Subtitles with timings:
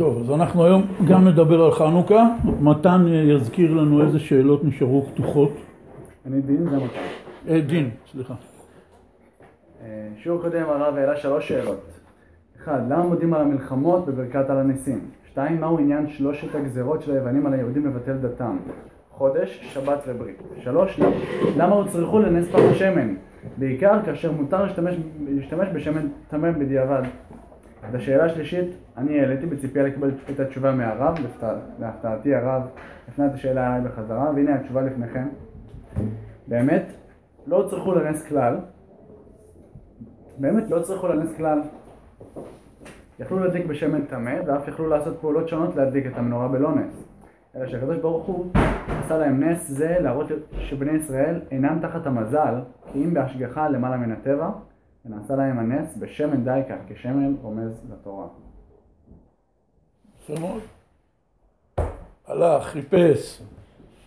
[0.00, 2.26] טוב, אז אנחנו היום גם נדבר על חנוכה.
[2.60, 5.52] מתן יזכיר לנו איזה שאלות נשארו פתוחות.
[6.26, 7.00] אני דין, זה מתן.
[7.48, 8.34] אה, דין, סליחה.
[9.82, 11.80] אה, שיעור קודם הרב העלה שלוש שאלות.
[12.56, 15.00] אחד, למה מודים על המלחמות בברכת על הניסים?
[15.30, 18.56] שתיים, מהו עניין שלושת הגזרות של היוונים על היהודים לבטל דתם?
[19.10, 20.42] חודש, שבת וברית.
[20.60, 21.00] שלוש,
[21.56, 23.14] למה הוצרכו לנס פח השמן?
[23.56, 24.94] בעיקר כאשר מותר להשתמש,
[25.28, 27.02] להשתמש בשמן טמא בדיעבד.
[27.92, 31.14] לשאלה השלישית, אני העליתי בציפייה לקבל את התשובה מהרב,
[31.78, 32.62] להפתעתי הרב
[33.08, 35.28] הפנה את השאלה עליי בחזרה, והנה התשובה לפניכם.
[36.48, 36.92] באמת,
[37.46, 38.56] לא הוצרכו לנס כלל,
[40.38, 41.60] באמת לא הוצרכו לנס כלל.
[43.20, 47.04] יכלו להדליק בשמן טמא, ואף יכלו לעשות פעולות שונות להדליק את המנורה בלא נס.
[47.56, 48.46] אלא שהקדוש ברוך הוא
[49.04, 52.54] עשה להם נס זה להראות שבני ישראל אינם תחת המזל,
[52.92, 54.50] כי אם בהשגחה למעלה מן הטבע,
[55.04, 58.26] ונעשה להם הנס בשמן דייקה, כשמן רומז לתורה.
[60.20, 60.62] יפה מאוד.
[62.26, 63.42] הלך, חיפש,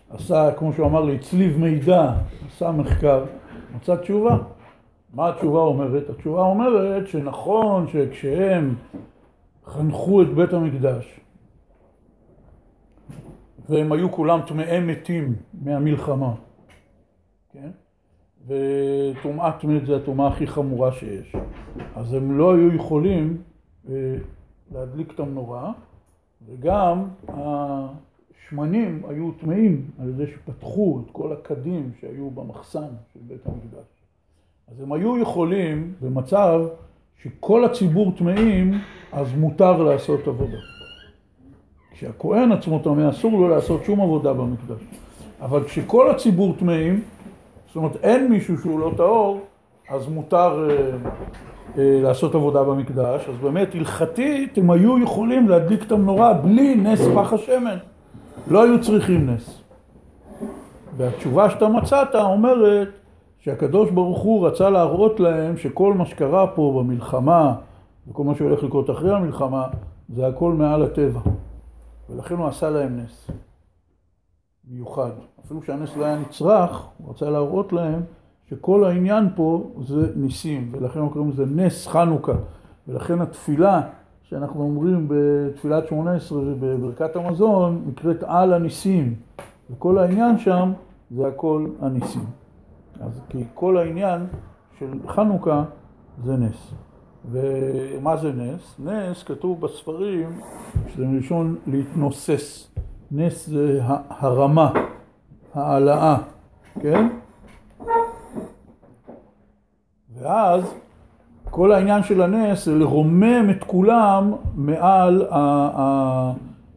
[0.09, 2.13] עשה, כמו שהוא אמר לי, צליב מידע,
[2.47, 3.25] עשה מחקר,
[3.75, 4.37] מצא תשובה.
[5.13, 6.09] מה התשובה אומרת?
[6.09, 8.75] התשובה אומרת שנכון שכשהם
[9.65, 11.19] חנכו את בית המקדש,
[13.69, 16.33] והם היו כולם טמאי מתים מהמלחמה,
[17.51, 17.69] כן?
[18.47, 21.35] וטומאת מת זה הטומאה הכי חמורה שיש.
[21.95, 23.37] אז הם לא היו יכולים
[23.89, 23.93] אה,
[24.71, 25.71] להדליק את המנורה,
[26.47, 33.85] וגם השמנים היו טמאים על ידי שפתחו את כל הקדים שהיו במחסן של בית המקדש.
[34.67, 36.61] אז הם היו יכולים, במצב
[37.23, 38.73] שכל הציבור טמאים,
[39.11, 40.57] אז מותר לעשות עבודה.
[41.91, 44.81] כשהכהן עצמו טמא, אסור לו לעשות שום עבודה במקדש.
[45.41, 47.01] אבל כשכל הציבור טמאים,
[47.73, 49.41] זאת אומרת אין מישהו שהוא לא טהור,
[49.89, 50.75] אז מותר אה,
[51.77, 53.29] אה, לעשות עבודה במקדש.
[53.29, 57.77] אז באמת הלכתית הם היו יכולים להדליק את המנורה בלי נס פח השמן.
[58.47, 59.61] לא היו צריכים נס.
[60.97, 62.89] והתשובה שאתה מצאת אומרת
[63.39, 67.55] שהקדוש ברוך הוא רצה להראות להם שכל מה שקרה פה במלחמה
[68.07, 69.67] וכל מה שהולך לקרות אחרי המלחמה
[70.09, 71.19] זה הכל מעל הטבע.
[72.09, 73.27] ולכן הוא עשה להם נס.
[74.69, 75.11] מיוחד.
[75.45, 78.01] אפילו שהנס לא היה נצרך, הוא רצה להראות להם
[78.49, 82.33] שכל העניין פה זה ניסים, ולכן אנחנו קוראים לזה נס חנוכה.
[82.87, 83.81] ולכן התפילה
[84.23, 89.15] שאנחנו אומרים בתפילת שמונה עשרה ובברכת המזון נקראת על הניסים.
[89.71, 90.71] וכל העניין שם
[91.11, 92.25] זה הכל הניסים.
[93.01, 94.25] אז כי כל העניין
[94.79, 95.63] של חנוכה
[96.23, 96.73] זה נס.
[97.31, 98.75] ומה זה נס?
[98.79, 100.39] נס כתוב בספרים
[100.87, 102.73] שזה מלשון להתנוסס.
[103.15, 103.79] נס זה
[104.09, 104.71] הרמה,
[105.53, 106.17] העלאה,
[106.81, 107.07] כן?
[110.13, 110.73] ואז
[111.43, 115.27] כל העניין של הנס זה לרומם את כולם מעל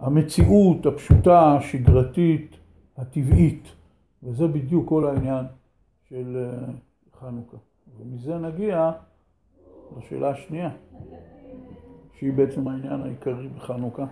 [0.00, 2.56] המציאות הפשוטה, השגרתית,
[2.96, 3.68] הטבעית.
[4.22, 5.44] וזה בדיוק כל העניין
[6.08, 6.72] של אה,
[7.20, 7.56] חנוכה.
[7.98, 8.92] ומזה נגיע
[9.98, 10.70] לשאלה השנייה,
[12.18, 14.04] שהיא בעצם העניין העיקרי בחנוכה.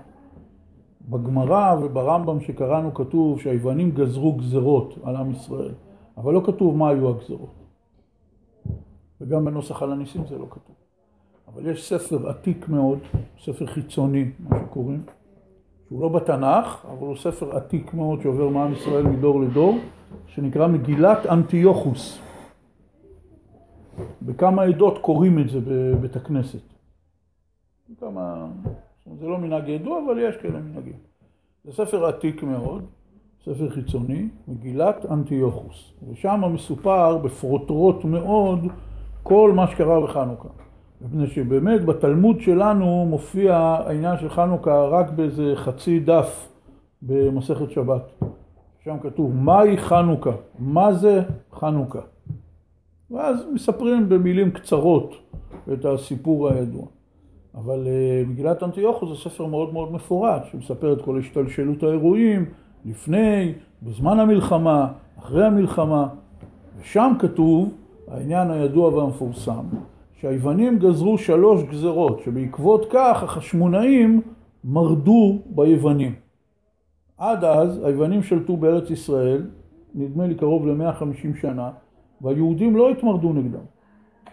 [1.08, 5.74] בגמרא וברמב"ם שקראנו כתוב שהיוונים גזרו גזרות על עם ישראל,
[6.16, 7.54] אבל לא כתוב מה היו הגזרות.
[9.20, 10.76] וגם בנוסח על הניסים זה לא כתוב.
[11.48, 12.98] אבל יש ספר עתיק מאוד,
[13.44, 15.02] ספר חיצוני, מה שקוראים,
[15.88, 19.78] שהוא לא בתנ"ך, אבל הוא ספר עתיק מאוד שעובר מעם ישראל מדור לדור,
[20.26, 22.18] שנקרא מגילת אנטיוכוס.
[24.22, 26.62] בכמה עדות קוראים את זה בבית הכנסת.
[28.00, 28.46] כמה...
[29.20, 30.96] זה לא מנהג ידוע, אבל יש כאלה מנהגים.
[31.64, 32.84] זה ספר עתיק מאוד,
[33.44, 35.92] ספר חיצוני, מגילת אנטיוכוס.
[36.08, 38.58] ושם מסופר בפרוטרוט מאוד
[39.22, 40.48] כל מה שקרה בחנוכה.
[41.00, 46.48] מפני שבאמת בתלמוד שלנו מופיע העניין של חנוכה רק באיזה חצי דף
[47.02, 48.02] במסכת שבת.
[48.84, 51.22] שם כתוב מהי חנוכה, מה זה
[51.52, 52.00] חנוכה.
[53.10, 55.14] ואז מספרים במילים קצרות
[55.72, 56.86] את הסיפור הידוע.
[57.54, 62.44] אבל uh, מגילת אנטיוכוס זה ספר מאוד מאוד מפורט, שמספר את כל השתלשלות האירועים,
[62.84, 63.52] לפני,
[63.82, 66.08] בזמן המלחמה, אחרי המלחמה,
[66.80, 67.68] ושם כתוב
[68.08, 69.64] העניין הידוע והמפורסם,
[70.20, 74.20] שהיוונים גזרו שלוש גזרות, שבעקבות כך החשמונאים
[74.64, 76.14] מרדו ביוונים.
[77.18, 79.42] עד אז היוונים שלטו בארץ ישראל,
[79.94, 81.70] נדמה לי קרוב ל-150 שנה,
[82.20, 83.64] והיהודים לא התמרדו נגדם.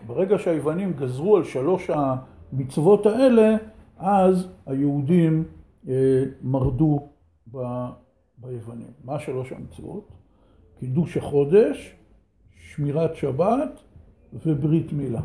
[0.08, 1.90] ברגע שהיוונים גזרו על שלוש
[2.54, 3.58] המצוות האלה,
[3.98, 5.44] אז היהודים
[5.88, 7.10] אה, מרדו
[7.52, 7.58] ב,
[8.38, 8.92] ביוונים.
[9.04, 10.08] מה שלוש המצוות?
[10.80, 11.96] קידוש החודש,
[12.52, 13.80] שמירת שבת
[14.34, 15.22] וברית מילה.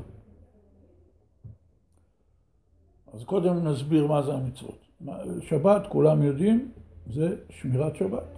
[3.12, 4.87] אז קודם נסביר מה זה המצוות.
[5.40, 6.70] שבת, כולם יודעים,
[7.06, 8.37] זה שמירת שבת.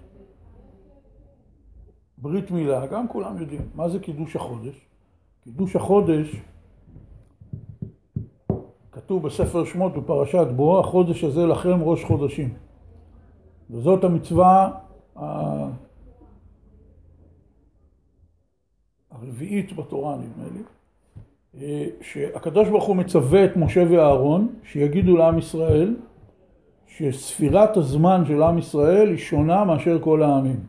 [2.18, 3.62] ברית מילה, גם כולם יודעים.
[3.74, 4.86] מה זה קידוש החודש?
[5.44, 6.36] קידוש החודש,
[9.08, 12.54] כתוב בספר שמות בפרשת בו, החודש הזה לכם ראש חודשים.
[13.70, 14.70] וזאת המצווה
[19.10, 20.60] הרביעית בתורה, נדמה לי,
[21.60, 25.96] אה, שהקדוש ברוך הוא מצווה את משה ואהרון שיגידו לעם ישראל
[26.86, 30.60] שספירת הזמן של עם ישראל היא שונה מאשר כל העמים.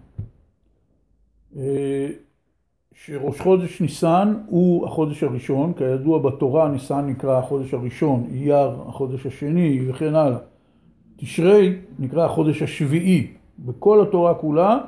[3.05, 9.89] שראש חודש ניסן הוא החודש הראשון, כידוע בתורה ניסן נקרא החודש הראשון, אייר החודש השני
[9.89, 10.37] וכן הלאה.
[11.17, 13.27] תשרי נקרא החודש השביעי.
[13.59, 14.79] בכל התורה כולה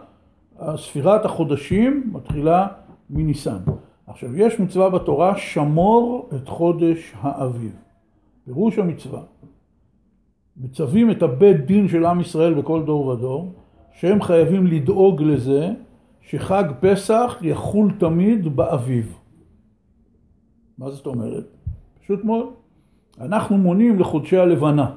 [0.75, 2.67] ספירת החודשים מתחילה
[3.09, 3.57] מניסן.
[4.07, 7.75] עכשיו יש מצווה בתורה שמור את חודש האביב.
[8.45, 9.21] פירוש המצווה
[10.57, 13.53] מצווים את הבית דין של עם ישראל בכל דור ודור
[13.91, 15.69] שהם חייבים לדאוג לזה
[16.21, 19.17] שחג פסח יחול תמיד באביב.
[20.77, 21.45] מה זאת אומרת?
[22.01, 22.49] פשוט מאוד.
[23.19, 24.91] אנחנו מונים לחודשי הלבנה,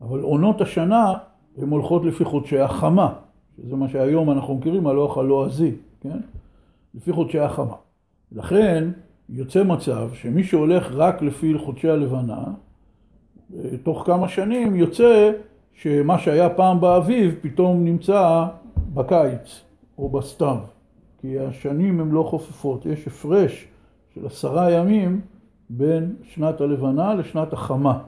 [0.00, 1.14] אבל עונות השנה
[1.58, 3.12] הן הולכות לפי חודשי החמה,
[3.56, 6.18] שזה מה שהיום אנחנו מכירים הלוח הלועזי, כן?
[6.94, 7.74] לפי חודשי החמה.
[8.32, 8.90] לכן
[9.28, 12.44] יוצא מצב שמי שהולך רק לפי חודשי הלבנה,
[13.82, 15.32] תוך כמה שנים יוצא
[15.72, 18.46] שמה שהיה פעם באביב פתאום נמצא
[18.94, 19.67] בקיץ
[19.98, 20.58] או בסתיו,
[21.20, 23.68] כי השנים הן לא חופפות, יש הפרש
[24.14, 25.20] של עשרה ימים
[25.70, 27.98] בין שנת הלבנה לשנת החמה.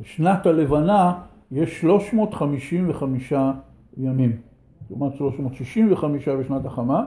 [0.00, 1.20] בשנת הלבנה
[1.52, 3.32] יש 355
[3.96, 4.36] ימים,
[4.90, 7.04] לעומת 365 בשנת החמה,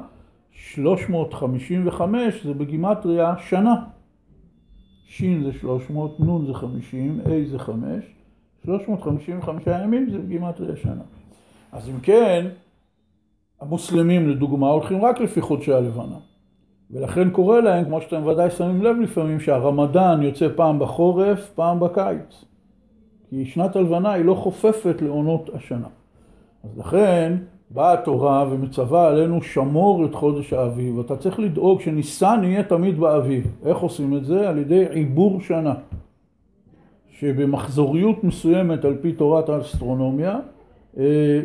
[0.52, 3.76] 355 זה בגימטריה שנה.
[5.08, 8.06] ש' זה 300, נ' זה 50, ה' זה 5,
[8.66, 11.04] 355 ימים זה בגימטריה שנה.
[11.72, 12.48] אז אם כן,
[13.62, 16.18] המוסלמים לדוגמה הולכים רק לפי חודשי הלבנה.
[16.92, 22.46] ולכן קורה להם, כמו שאתם ודאי שמים לב לפעמים, שהרמדאן יוצא פעם בחורף, פעם בקיץ.
[23.30, 25.88] כי שנת הלבנה היא לא חופפת לעונות השנה.
[26.64, 27.38] אז לכן
[27.70, 31.00] באה התורה ומצווה עלינו שמור את חודש האביב.
[31.00, 33.48] אתה צריך לדאוג שניסן יהיה תמיד באביב.
[33.66, 34.50] איך עושים את זה?
[34.50, 35.74] על ידי עיבור שנה.
[37.12, 40.40] שבמחזוריות מסוימת על פי תורת האסטרונומיה
[40.98, 41.42] אה,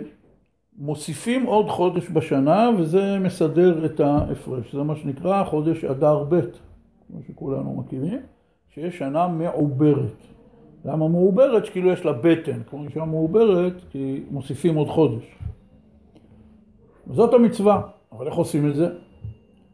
[0.81, 4.75] מוסיפים עוד חודש בשנה וזה מסדר את ההפרש.
[4.75, 6.41] זה מה שנקרא חודש אדר ב',
[7.09, 8.19] כמו שכולנו מכירים,
[8.75, 10.17] שיש שנה מעוברת.
[10.85, 11.67] למה מעוברת?
[11.67, 15.25] שכאילו יש לה בטן, כמו אישה מעוברת, כי מוסיפים עוד חודש.
[17.11, 17.83] זאת המצווה,
[18.13, 18.89] אבל איך עושים את זה?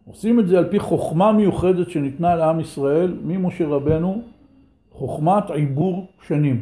[0.06, 4.23] עושים את זה על פי חוכמה מיוחדת שניתנה לעם ישראל ממשה רבנו,
[4.91, 6.61] חוכמת עיבור שנים.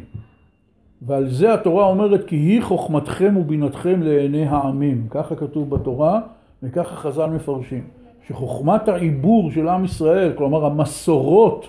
[1.01, 5.07] ועל זה התורה אומרת כי היא חוכמתכם ובינתכם לעיני העמים.
[5.09, 6.19] ככה כתוב בתורה
[6.63, 7.83] וככה חז"ל מפרשים.
[8.27, 11.67] שחוכמת העיבור של עם ישראל, כלומר המסורות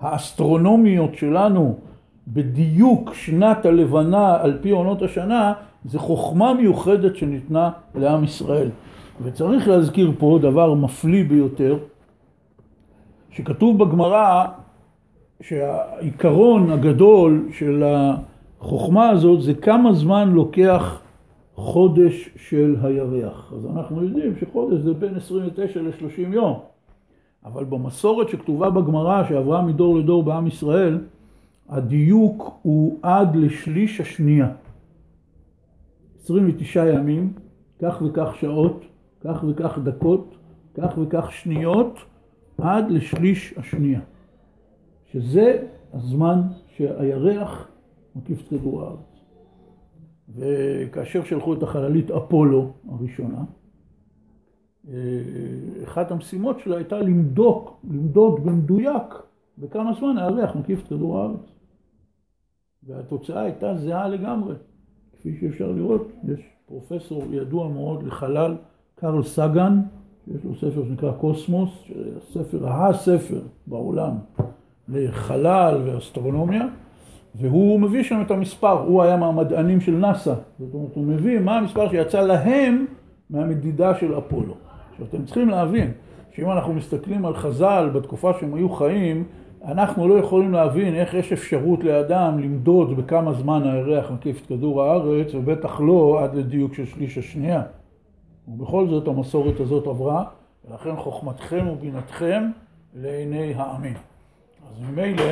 [0.00, 1.74] האסטרונומיות שלנו
[2.28, 5.52] בדיוק שנת הלבנה על פי עונות השנה,
[5.84, 8.68] זה חוכמה מיוחדת שניתנה לעם ישראל.
[9.22, 11.78] וצריך להזכיר פה דבר מפליא ביותר,
[13.30, 14.46] שכתוב בגמרא
[15.40, 17.84] שהעיקרון הגדול של
[18.60, 21.00] החוכמה הזאת זה כמה זמן לוקח
[21.54, 23.52] חודש של הירח.
[23.56, 26.58] אז אנחנו יודעים שחודש זה בין 29 ל-30 יום.
[27.44, 30.98] אבל במסורת שכתובה בגמרא שעברה מדור לדור בעם ישראל,
[31.68, 34.48] הדיוק הוא עד לשליש השנייה.
[36.22, 37.32] 29 ימים,
[37.82, 38.84] כך וכך שעות,
[39.20, 40.34] כך וכך דקות,
[40.74, 41.98] כך וכך שניות,
[42.58, 44.00] עד לשליש השנייה.
[45.12, 45.62] שזה
[45.92, 46.40] הזמן
[46.76, 47.69] שהירח
[48.16, 49.20] מקיף את כדור הארץ.
[50.28, 53.44] וכאשר שלחו את החללית אפולו הראשונה,
[54.88, 54.94] אה,
[55.84, 59.14] אחת המשימות שלה הייתה למדוק, למדוד במדויק
[59.58, 61.40] בכמה זמן הירח מקיף את כדור הארץ.
[62.82, 64.54] והתוצאה הייתה זהה לגמרי.
[65.12, 68.56] כפי שאפשר לראות, יש פרופסור ידוע מאוד לחלל,
[68.94, 69.80] קרל סגן,
[70.24, 71.70] שיש לו ספר שנקרא קוסמוס,
[72.32, 74.16] ספר, הספר בעולם
[74.88, 76.68] לחלל ואסטרונומיה,
[77.34, 81.58] והוא מביא שם את המספר, הוא היה מהמדענים של נאסא, זאת אומרת הוא מביא מה
[81.58, 82.86] המספר שיצא להם
[83.30, 84.54] מהמדידה של אפולו.
[84.90, 85.92] עכשיו אתם צריכים להבין
[86.30, 89.24] שאם אנחנו מסתכלים על חז"ל בתקופה שהם היו חיים,
[89.64, 94.82] אנחנו לא יכולים להבין איך יש אפשרות לאדם למדוד בכמה זמן הירח מקיף את כדור
[94.82, 97.62] הארץ, ובטח לא עד לדיוק של שליש השנייה.
[98.48, 100.24] ובכל זאת המסורת הזאת עברה,
[100.68, 102.42] ולכן חוכמתכם ובינתכם
[102.94, 103.94] לעיני העמים.
[104.68, 105.24] אז ממילא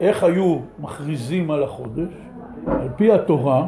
[0.00, 2.12] איך היו מכריזים על החודש?
[2.66, 3.66] על פי התורה,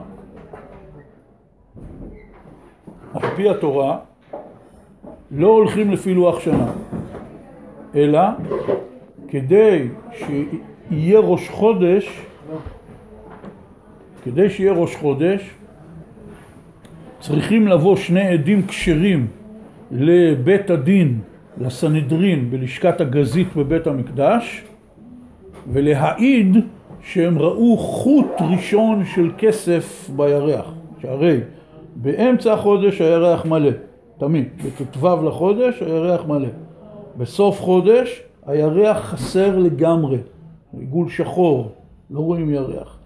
[3.14, 3.98] על פי התורה,
[5.30, 6.72] לא הולכים לפי לוח שנה,
[7.94, 8.20] אלא
[9.28, 12.20] כדי שיהיה ראש חודש,
[14.24, 15.50] כדי שיהיה ראש חודש,
[17.20, 19.26] צריכים לבוא שני עדים כשרים
[19.90, 21.20] לבית הדין,
[21.58, 24.64] לסנהדרין, בלשכת הגזית בבית המקדש,
[25.72, 26.56] ולהעיד
[27.00, 31.40] שהם ראו חוט ראשון של כסף בירח, שהרי
[31.96, 33.70] באמצע החודש הירח מלא,
[34.18, 36.48] תמיד, בט"ו לחודש הירח מלא,
[37.16, 40.18] בסוף חודש הירח חסר לגמרי,
[40.78, 41.72] עיגול שחור,
[42.10, 42.98] לא רואים ירח.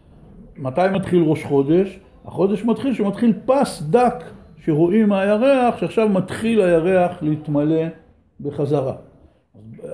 [0.56, 1.98] מתי מתחיל ראש חודש?
[2.24, 4.24] החודש מתחיל שמתחיל פס דק
[4.64, 7.82] שרואים מהירח, שעכשיו מתחיל הירח להתמלא
[8.40, 8.94] בחזרה.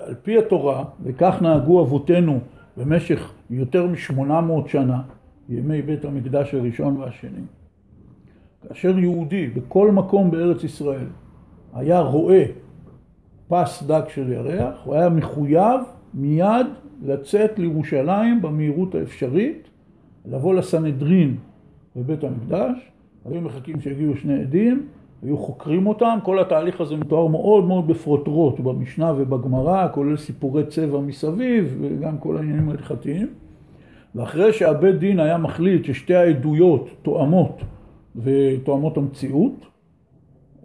[0.07, 2.39] על פי התורה, וכך נהגו אבותינו
[2.77, 5.03] במשך יותר משמונה מאות שנה,
[5.49, 7.43] ימי בית המקדש הראשון והשני,
[8.69, 11.07] כאשר יהודי בכל מקום בארץ ישראל
[11.75, 12.45] היה רואה
[13.49, 15.81] פס דק של ירח, הוא היה מחויב
[16.15, 16.67] מיד
[17.03, 19.69] לצאת לירושלים במהירות האפשרית,
[20.27, 21.37] לבוא לסנהדרין
[21.97, 22.91] בבית המקדש,
[23.25, 24.87] היו מחכים שיגיעו שני עדים,
[25.27, 31.01] היו חוקרים אותם, כל התהליך הזה מתואר מאוד מאוד בפרוטרוט במשנה ובגמרא, כולל סיפורי צבע
[31.01, 33.29] מסביב וגם כל העניינים ההלכתיים.
[34.15, 37.61] ואחרי שהבית דין היה מחליט ששתי העדויות תואמות
[38.17, 39.67] ותואמות המציאות,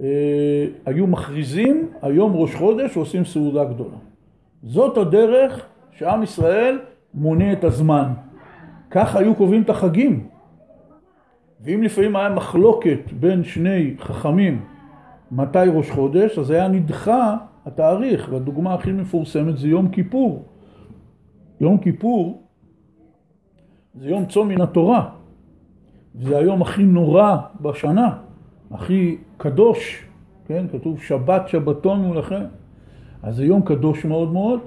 [0.01, 3.97] אה, היו מכריזים היום ראש חודש ועושים סעודה גדולה.
[4.63, 5.65] זאת הדרך
[5.97, 6.79] שעם ישראל
[7.13, 8.07] מונה את הזמן.
[8.91, 10.27] כך היו קובעים את החגים.
[11.63, 14.61] ואם לפעמים היה מחלוקת בין שני חכמים
[15.31, 20.45] מתי ראש חודש, אז היה נדחה התאריך, והדוגמה הכי מפורסמת זה יום כיפור.
[21.61, 22.43] יום כיפור
[23.95, 25.09] זה יום צום מן התורה,
[26.15, 28.17] זה היום הכי נורא בשנה,
[28.71, 30.05] הכי קדוש,
[30.47, 30.65] כן?
[30.71, 32.43] כתוב שבת שבתון הוא לכם.
[33.23, 34.59] אז זה יום קדוש מאוד מאוד,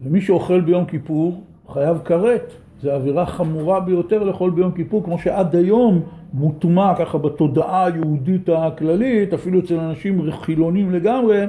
[0.00, 2.52] ומי שאוכל ביום כיפור חייב כרת.
[2.80, 6.02] זה עבירה חמורה ביותר לאכול ביום כיפור, כמו שעד היום
[6.34, 11.44] מוטמע ככה בתודעה היהודית הכללית, אפילו אצל אנשים חילונים לגמרי,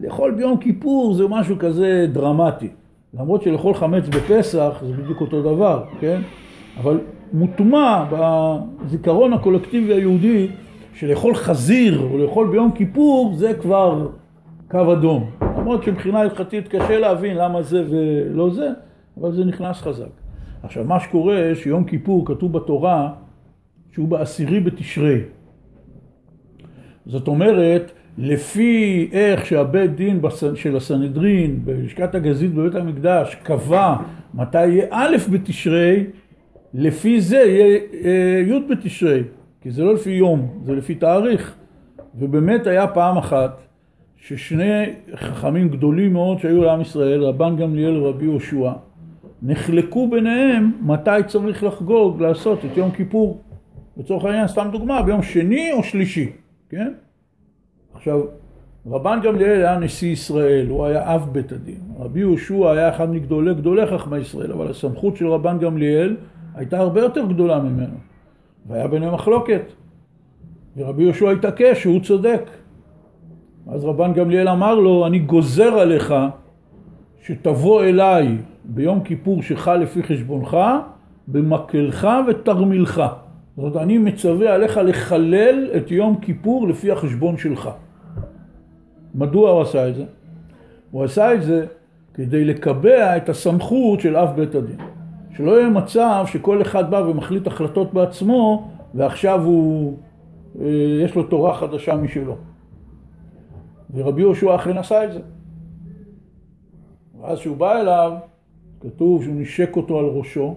[0.00, 2.68] לאכול ביום כיפור זה משהו כזה דרמטי.
[3.14, 6.20] למרות שלאכול חמץ בפסח זה בדיוק אותו דבר, כן?
[6.80, 7.00] אבל
[7.32, 10.48] מוטמע בזיכרון הקולקטיבי היהודי
[10.94, 14.08] שלאכול חזיר או לאכול ביום כיפור זה כבר
[14.70, 15.30] קו אדום.
[15.58, 18.68] למרות שמבחינה הלכתית קשה להבין למה זה ולא זה,
[19.20, 20.10] אבל זה נכנס חזק.
[20.62, 23.10] עכשיו מה שקורה שיום כיפור כתוב בתורה
[23.94, 25.20] שהוא בעשירי בתשרי.
[27.06, 30.20] זאת אומרת, לפי איך שהבית דין
[30.54, 33.96] של הסנהדרין בלשכת הגזית בבית המקדש קבע
[34.34, 36.04] מתי יהיה א' בתשרי,
[36.74, 39.22] לפי זה יהיה אה, י' בתשרי,
[39.60, 41.54] כי זה לא לפי יום, זה לפי תאריך.
[42.18, 43.62] ובאמת היה פעם אחת
[44.16, 44.84] ששני
[45.14, 48.72] חכמים גדולים מאוד שהיו לעם ישראל, רבן גמליאל ורבי יהושע,
[49.42, 53.40] נחלקו ביניהם מתי צריך לחגוג, לעשות את יום כיפור.
[53.96, 56.32] לצורך העניין, סתם דוגמה, ביום שני או שלישי,
[56.68, 56.92] כן?
[57.94, 58.20] עכשיו,
[58.86, 61.80] רבן גמליאל היה נשיא ישראל, הוא היה אב בית הדין.
[61.98, 66.16] רבי יהושע היה אחד מגדולי גדולי חכמי ישראל, אבל הסמכות של רבן גמליאל
[66.54, 67.94] הייתה הרבה יותר גדולה ממנו.
[68.66, 69.62] והיה ביניהם מחלוקת.
[70.76, 72.42] ורבי יהושע התעקש שהוא צודק.
[73.66, 76.14] אז רבן גמליאל אמר לו, אני גוזר עליך
[77.22, 80.56] שתבוא אליי ביום כיפור שחל לפי חשבונך,
[81.28, 83.02] במקלך ותרמילך.
[83.56, 87.70] זאת אומרת, אני מצווה עליך לחלל את יום כיפור לפי החשבון שלך.
[89.14, 90.04] מדוע הוא עשה את זה?
[90.90, 91.66] הוא עשה את זה
[92.14, 94.76] כדי לקבע את הסמכות של אב בית הדין.
[95.36, 99.98] שלא יהיה מצב שכל אחד בא ומחליט החלטות בעצמו ועכשיו הוא,
[100.60, 100.66] אה,
[101.04, 102.36] יש לו תורה חדשה משלו.
[103.94, 105.20] ורבי יהושע אכן עשה את זה.
[107.20, 108.12] ואז כשהוא בא אליו,
[108.80, 110.54] כתוב שהוא נשק אותו על ראשו,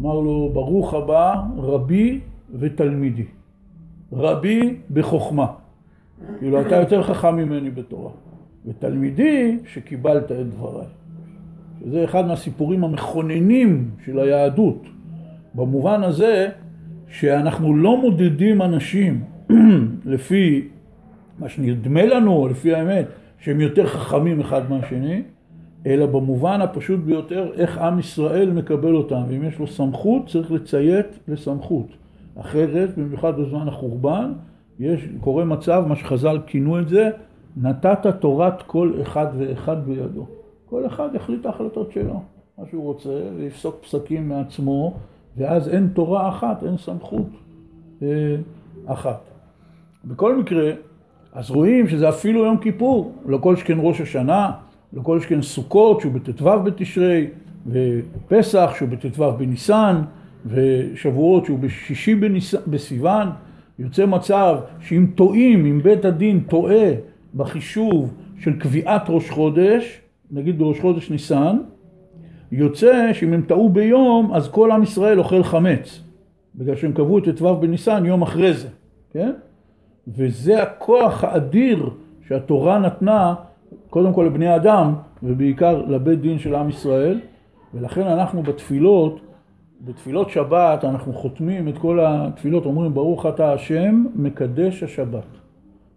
[0.00, 2.20] אמר לו, ברוך הבא רבי
[2.58, 3.24] ותלמידי.
[4.12, 5.46] רבי בחוכמה.
[6.38, 8.10] כאילו, אתה יותר חכם ממני בתורה.
[8.66, 10.86] ותלמידי שקיבלת את דבריי.
[11.80, 14.82] שזה אחד מהסיפורים המכוננים של היהדות.
[15.54, 16.48] במובן הזה
[17.08, 19.24] שאנחנו לא מודדים אנשים
[20.04, 20.68] לפי
[21.38, 23.06] מה שנדמה לנו, לפי האמת,
[23.40, 25.22] שהם יותר חכמים אחד מהשני,
[25.86, 29.22] אלא במובן הפשוט ביותר, איך עם ישראל מקבל אותם.
[29.28, 31.86] ואם יש לו סמכות, צריך לציית לסמכות.
[32.40, 34.32] אחרת, במיוחד בזמן החורבן,
[34.78, 37.10] יש, קורה מצב, מה שחז"ל כינו את זה,
[37.56, 40.26] נתת תורת כל אחד ואחד בידו.
[40.70, 42.20] כל אחד יחליט ההחלטות שלו.
[42.58, 44.94] מה שהוא רוצה, ויפסוק פסקים מעצמו,
[45.36, 47.28] ואז אין תורה אחת, אין סמכות
[48.02, 48.36] אה,
[48.86, 49.20] אחת.
[50.04, 50.70] בכל מקרה,
[51.32, 54.50] אז רואים שזה אפילו יום כיפור, לא כל שכן ראש השנה,
[54.92, 57.26] לא כל שכן סוכות שהוא בט"ו בתשרי,
[57.66, 59.96] ופסח שהוא בט"ו בניסן,
[60.46, 62.14] ושבועות שהוא בשישי
[62.66, 63.28] בסיוון,
[63.78, 66.88] יוצא מצב שאם טועים, אם בית הדין טועה
[67.34, 70.00] בחישוב של קביעת ראש חודש,
[70.30, 71.56] נגיד בראש חודש ניסן,
[72.52, 76.00] יוצא שאם הם טעו ביום, אז כל עם ישראל אוכל חמץ,
[76.54, 78.68] בגלל שהם קבעו את ט"ו בניסן יום אחרי זה,
[79.12, 79.32] כן?
[80.08, 81.90] וזה הכוח האדיר
[82.28, 83.34] שהתורה נתנה
[83.90, 87.20] קודם כל לבני אדם ובעיקר לבית דין של עם ישראל
[87.74, 89.20] ולכן אנחנו בתפילות,
[89.80, 95.26] בתפילות שבת אנחנו חותמים את כל התפילות, אומרים ברוך אתה השם מקדש השבת.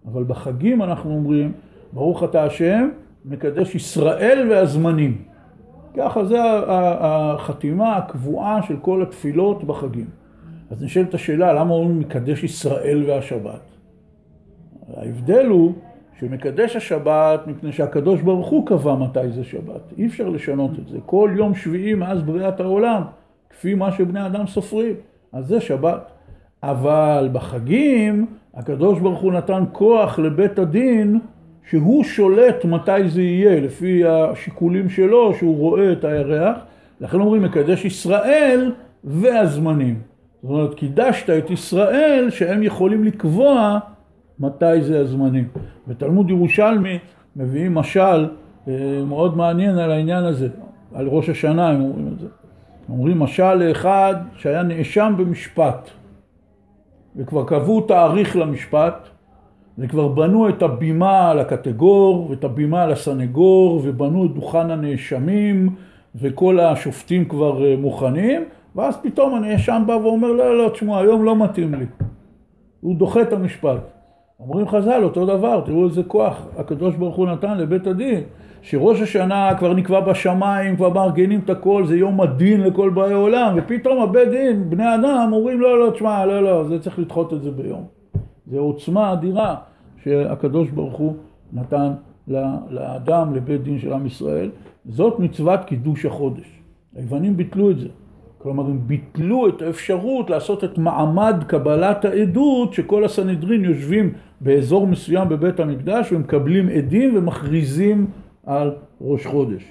[0.05, 1.51] אבל בחגים אנחנו אומרים
[1.93, 2.89] ברוך אתה השם
[3.25, 5.17] מקדש ישראל והזמנים.
[5.97, 6.37] ככה זה
[6.99, 10.07] החתימה הקבועה של כל התפילות בחגים.
[10.71, 13.69] אז נשאלת השאלה למה אומרים מקדש ישראל והשבת
[14.97, 15.73] ההבדל הוא
[16.19, 19.93] שמקדש השבת מפני שהקדוש ברוך הוא קבע מתי זה שבת.
[19.97, 20.97] אי אפשר לשנות את זה.
[21.05, 23.01] כל יום שביעי מאז בריאת העולם,
[23.49, 24.95] כפי מה שבני אדם סופרים,
[25.33, 26.11] אז זה שבת.
[26.63, 31.19] אבל בחגים הקדוש ברוך הוא נתן כוח לבית הדין
[31.69, 36.57] שהוא שולט מתי זה יהיה, לפי השיקולים שלו, שהוא רואה את הירח.
[37.01, 38.71] לכן אומרים מקדש ישראל
[39.03, 39.99] והזמנים.
[40.43, 43.79] זאת אומרת, קידשת את ישראל שהם יכולים לקבוע
[44.39, 45.47] מתי זה הזמנים.
[45.87, 46.99] בתלמוד ירושלמי
[47.35, 48.27] מביאים משל
[48.67, 48.73] אה,
[49.07, 50.47] מאוד מעניין על העניין הזה,
[50.93, 52.27] על ראש השנה הם אומרים את זה.
[52.89, 55.89] אומרים משל לאחד שהיה נאשם במשפט
[57.15, 59.07] וכבר קבעו תאריך למשפט
[59.77, 65.75] וכבר בנו את הבימה לקטגור ואת הבימה לסנגור ובנו את דוכן הנאשמים
[66.15, 68.43] וכל השופטים כבר אה, מוכנים
[68.75, 71.85] ואז פתאום הנאשם בא ואומר לא לא תשמעו היום לא מתאים לי
[72.81, 73.98] הוא דוחה את המשפט
[74.39, 78.21] אומרים חז"ל אותו דבר, תראו איזה כוח הקדוש ברוך הוא נתן לבית הדין,
[78.61, 83.55] שראש השנה כבר נקבע בשמיים, כבר מארגנים את הכל, זה יום הדין לכל באי עולם,
[83.57, 87.41] ופתאום הבית דין, בני אדם, אומרים לא, לא, תשמע, לא, לא, זה צריך לדחות את
[87.41, 87.83] זה ביום.
[88.47, 89.55] זה עוצמה אדירה
[90.03, 91.13] שהקדוש ברוך הוא
[91.53, 91.91] נתן
[92.69, 94.49] לאדם, לבית דין של עם ישראל.
[94.85, 96.61] זאת מצוות קידוש החודש.
[96.95, 97.87] היוונים ביטלו את זה.
[98.41, 105.29] כלומר, הם ביטלו את האפשרות לעשות את מעמד קבלת העדות שכל הסנהדרין יושבים באזור מסוים
[105.29, 108.07] בבית המקדש ומקבלים עדים ומכריזים
[108.45, 108.71] על
[109.01, 109.63] ראש חודש.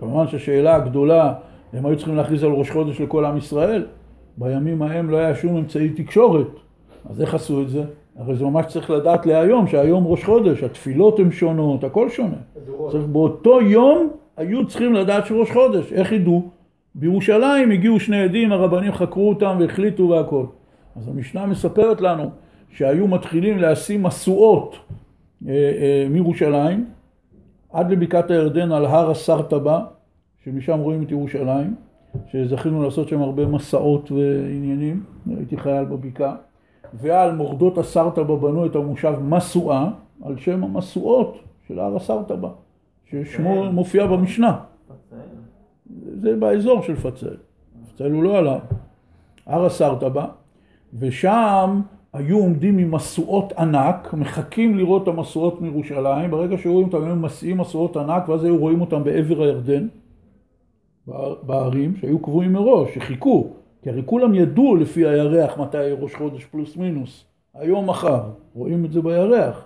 [0.00, 1.34] כמובן שהשאלה הגדולה,
[1.72, 3.86] הם היו צריכים להכריז על ראש חודש לכל עם ישראל.
[4.36, 6.46] בימים ההם לא היה שום אמצעי תקשורת.
[7.10, 7.82] אז איך עשו את זה?
[8.18, 12.36] הרי זה ממש צריך לדעת להיום, שהיום ראש חודש, התפילות הן שונות, הכל שונה.
[12.90, 15.92] צריך באותו יום היו צריכים לדעת שראש חודש.
[15.92, 16.55] איך ידעו?
[16.98, 20.44] בירושלים הגיעו שני עדים, הרבנים חקרו אותם והחליטו והכל.
[20.96, 22.30] אז המשנה מספרת לנו
[22.70, 24.76] שהיו מתחילים להשיא משואות
[25.48, 26.86] אה, אה, מירושלים
[27.72, 29.84] עד לבקעת הירדן על הר הסרטבה,
[30.44, 31.74] שמשם רואים את ירושלים,
[32.32, 36.36] שזכינו לעשות שם הרבה מסעות ועניינים, הייתי חייל בבקעה,
[36.94, 39.88] ועל מורדות הסרטבה בנו את המושב משואה,
[40.24, 42.48] על שם המשואות של הר הסרטבה,
[43.10, 43.74] ששמו כן.
[43.74, 44.58] מופיע במשנה.
[46.20, 47.36] זה באזור של פצל.
[47.94, 48.58] פצל הוא לא עליו.
[49.46, 50.26] הר הסרטבה,
[50.98, 51.80] ושם
[52.12, 57.58] היו עומדים עם משואות ענק, מחכים לראות את המשואות מירושלים, ברגע שרואים אותם הם מסיעים
[57.58, 59.86] משואות ענק, ואז היו רואים אותם בעבר הירדן,
[61.42, 63.50] בערים, שהיו קבועים מראש, שחיכו,
[63.82, 67.24] כי הרי כולם ידעו לפי הירח מתי ראש חודש פלוס מינוס,
[67.54, 68.22] היום מחר,
[68.54, 69.64] רואים את זה בירח,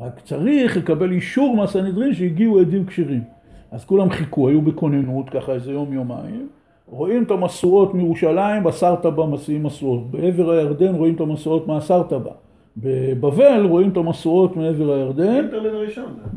[0.00, 3.22] רק צריך לקבל אישור מהסנהדרין שהגיעו עדים כשרים.
[3.70, 6.48] אז כולם חיכו, היו בכוננות, ככה איזה יום יומיים,
[6.88, 12.30] רואים את המשואות מירושלים, בסרטבה מסיעים משואות, בעבר הירדן רואים את המשואות מהסרטבה,
[12.76, 15.48] בבבל רואים את המשואות מעבר הירדן,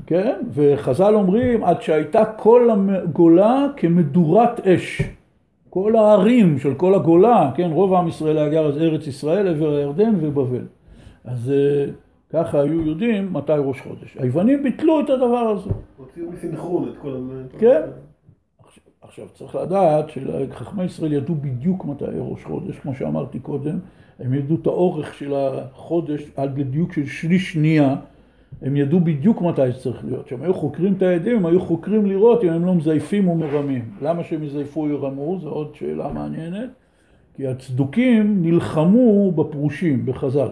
[0.06, 5.02] כן, וחז"ל אומרים עד שהייתה כל הגולה כמדורת אש,
[5.70, 9.76] כל הערים של כל הגולה, כן, רוב עם ישראל היה גר אז ארץ ישראל, עבר
[9.76, 10.66] הירדן ובבל,
[11.26, 11.86] אז אה,
[12.34, 14.18] ככה היו יודעים מתי ראש חודש.
[14.20, 15.70] היוונים ביטלו את הדבר הזה.
[15.98, 17.60] הוציאו מסנכרון את כל ה...
[17.60, 17.82] כן.
[19.02, 23.80] עכשיו צריך לדעת שחכמי ישראל ידעו בדיוק מתי ראש חודש, כמו שאמרתי קודם,
[24.20, 27.96] הם ידעו את האורך של החודש עד לדיוק של שליש שנייה,
[28.62, 30.26] הם ידעו בדיוק מתי זה צריך להיות.
[30.26, 33.86] כשהם היו חוקרים את העדים, הם היו חוקרים לראות אם הם לא מזייפים או מרמים.
[34.02, 35.40] למה שהם יזייפו או ירמו?
[35.40, 36.70] זו עוד שאלה מעניינת.
[37.36, 40.50] כי הצדוקים נלחמו בפרושים, בחז"ל.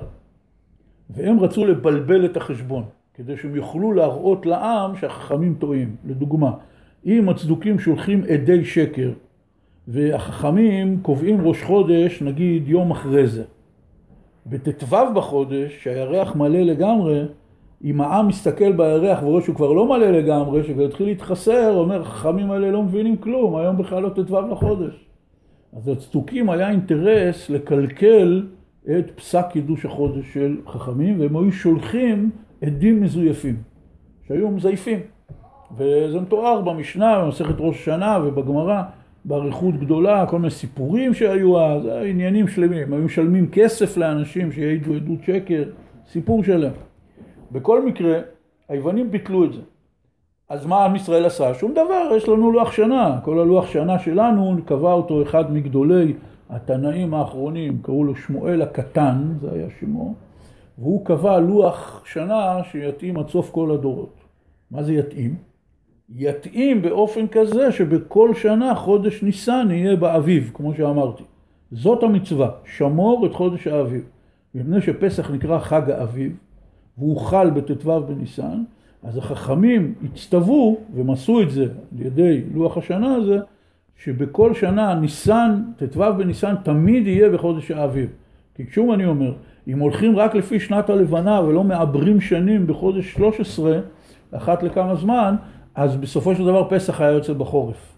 [1.13, 5.95] והם רצו לבלבל את החשבון, כדי שהם יוכלו להראות לעם שהחכמים טועים.
[6.06, 6.52] לדוגמה,
[7.06, 9.12] אם הצדוקים שולחים עדי שקר,
[9.88, 13.43] והחכמים קובעים ראש חודש, נגיד יום אחרי זה.
[14.45, 17.24] בט"ו בחודש, שהירח מלא לגמרי,
[17.84, 22.52] אם העם מסתכל בירח ורואה שהוא כבר לא מלא לגמרי, שכבר התחיל להתחסר, אומר, החכמים
[22.52, 25.06] האלה לא מבינים כלום, היום בכלל לא ט"ו לחודש.
[25.74, 28.43] אז לצדוקים היה אינטרס לקלקל
[28.89, 32.30] את פסק קידוש החודש של חכמים, והם היו שולחים
[32.62, 33.56] עדים מזויפים,
[34.28, 35.00] שהיו מזייפים.
[35.78, 38.82] וזה מתואר במשנה, במסכת ראש השנה ובגמרא,
[39.26, 42.94] באריכות גדולה, כל מיני סיפורים שהיו אז, עניינים שלמים.
[42.94, 45.63] היו משלמים כסף לאנשים שיעידו עדות שקר,
[46.12, 46.72] סיפור שלם.
[47.52, 48.20] בכל מקרה,
[48.70, 49.62] היוונים ביטלו את זה.
[50.50, 51.54] אז מה עם ישראל עשה?
[51.54, 53.20] שום דבר, יש לנו לוח שנה.
[53.24, 56.13] כל הלוח שנה שלנו, קבע אותו אחד מגדולי
[56.51, 60.13] התנאים האחרונים, קראו לו שמואל הקטן, זה היה שמו,
[60.77, 64.13] והוא קבע לוח שנה שיתאים עד סוף כל הדורות.
[64.71, 65.35] מה זה יתאים?
[66.15, 71.23] יתאים באופן כזה שבכל שנה חודש ניסן יהיה באביב, כמו שאמרתי.
[71.71, 74.03] זאת המצווה, שמור את חודש האביב.
[74.55, 76.37] מפני שפסח נקרא חג האביב,
[76.97, 78.63] והוא חל בט"ו בניסן,
[79.03, 83.39] אז החכמים הצטוו, והם עשו את זה על ידי לוח השנה הזה,
[84.03, 88.09] שבכל שנה ניסן, ט"ו בניסן, תמיד יהיה בחודש האביב.
[88.55, 89.33] כי שוב אני אומר,
[89.67, 93.79] אם הולכים רק לפי שנת הלבנה ולא מעברים שנים בחודש 13,
[94.31, 95.35] אחת לכמה זמן,
[95.75, 97.95] אז בסופו של דבר פסח היה יוצא בחורף.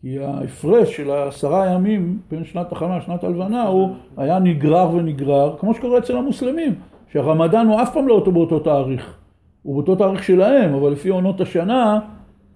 [0.00, 5.74] כי ההפרש של העשרה ימים בין שנת החמה לשנת הלבנה הוא היה נגרר ונגרר, כמו
[5.74, 6.74] שקורה אצל המוסלמים,
[7.12, 9.14] שהרמדאן הוא אף פעם לא אותו באותו תאריך.
[9.62, 12.00] הוא באותו תאריך שלהם, אבל לפי עונות השנה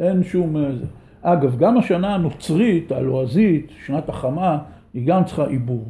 [0.01, 0.57] אין שום...
[0.57, 0.85] אה, זה.
[1.27, 4.59] אגב, גם השנה הנוצרית, הלועזית, שנת החמה,
[4.95, 5.89] היא גם צריכה עיבור.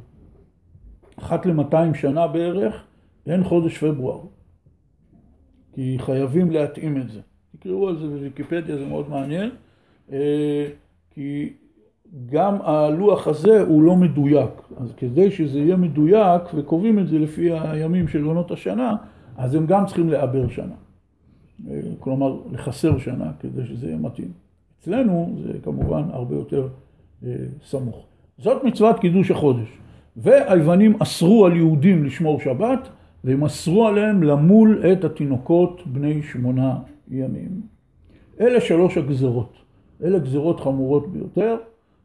[1.18, 2.84] אחת למאתיים שנה בערך,
[3.26, 4.20] אין חודש פברואר.
[5.72, 7.20] כי חייבים להתאים את זה.
[7.58, 9.50] תקראו על זה בוויקיפדיה, זה מאוד מעניין.
[10.12, 10.66] אה,
[11.10, 11.52] כי
[12.26, 14.50] גם הלוח הזה הוא לא מדויק.
[14.76, 18.96] אז כדי שזה יהיה מדויק, וקובעים את זה לפי הימים של עונות השנה,
[19.36, 20.74] אז הם גם צריכים לעבר שנה.
[21.70, 24.43] אה, כלומר, לחסר שנה כדי שזה יהיה מתאים.
[24.84, 26.68] אצלנו זה כמובן הרבה יותר
[27.24, 27.30] אה,
[27.66, 28.06] סמוך.
[28.38, 29.68] זאת מצוות קידוש החודש.
[30.16, 32.88] והיוונים אסרו על יהודים לשמור שבת,
[33.24, 36.78] והם אסרו עליהם למול את התינוקות בני שמונה
[37.10, 37.50] ימים.
[38.40, 39.52] אלה שלוש הגזרות.
[40.02, 41.56] אלה גזרות חמורות ביותר,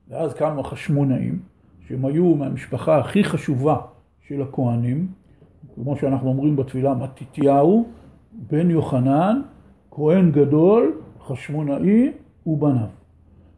[0.10, 1.40] ואז קמו החשמונאים,
[1.88, 3.78] שהם היו מהמשפחה הכי חשובה
[4.28, 5.08] של הכוהנים,
[5.76, 7.86] כמו שאנחנו אומרים בתפילה, מתתיהו,
[8.52, 9.42] בן יוחנן,
[9.92, 12.12] כהן גדול, חשמונאי
[12.50, 12.88] ובניו.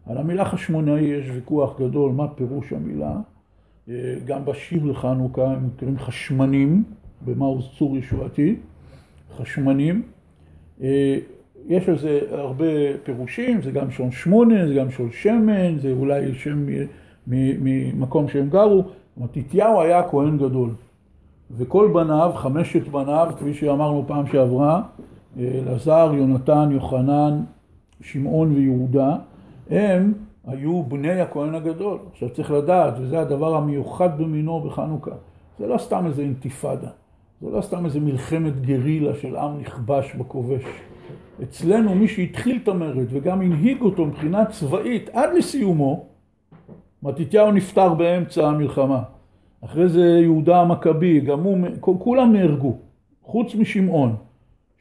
[0.06, 3.16] על המילה חשמונאי יש ויכוח גדול מה פירוש המילה.
[3.90, 6.84] אה, גם בשיר לחנוכה הם קוראים חשמנים,
[7.26, 8.56] במעוז צור ישועתי,
[9.38, 10.02] חשמנים.
[10.82, 11.18] אה,
[11.68, 12.66] יש זה הרבה
[13.04, 16.66] פירושים, זה גם שעון שמונה, זה גם שעון שמן, זה אולי שם
[17.28, 18.84] ממקום שהם גרו.
[19.18, 20.70] מתתיהו היה כהן גדול.
[21.58, 24.82] וכל בניו, חמשת בניו, כפי שאמרנו פעם שעברה,
[25.40, 27.42] אלעזר, יונתן, יוחנן,
[28.02, 29.16] שמעון ויהודה,
[29.70, 30.14] הם
[30.48, 31.98] היו בני הכהן הגדול.
[32.12, 35.12] עכשיו צריך לדעת, וזה הדבר המיוחד במינו בחנוכה,
[35.60, 36.90] זה לא סתם איזה אינתיפאדה,
[37.42, 40.64] זה לא סתם איזה מלחמת גרילה של עם נכבש בכובש.
[41.44, 46.06] אצלנו מי שהתחיל את המרד וגם הנהיג אותו מבחינה צבאית עד לסיומו,
[47.04, 49.02] מתתיהו נפטר באמצע המלחמה.
[49.66, 52.78] אחרי זה יהודה המכבי, גם הוא, כולם נהרגו,
[53.24, 54.16] חוץ משמעון,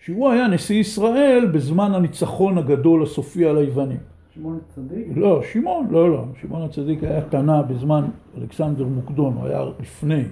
[0.00, 4.00] שהוא היה נשיא ישראל בזמן הניצחון הגדול הסופי על היוונים.
[4.34, 5.06] שמעון הצדיק?
[5.16, 6.24] לא, שמעון, לא, לא.
[6.40, 10.24] שמעון הצדיק היה תנא בזמן אלכסנדר מוקדון, הוא היה לפני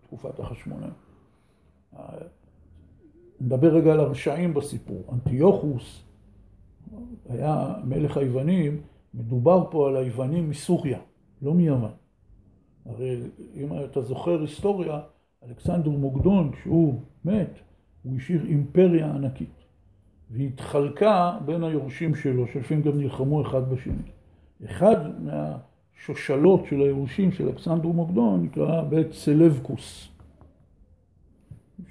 [0.00, 0.92] תקופת החשמונאים.
[3.40, 5.04] נדבר רגע על הרשעים בסיפור.
[5.12, 6.02] אנטיוכוס
[7.28, 8.80] היה מלך היוונים,
[9.14, 10.98] מדובר פה על היוונים מסוריה,
[11.42, 11.90] לא מיוון.
[12.86, 13.20] הרי
[13.54, 15.00] אם אתה זוכר היסטוריה,
[15.48, 17.60] אלכסנדר מוקדון, כשהוא מת,
[18.02, 19.64] הוא השאיר אימפריה ענקית.
[20.30, 24.02] והיא התחלקה בין היורשים שלו, שלפעמים גם נלחמו אחד בשני.
[24.64, 30.08] אחד מהשושלות של היורשים של אלכסנדר מוקדון נקרא בית סלבקוס.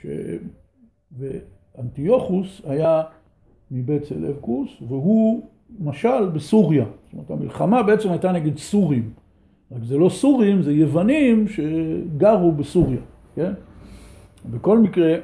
[0.01, 0.05] ש...
[1.17, 3.01] ואנטיוכוס היה
[3.71, 5.47] מבית סלבקוס, והוא
[5.79, 6.85] משל בסוריה.
[6.85, 9.09] זאת אומרת, המלחמה בעצם הייתה נגד סורים.
[9.71, 13.01] רק זה לא סורים, זה יוונים שגרו בסוריה,
[13.35, 13.53] כן?
[14.51, 15.15] בכל מקרה,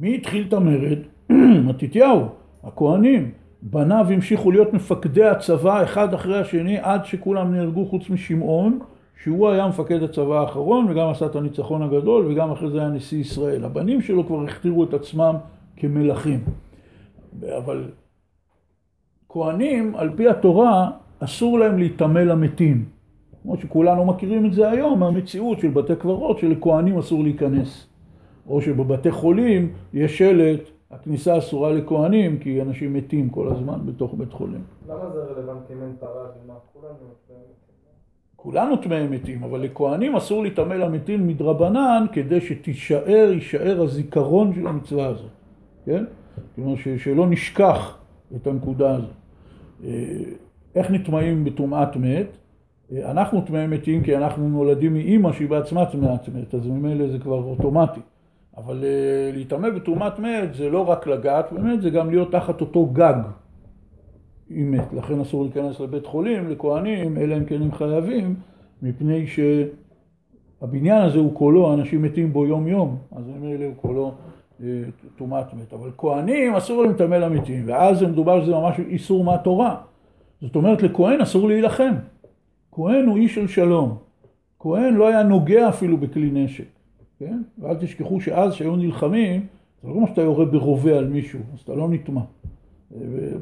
[0.00, 0.98] מי התחיל את המרד?
[1.68, 2.28] מתתיהו,
[2.64, 3.30] הכהנים.
[3.62, 8.78] בניו המשיכו להיות מפקדי הצבא אחד אחרי השני עד שכולם נהרגו חוץ משמעון,
[9.22, 13.18] שהוא היה מפקד הצבא האחרון וגם עשה את הניצחון הגדול וגם אחרי זה היה נשיא
[13.18, 13.64] ישראל.
[13.64, 15.34] הבנים שלו כבר הכתירו את עצמם
[15.76, 16.40] כמלכים.
[17.58, 17.84] אבל
[19.28, 22.84] כהנים, על פי התורה, אסור להם להיטמא למתים.
[23.42, 27.89] כמו שכולנו מכירים את זה היום, מהמציאות של בתי קברות שלכהנים אסור להיכנס.
[28.48, 34.32] או שבבתי חולים יש שלט, הכניסה אסורה לכהנים, כי אנשים מתים כל הזמן בתוך בית
[34.32, 34.62] חולים.
[34.88, 36.54] למה זה רלוונטי אם אין פרה אדומה?
[36.72, 36.94] כולנו
[38.42, 45.06] כולנו טמאי מתים, אבל לכהנים אסור להיטמא למתים מדרבנן כדי שתישאר, יישאר הזיכרון של המצווה
[45.06, 45.30] הזאת,
[45.84, 46.04] כן?
[46.56, 47.98] כלומר ש- שלא נשכח
[48.36, 49.10] את הנקודה הזאת.
[49.84, 49.90] אה,
[50.74, 52.26] איך נטמאים בטומאת מת?
[52.92, 57.18] אה, אנחנו טמאי מתים כי אנחנו נולדים מאימא שהיא בעצמה טמאת מת, אז ממילא זה
[57.18, 58.00] כבר אוטומטי.
[58.64, 62.86] אבל אה, להיטמא בטומאת מת זה לא רק לגעת במת, זה גם להיות תחת אותו
[62.86, 63.14] גג.
[64.50, 68.34] עם מת, לכן אסור להיכנס לבית חולים, לכהנים, אלא אם כן הם חייבים,
[68.82, 74.14] מפני שהבניין הזה הוא כולו, אנשים מתים בו יום יום, אז ממילא הוא כולו
[74.62, 74.82] אה,
[75.16, 75.72] טומאת מת.
[75.72, 79.76] אבל כהנים אסור להם למתים, ואז זה מדובר שזה ממש איסור מהתורה.
[80.40, 81.92] זאת אומרת, לכהן אסור להילחם.
[82.72, 83.98] כהן הוא איש של שלום.
[84.58, 86.64] כהן לא היה נוגע אפילו בכלי נשק,
[87.20, 87.42] כן?
[87.58, 89.46] ואל תשכחו שאז, שהיו נלחמים,
[89.82, 92.20] זה לא כמו שאתה יורה ברובה על מישהו, אז אתה לא נטמע.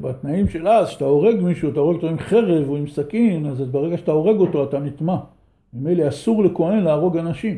[0.01, 3.61] בתנאים של אז, כשאתה הורג מישהו, אתה הורג אותו עם חרב או עם סכין, אז
[3.61, 5.17] ברגע שאתה הורג אותו אתה נטמע.
[5.73, 7.57] ממילא אסור לכהן להרוג אנשים.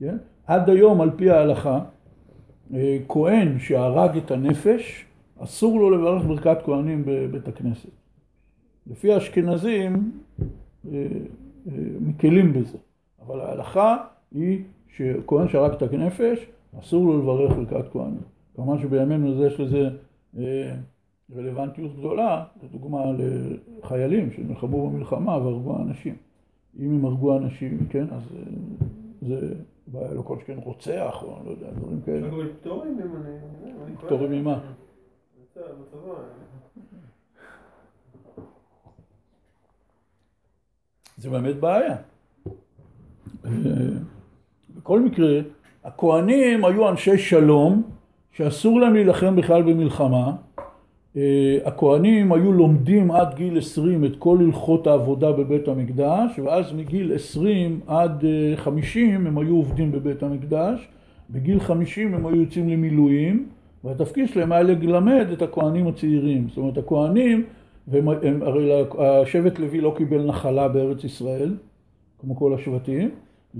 [0.00, 0.16] כן?
[0.46, 1.80] עד היום, על פי ההלכה,
[2.74, 5.04] אה, כהן שהרג את הנפש,
[5.38, 7.88] אסור לו לברך ברכת כהנים בבית הכנסת.
[8.86, 12.78] לפי האשכנזים, אה, אה, מקלים בזה.
[13.26, 13.96] אבל ההלכה
[14.34, 16.46] היא שכהן שהרג את הנפש,
[16.78, 18.20] אסור לו לברך ברכת כהנים.
[18.56, 19.88] כמובן שבימינו יש לזה
[21.36, 23.04] רלוונטיות גדולה, לדוגמה
[23.82, 26.16] לחיילים שנלחמו במלחמה והרגו אנשים.
[26.78, 28.22] אם הם הרגו אנשים, כן, אז
[29.22, 29.54] זה
[29.86, 32.26] בעיה לא כל שכן רוצח או לא יודע, דברים כאלה.
[32.26, 33.96] לקבל פטורים אם אני...
[33.96, 34.60] פטורים ממה?
[41.16, 41.96] זה באמת בעיה.
[44.78, 45.40] בכל מקרה,
[45.84, 47.82] הכהנים היו אנשי שלום,
[48.32, 50.32] שאסור להם להילחם בכלל במלחמה.
[51.64, 57.80] הכהנים היו לומדים עד גיל 20 את כל הלכות העבודה בבית המקדש, ואז מגיל 20
[57.86, 58.24] עד
[58.56, 60.88] 50 הם היו עובדים בבית המקדש,
[61.30, 63.46] בגיל 50 הם היו יוצאים למילואים,
[63.84, 66.46] והתפקיד שלהם היה ללמד את הכהנים הצעירים.
[66.48, 67.44] זאת אומרת, הכהנים,
[67.88, 71.54] והם, הם, הרי השבט לוי לא קיבל נחלה בארץ ישראל,
[72.20, 73.10] כמו כל השבטים,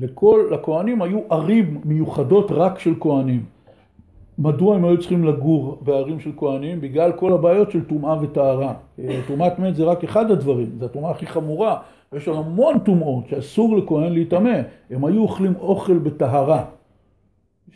[0.01, 3.43] לכל, לכהנים היו ערים מיוחדות רק של כהנים.
[4.39, 6.81] מדוע הם היו צריכים לגור בערים של כהנים?
[6.81, 8.75] בגלל כל הבעיות של טומאה וטהרה.
[9.27, 11.77] טומאת מת זה רק אחד הדברים, זו הטומאה הכי חמורה,
[12.19, 14.61] שם המון טומאות שאסור לכהן להיטמא.
[14.91, 16.65] הם היו אוכלים אוכל בטהרה,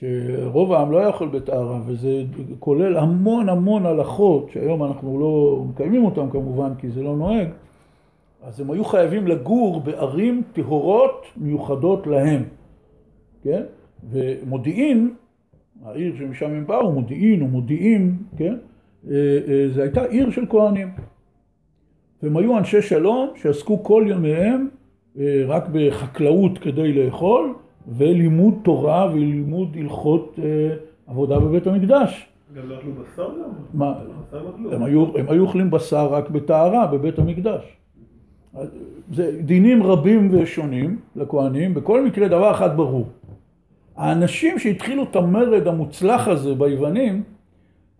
[0.00, 2.24] שרוב העם לא היה אוכל בטהרה, וזה
[2.58, 7.48] כולל המון המון הלכות, שהיום אנחנו לא מקיימים אותן כמובן, כי זה לא נוהג,
[8.44, 12.42] אז הם היו חייבים לגור בערים טהורות מיוחדות להם,
[13.42, 13.62] כן?
[14.10, 15.14] ומודיעין
[15.84, 18.54] העיר שמשם הם באו, מודיעין או מודיעים, כן?
[19.68, 20.88] זו הייתה עיר של כהנים.
[22.22, 24.68] והם היו אנשי שלום שעסקו כל ימיהם
[25.46, 27.54] רק בחקלאות כדי לאכול,
[27.88, 30.38] ולימוד תורה ולימוד הלכות
[31.06, 32.28] עבודה בבית המקדש.
[32.54, 33.50] גם לא אכלו בשר גם?
[33.74, 33.94] מה?
[34.58, 34.72] לא
[35.18, 37.76] הם היו אוכלים בשר רק בטהרה בבית המקדש.
[39.12, 43.06] זה דינים רבים ושונים לכהנים, בכל מקרה דבר אחד ברור.
[43.96, 47.22] האנשים שהתחילו את המרד המוצלח הזה ביוונים,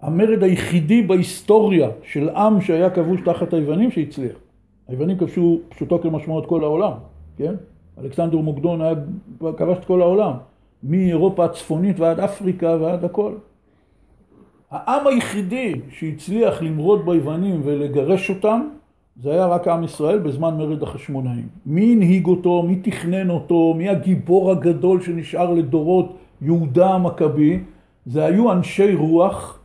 [0.01, 4.37] המרד היחידי בהיסטוריה של עם שהיה כבוש תחת היוונים שהצליח.
[4.89, 6.93] היוונים כבשו פשוטו כמשמעו את כל העולם,
[7.37, 7.55] כן?
[8.01, 8.95] אלכסנדר מוקדון היה
[9.57, 10.33] כבש את כל העולם,
[10.83, 13.33] מאירופה הצפונית ועד אפריקה ועד הכל.
[14.71, 18.69] העם היחידי שהצליח למרוד ביוונים ולגרש אותם,
[19.17, 21.49] זה היה רק עם ישראל בזמן מרד החשמונאים.
[21.67, 27.61] מי הנהיג אותו, מי תכנן אותו, מי הגיבור הגדול שנשאר לדורות, יהודה המכבי,
[28.07, 29.59] זה היו אנשי רוח,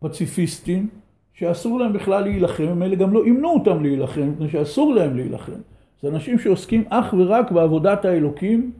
[0.00, 0.88] פציפיסטים,
[1.34, 5.60] שאסור להם בכלל להילחם, הם אלה גם לא אימנו אותם להילחם, מפני שאסור להם להילחם.
[6.02, 8.72] זה אנשים שעוסקים אך ורק בעבודת האלוקים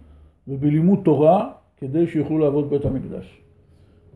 [0.48, 3.40] ובלימוד תורה, כדי שיוכלו לעבוד בית המקדש.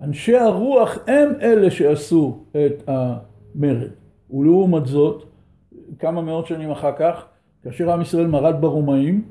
[0.03, 3.89] אנשי הרוח הם אלה שעשו את המרד.
[4.31, 5.25] ולעומת זאת,
[5.99, 7.25] כמה מאות שנים אחר כך,
[7.63, 9.23] כאשר עם ישראל מרד ברומאים,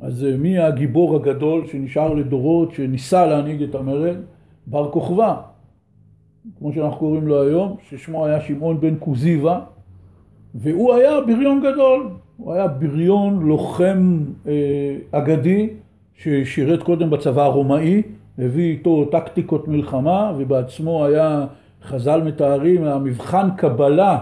[0.00, 4.16] אז מי הגיבור הגדול שנשאר לדורות, שניסה להנהיג את המרד?
[4.66, 5.36] בר כוכבא,
[6.58, 9.60] כמו שאנחנו קוראים לו היום, ששמו היה שמעון בן כוזיבא,
[10.54, 15.68] והוא היה בריון גדול, הוא היה בריון לוחם אה, אגדי,
[16.14, 18.02] ששירת קודם בצבא הרומאי,
[18.38, 21.46] הביא איתו טקטיקות מלחמה, ובעצמו היה,
[21.82, 24.18] חז"ל מתארים, המבחן קבלה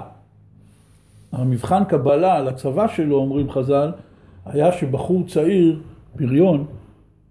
[1.33, 3.91] המבחן קבלה לצבא שלו, אומרים חז"ל,
[4.47, 5.79] היה שבחור צעיר,
[6.17, 6.65] בריון,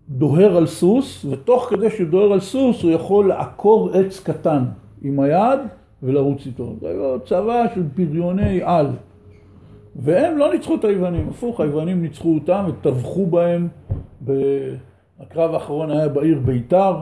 [0.10, 4.64] דוהר על סוס, ותוך כדי שהוא דוהר על סוס הוא יכול לעקור עץ קטן
[5.02, 5.60] עם היד
[6.04, 6.76] ולרוץ איתו.
[6.82, 8.88] זה היה צבא של בריוני על.
[9.96, 13.68] והם לא ניצחו את היוונים, הפוך, היוונים ניצחו אותם וטבחו בהם.
[15.20, 16.96] הקרב האחרון היה בעיר ביתר,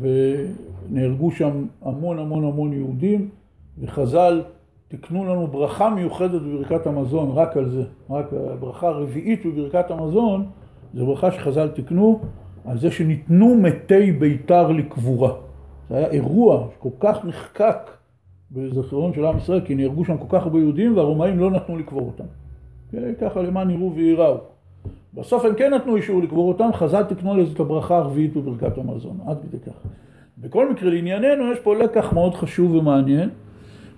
[0.00, 3.28] ונהרגו שם המון המון המון יהודים,
[3.78, 4.42] וחז"ל
[4.96, 7.82] תקנו לנו ברכה מיוחדת בברכת המזון, רק על זה.
[8.10, 10.46] רק הברכה הרביעית בברכת המזון,
[10.94, 12.20] זו ברכה שחז"ל תקנו
[12.64, 15.32] על זה שניתנו מתי ביתר לקבורה.
[15.90, 17.90] זה היה אירוע שכל כך נחקק
[18.50, 22.12] בזכרון של עם ישראל, כי נהרגו שם כל כך הרבה יהודים והרומאים לא נתנו לקבור
[22.12, 22.24] אותם.
[23.20, 24.36] ככה למען יראו וייראו.
[25.14, 29.18] בסוף הם כן נתנו אישור לקבור אותם, חז"ל תקנו לזה את הברכה הרביעית בברכת המזון,
[29.26, 29.72] עד כדי כך.
[30.38, 33.30] בכל מקרה, לענייננו, יש פה לקח מאוד חשוב ומעניין,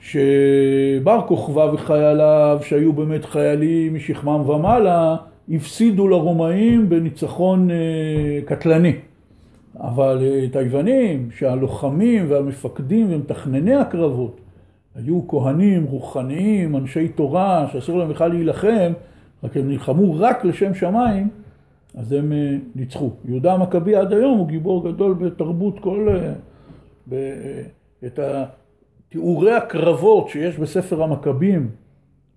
[0.01, 5.17] שבר כוכבא וחייליו, שהיו באמת חיילים משכמם ומעלה,
[5.51, 7.77] הפסידו לרומאים בניצחון אה,
[8.45, 8.93] קטלני.
[9.81, 14.41] אבל אה, את היוונים, שהלוחמים והמפקדים ומתכנני הקרבות
[14.95, 18.93] היו כהנים רוחניים, אנשי תורה, שאסור להם בכלל להילחם,
[19.45, 21.29] רק הם נלחמו רק לשם שמיים,
[21.95, 23.11] אז הם אה, ניצחו.
[23.25, 26.09] יהודה המכבי עד היום הוא גיבור גדול בתרבות כל...
[27.09, 27.15] ב...
[28.07, 28.19] את
[29.09, 31.69] תיאורי הקרבות שיש בספר המכבים,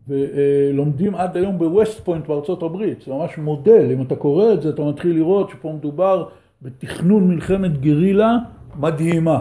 [0.08, 4.70] ולומדים עד היום בווסט פוינט בארצות הברית, זה ממש מודל, אם אתה קורא את זה
[4.70, 6.28] אתה מתחיל לראות שפה מדובר
[6.62, 8.38] בתכנון מלחמת גרילה
[8.80, 9.40] מדהימה,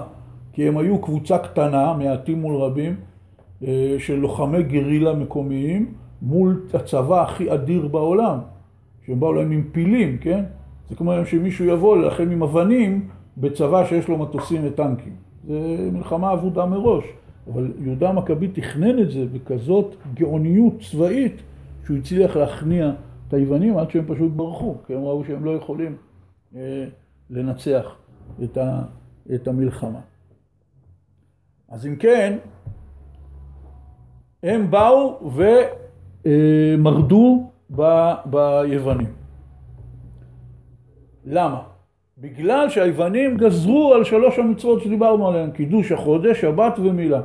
[0.52, 2.96] כי הם היו קבוצה קטנה, מעטים מול רבים,
[3.66, 8.38] אה, של לוחמי גרילה מקומיים, מול הצבא הכי אדיר בעולם,
[9.06, 10.44] שהם באו להם עם פילים, כן?
[10.90, 15.12] זה כמו היום שמישהו יבוא להילחם עם אבנים בצבא שיש לו מטוסים וטנקים.
[15.44, 17.04] זה מלחמה אבודה מראש.
[17.52, 21.37] אבל יהודה המכבי תכנן את זה בכזאת גאוניות צבאית,
[21.84, 22.92] שהוא הצליח להכניע
[23.28, 25.96] את היוונים עד שהם פשוט ברחו, כי הם ראו שהם לא יכולים
[26.56, 26.84] אה,
[27.30, 27.96] לנצח
[28.44, 28.82] את, ה,
[29.34, 30.00] את המלחמה.
[31.68, 32.38] אז אם כן,
[34.42, 35.30] הם באו
[36.24, 39.12] ומרדו ב, ביוונים.
[41.24, 41.62] למה?
[42.18, 47.22] בגלל שהיוונים גזרו על שלוש המצוות שדיברנו עליהן, קידוש החודש, שבת ומילה.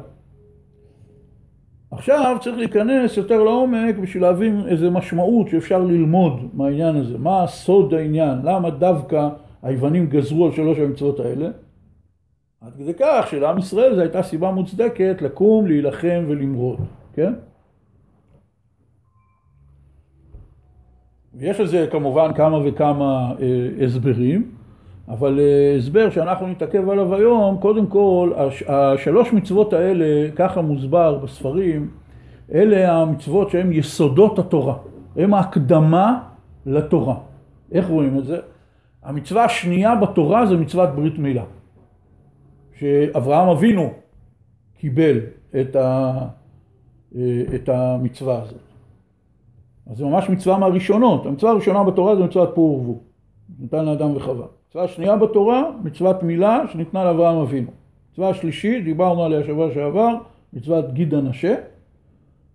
[1.93, 7.17] עכשיו צריך להיכנס יותר לעומק בשביל להבין איזה משמעות שאפשר ללמוד מהעניין הזה.
[7.17, 8.39] מה סוד העניין?
[8.43, 9.29] למה דווקא
[9.63, 11.49] היוונים גזרו על שלוש המצוות האלה?
[12.61, 16.79] עד כדי כך שלעם ישראל זו הייתה סיבה מוצדקת לקום, להילחם ולמרוד,
[17.13, 17.33] כן?
[21.39, 24.51] יש לזה כמובן כמה וכמה אה, הסברים.
[25.07, 28.31] אבל אה, הסבר שאנחנו נתעכב עליו היום, קודם כל,
[28.67, 31.89] השלוש מצוות האלה, ככה מוסבר בספרים,
[32.53, 34.75] אלה המצוות שהן יסודות התורה,
[35.15, 36.23] הן ההקדמה
[36.65, 37.15] לתורה.
[37.71, 38.37] איך רואים את זה?
[39.03, 41.43] המצווה השנייה בתורה זה מצוות ברית מילה,
[42.79, 43.89] שאברהם אבינו
[44.77, 45.19] קיבל
[45.61, 46.17] את, ה,
[47.15, 48.59] אה, את המצווה הזאת.
[49.87, 52.99] אז זה ממש מצווה מהראשונות, המצווה הראשונה בתורה זה מצוות פור ורבו,
[53.59, 54.45] נתן לאדם וחווה.
[54.69, 57.71] מצווה שנייה בתורה, מצוות מילה שניתנה לאברהם אבינו.
[58.11, 60.15] מצווה שלישית, דיברנו עליה שבוע שעבר,
[60.53, 61.55] מצוות גיד הנשה,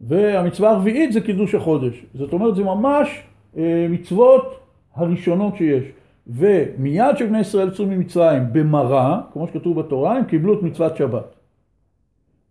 [0.01, 2.05] והמצווה הרביעית זה קידוש החודש.
[2.15, 3.23] זאת אומרת, זה ממש
[3.57, 4.61] אה, מצוות
[4.95, 5.85] הראשונות שיש.
[6.27, 11.35] ומיד שבני ישראל יצאו ממצרים במראה, כמו שכתוב בתורה, הם קיבלו את מצוות שבת.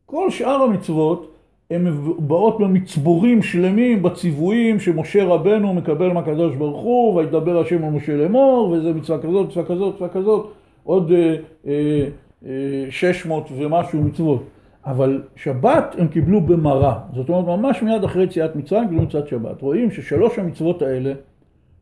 [0.05, 1.36] כל שאר המצוות
[1.71, 1.87] הן
[2.19, 8.69] באות במצבורים שלמים, בציוויים שמשה רבנו מקבל מהקדוש ברוך הוא, וידבר השם על משה לאמור,
[8.69, 10.51] וזה מצווה כזאת, מצווה כזאת, מצווה כזאת,
[10.83, 11.35] עוד אה,
[11.67, 12.07] אה,
[12.45, 14.43] אה, 600 ומשהו מצוות.
[14.85, 19.61] אבל שבת הם קיבלו במראה, זאת אומרת ממש מיד אחרי יציאת מצרים קיבלו מצוות שבת.
[19.61, 21.13] רואים ששלוש המצוות האלה,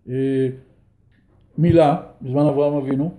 [0.09, 0.47] אה,
[1.57, 3.11] מילה, בזמן אברהם אבינו,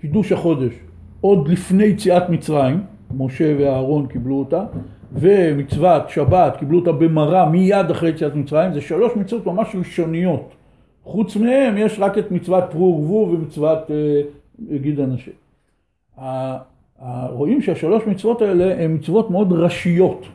[0.00, 0.72] קידוש החודש,
[1.20, 2.80] עוד לפני יציאת מצרים,
[3.16, 4.64] משה ואהרון קיבלו אותה,
[5.12, 10.52] ומצוות שבת קיבלו אותה במראה מיד אחרי יציאת מצרים, זה שלוש מצוות ממש ראשוניות.
[11.04, 15.30] חוץ מהם יש רק את מצוות פרו ורבו ומצוות אה, גיד אנשי.
[17.30, 20.26] רואים שהשלוש מצוות האלה הן מצוות מאוד ראשיות,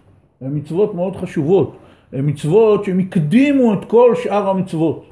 [0.41, 1.78] הן מצוות מאוד חשובות,
[2.13, 5.09] הן מצוות שהן הקדימו את כל שאר המצוות.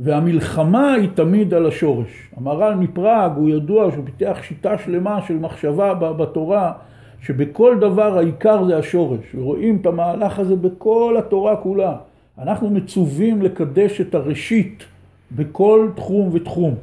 [0.00, 2.30] והמלחמה היא תמיד על השורש.
[2.36, 6.72] המהר"ל מפראג הוא ידוע שהוא פיתח שיטה שלמה של מחשבה בתורה
[7.26, 11.96] שבכל דבר העיקר זה השורש, ורואים את המהלך הזה בכל התורה כולה.
[12.38, 14.84] אנחנו מצווים לקדש את הראשית
[15.32, 16.74] בכל תחום ותחום.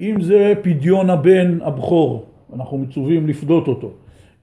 [0.00, 3.90] אם זה פדיון הבן הבכור, אנחנו מצווים לפדות אותו.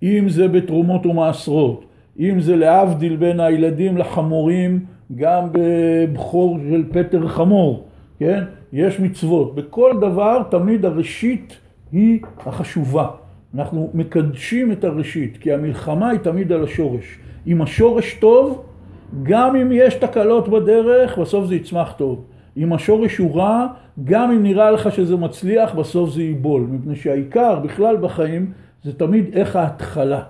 [0.04, 1.86] אם זה בתרומות ומעשרות,
[2.20, 4.80] אם זה להבדיל בין הילדים לחמורים,
[5.16, 7.84] גם בבכור של פטר חמור,
[8.20, 8.44] כן?
[8.74, 9.56] יש מצוות.
[9.56, 11.58] בכל דבר תמיד הראשית
[11.92, 13.08] היא החשובה.
[13.56, 17.20] אנחנו מקדשים את הראשית, כי המלחמה היא תמיד על השורש.
[17.48, 18.66] אם השורש טוב,
[19.24, 22.26] גם אם יש תקלות בדרך, בסוף זה יצמח טוב.
[22.58, 23.68] אם השורש הוא רע,
[24.04, 26.62] גם אם נראה לך שזה מצליח, בסוף זה ייבול.
[26.62, 28.52] מפני שהעיקר בכלל בחיים
[28.84, 30.24] זה תמיד איך ההתחלה.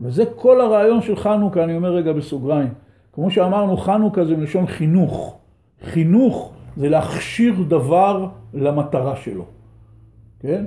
[0.00, 2.68] וזה כל הרעיון של חנוכה, אני אומר רגע בסוגריים.
[3.12, 5.38] כמו שאמרנו, חנוכה זה מלשון חינוך.
[5.84, 9.44] חינוך זה להכשיר דבר למטרה שלו.
[10.40, 10.64] כן?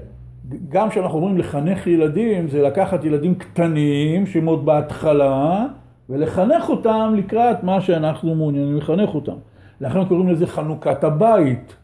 [0.70, 5.66] גם כשאנחנו אומרים לחנך ילדים, זה לקחת ילדים קטנים שהם עוד בהתחלה,
[6.10, 9.36] ולחנך אותם לקראת מה שאנחנו מעוניינים לחנך אותם.
[9.82, 11.76] לכן קוראים לזה חנוכת הבית,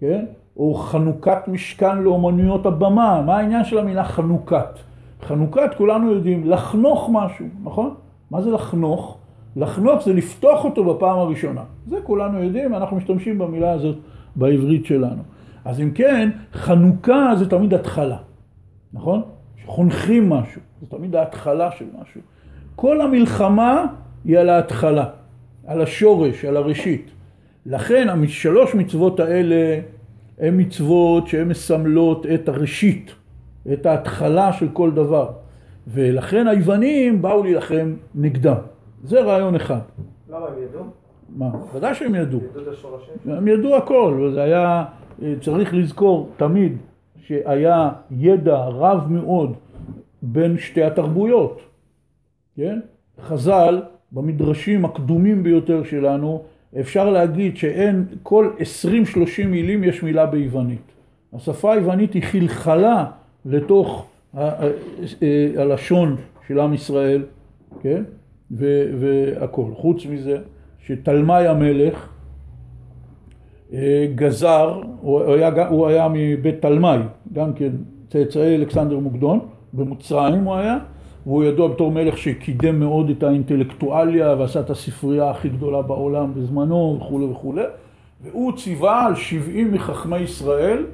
[0.00, 0.24] כן?
[0.56, 3.22] או חנוכת משכן לאומנויות הבמה.
[3.26, 4.78] מה העניין של המילה חנוכת?
[5.22, 7.94] חנוכת, כולנו יודעים, לחנוך משהו, נכון?
[8.30, 9.18] מה זה לחנוך?
[9.56, 11.62] לחנוך זה לפתוח אותו בפעם הראשונה.
[11.86, 13.96] זה כולנו יודעים, אנחנו משתמשים במילה הזאת
[14.36, 15.22] בעברית שלנו.
[15.68, 18.16] אז אם כן, חנוכה זה תמיד התחלה,
[18.92, 19.22] נכון?
[19.62, 22.20] שחונכים משהו, זה תמיד ההתחלה של משהו.
[22.76, 23.84] כל המלחמה
[24.24, 25.04] היא על ההתחלה,
[25.66, 27.10] על השורש, על הראשית.
[27.66, 29.80] לכן שלוש מצוות האלה
[30.38, 33.14] הן מצוות שהן מסמלות את הראשית,
[33.72, 35.30] את ההתחלה של כל דבר.
[35.86, 38.56] ולכן היוונים באו להילחם נגדם.
[39.04, 39.80] זה רעיון אחד.
[40.28, 40.82] למה הם ידעו?
[41.36, 41.50] מה?
[41.74, 42.40] ודאי שהם ידעו.
[42.40, 43.14] ידעו את השורשים?
[43.26, 44.84] הם ידעו הכל, וזה היה,
[45.40, 46.72] צריך לזכור תמיד
[47.26, 49.52] שהיה ידע רב מאוד
[50.22, 51.60] בין שתי התרבויות,
[52.56, 52.80] כן?
[53.22, 56.42] חז"ל, במדרשים הקדומים ביותר שלנו,
[56.80, 58.50] אפשר להגיד שאין, כל
[59.44, 60.92] 20-30 מילים יש מילה ביוונית.
[61.32, 63.04] השפה היוונית היא חלחלה
[63.44, 64.06] לתוך
[65.56, 66.16] הלשון
[66.46, 67.22] של עם ישראל,
[67.82, 68.02] כן?
[68.50, 69.70] והכל.
[69.74, 70.38] חוץ מזה,
[70.86, 72.08] שתלמי המלך
[74.14, 76.98] גזר, הוא היה, הוא היה מבית תלמי,
[77.32, 77.70] גם כן
[78.10, 79.40] צאצאי אלכסנדר מוקדון,
[79.72, 80.78] במצרים הוא היה,
[81.26, 86.98] והוא ידוע בתור מלך שקידם מאוד את האינטלקטואליה ועשה את הספרייה הכי גדולה בעולם בזמנו
[87.00, 87.62] וכולי וכולי,
[88.22, 90.86] והוא ציווה על 70 מחכמי ישראל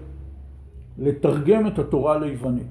[0.99, 2.67] לתרגם את התורה ליוונית.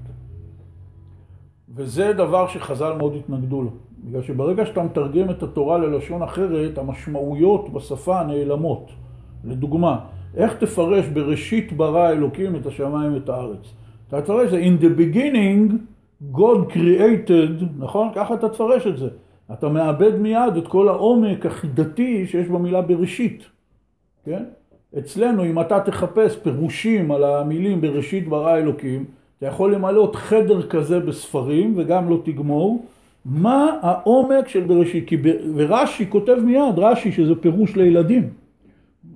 [1.76, 3.70] וזה דבר שחז"ל מאוד התנגדו לו,
[4.04, 8.92] בגלל שברגע שאתה מתרגם את התורה ללשון אחרת, המשמעויות בשפה נעלמות.
[9.44, 10.00] לדוגמה,
[10.38, 13.74] איך תפרש בראשית ברא אלוקים את השמיים ואת הארץ?
[14.08, 15.74] אתה תפרש זה in the beginning
[16.34, 18.10] God created, נכון?
[18.16, 19.08] ככה אתה תפרש את זה.
[19.54, 23.44] אתה מאבד מיד את כל העומק החידתי שיש במילה בראשית,
[24.26, 24.44] כן?
[24.98, 29.06] אצלנו, אם אתה תחפש פירושים על המילים בראשית ברא אלוקים,
[29.38, 32.86] אתה יכול למלא חדר כזה בספרים וגם לא תגמור.
[33.26, 35.08] מה העומק של בראשית?
[35.08, 35.28] כי ב...
[35.56, 38.30] ורש"י כותב מיד, רש"י שזה פירוש לילדים.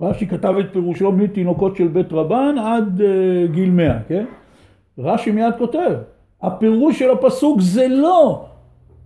[0.01, 4.25] רש"י כתב את פירושו מתינוקות של בית רבן עד uh, גיל מאה, כן?
[4.97, 5.91] רש"י מיד כותב,
[6.41, 8.45] הפירוש של הפסוק זה לא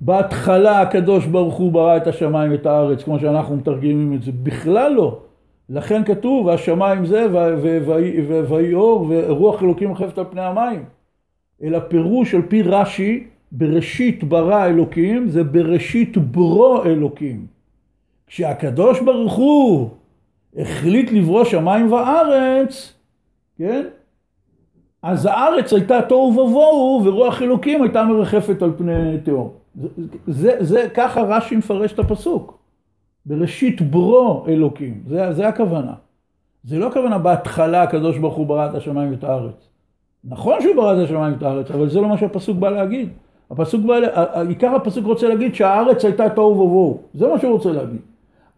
[0.01, 4.93] בהתחלה הקדוש ברוך הוא ברא את השמיים ואת הארץ, כמו שאנחנו מתרגמים את זה, בכלל
[4.93, 5.19] לא.
[5.69, 7.27] לכן כתוב, והשמיים זה,
[8.49, 10.83] ויהי אור, ורוח אלוקים מחפת על פני המים.
[11.63, 17.45] אלא פירוש על פי רש"י, בראשית ברא אלוקים, זה בראשית ברו אלוקים.
[18.27, 19.89] כשהקדוש ברוך הוא
[20.57, 22.93] החליט לברוא שמיים וארץ,
[23.57, 23.85] כן?
[25.03, 29.49] אז הארץ הייתה תוהו ובוהו ורוח אלוקים הייתה מרחפת על פני תהום.
[29.75, 29.87] זה,
[30.27, 32.57] זה, זה ככה רש"י מפרש את הפסוק.
[33.25, 35.93] בראשית ברו אלוקים, זה, זה הכוונה.
[36.63, 39.69] זה לא הכוונה בהתחלה הקדוש ברוך הוא ברא את השמיים ואת הארץ.
[40.23, 43.09] נכון שהוא ברא את השמיים ואת הארץ, אבל זה לא מה שהפסוק בא להגיד.
[43.51, 43.95] הפסוק בא,
[44.47, 47.01] עיקר הפסוק רוצה להגיד שהארץ הייתה תוהו ובוהו.
[47.13, 48.01] זה מה שהוא רוצה להגיד.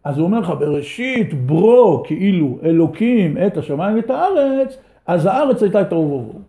[0.04, 4.76] אז הוא אומר לך, בראשית ברו כאילו אלוקים את השמיים ואת הארץ,
[5.06, 6.40] אז הארץ הייתה תוהו ובוהו.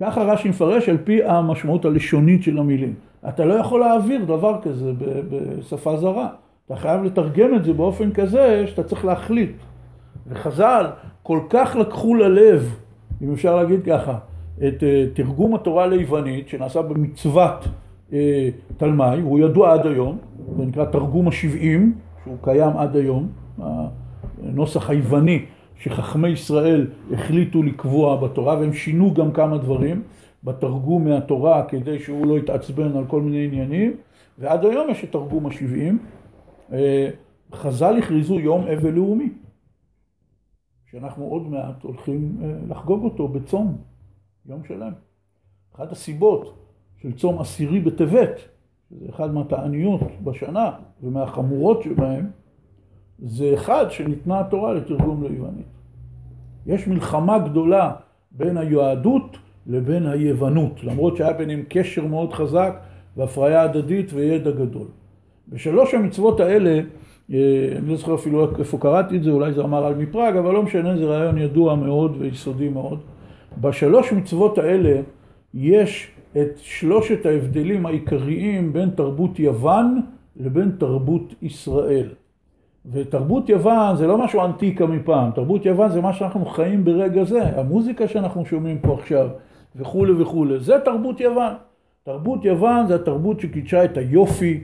[0.00, 2.94] ככה רש"י מפרש על פי המשמעות הלשונית של המילים.
[3.28, 4.92] אתה לא יכול להעביר דבר כזה
[5.30, 6.28] בשפה זרה.
[6.66, 9.50] אתה חייב לתרגם את זה באופן כזה שאתה צריך להחליט.
[10.28, 10.86] וחז"ל
[11.22, 12.76] כל כך לקחו ללב,
[13.22, 14.18] אם אפשר להגיד ככה,
[14.58, 17.68] את אה, תרגום התורה ליוונית שנעשה במצוות
[18.12, 20.18] אה, תלמי, הוא ידוע עד היום,
[20.56, 21.94] זה נקרא תרגום השבעים,
[22.24, 23.28] שהוא קיים עד היום,
[24.42, 25.44] הנוסח היווני
[25.76, 30.02] שחכמי ישראל החליטו לקבוע בתורה, והם שינו גם כמה דברים
[30.44, 33.96] בתרגום מהתורה כדי שהוא לא יתעצבן על כל מיני עניינים,
[34.38, 35.98] ועד היום יש את תרגום השבעים.
[36.72, 37.10] אה,
[37.52, 39.28] חז"ל הכריזו יום אבל לאומי,
[40.90, 43.78] שאנחנו עוד מעט הולכים אה, לחגוג אותו בצום,
[44.46, 44.92] יום שלם.
[45.74, 46.58] אחת הסיבות
[47.02, 48.40] של צום עשירי בטבת,
[48.92, 50.70] שזה אחד מהתעניות בשנה
[51.02, 52.26] ומהחמורות שבהן,
[53.18, 55.66] זה אחד שניתנה התורה לתרגום ליוונית.
[56.66, 57.92] יש מלחמה גדולה
[58.30, 59.36] בין היהדות
[59.66, 62.80] לבין היוונות, למרות שהיה ביניהם קשר מאוד חזק
[63.16, 64.86] והפריה הדדית וידע גדול.
[65.48, 66.80] בשלוש המצוות האלה,
[67.32, 70.52] אה, אני לא זוכר אפילו איפה קראתי את זה, אולי זה אמר על מפראג, אבל
[70.52, 73.00] לא משנה, זה רעיון ידוע מאוד ויסודי מאוד.
[73.60, 75.00] בשלוש מצוות האלה
[75.54, 76.10] יש
[76.40, 80.00] את שלושת ההבדלים העיקריים בין תרבות יוון
[80.36, 82.08] לבין תרבות ישראל.
[82.92, 87.42] ותרבות יוון זה לא משהו אנטיקה מפעם, תרבות יוון זה מה שאנחנו חיים ברגע זה,
[87.60, 89.28] המוזיקה שאנחנו שומעים פה עכשיו
[89.76, 91.52] וכולי וכולי, זה תרבות יוון.
[92.04, 94.60] תרבות יוון זה התרבות שקידשה את היופי,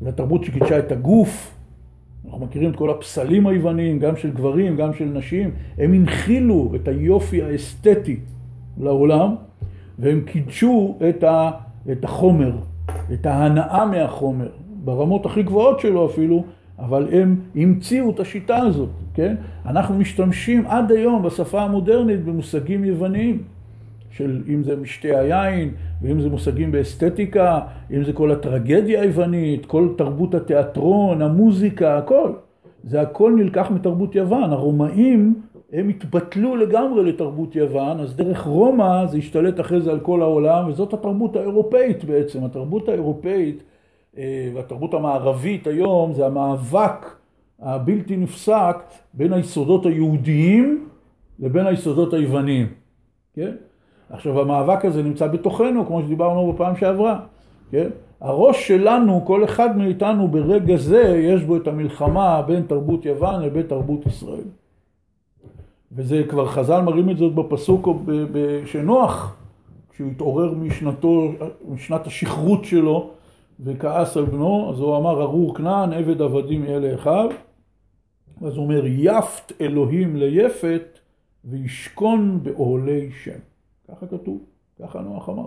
[0.00, 1.54] זה התרבות שקידשה את הגוף.
[2.24, 6.88] אנחנו מכירים את כל הפסלים היווניים, גם של גברים, גם של נשים, הם הנחילו את
[6.88, 8.16] היופי האסתטי
[8.80, 9.34] לעולם,
[10.00, 12.52] והם קידשו את, החומר,
[13.12, 14.48] את ההנאה מהחומר,
[14.84, 16.44] ברמות הכי גבוהות שלו אפילו,
[16.78, 19.34] אבל הם המציאו את השיטה הזאת, כן?
[19.66, 23.42] אנחנו משתמשים עד היום בשפה המודרנית במושגים יווניים,
[24.10, 25.70] של אם זה משתי היין,
[26.02, 32.32] ואם זה מושגים באסתטיקה, אם זה כל הטרגדיה היוונית, כל תרבות התיאטרון, המוזיקה, הכל.
[32.84, 34.52] זה הכל נלקח מתרבות יוון.
[34.52, 35.34] הרומאים,
[35.72, 40.68] הם התבטלו לגמרי לתרבות יוון, אז דרך רומא זה השתלט אחרי זה על כל העולם,
[40.68, 42.44] וזאת התרבות האירופאית בעצם.
[42.44, 43.62] התרבות האירופאית
[44.18, 47.16] אה, והתרבות המערבית היום זה המאבק
[47.60, 48.76] הבלתי נפסק
[49.14, 50.88] בין היסודות היהודיים
[51.38, 52.66] לבין היסודות היווניים,
[53.34, 53.50] כן?
[54.10, 57.20] עכשיו המאבק הזה נמצא בתוכנו, כמו שדיברנו בפעם שעברה,
[57.70, 57.88] כן?
[58.20, 63.62] הראש שלנו, כל אחד מאיתנו ברגע זה, יש בו את המלחמה בין תרבות יוון לבין
[63.62, 64.44] תרבות ישראל.
[65.92, 67.88] וזה כבר חז"ל מראים את זאת בפסוק
[68.66, 69.36] שנוח,
[69.92, 71.32] כשהוא התעורר משנתו,
[71.68, 73.10] משנת השכרות שלו
[73.60, 77.30] וכעס על בנו, אז הוא אמר ארור כנען עבד עבדים יהיה לאחיו,
[78.42, 80.98] אז הוא אומר יפת אלוהים ליפת
[81.44, 83.38] וישכון באוהלי שם.
[83.88, 84.38] ככה כתוב,
[84.82, 85.46] ככה נוח אמר.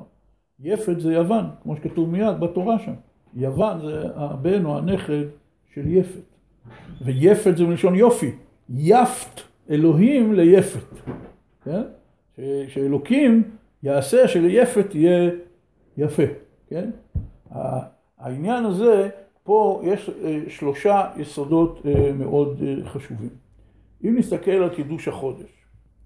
[0.60, 2.94] יפת זה יוון, כמו שכתוב מיד בתורה שם.
[3.36, 5.24] יוון זה הבן או הנכד
[5.74, 6.22] של יפת.
[7.02, 8.32] ויפת זה מלשון יופי.
[8.70, 10.86] יפת אלוהים ליפת.
[11.64, 11.82] כן?
[12.36, 15.32] ש- שאלוקים יעשה שליפת יהיה
[15.98, 16.24] יפה.
[16.68, 16.90] כן?
[18.18, 19.10] העניין הזה,
[19.44, 23.30] פה יש אה, שלושה יסודות אה, מאוד אה, חשובים.
[24.04, 25.50] אם נסתכל על קידוש החודש,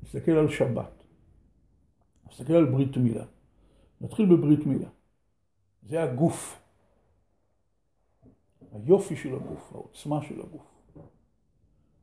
[0.03, 1.03] נסתכל על שבת,
[2.31, 3.23] נסתכל על ברית מילה.
[4.01, 4.87] נתחיל בברית מילה.
[5.83, 6.59] זה הגוף.
[8.73, 10.76] היופי של הגוף, העוצמה של הגוף.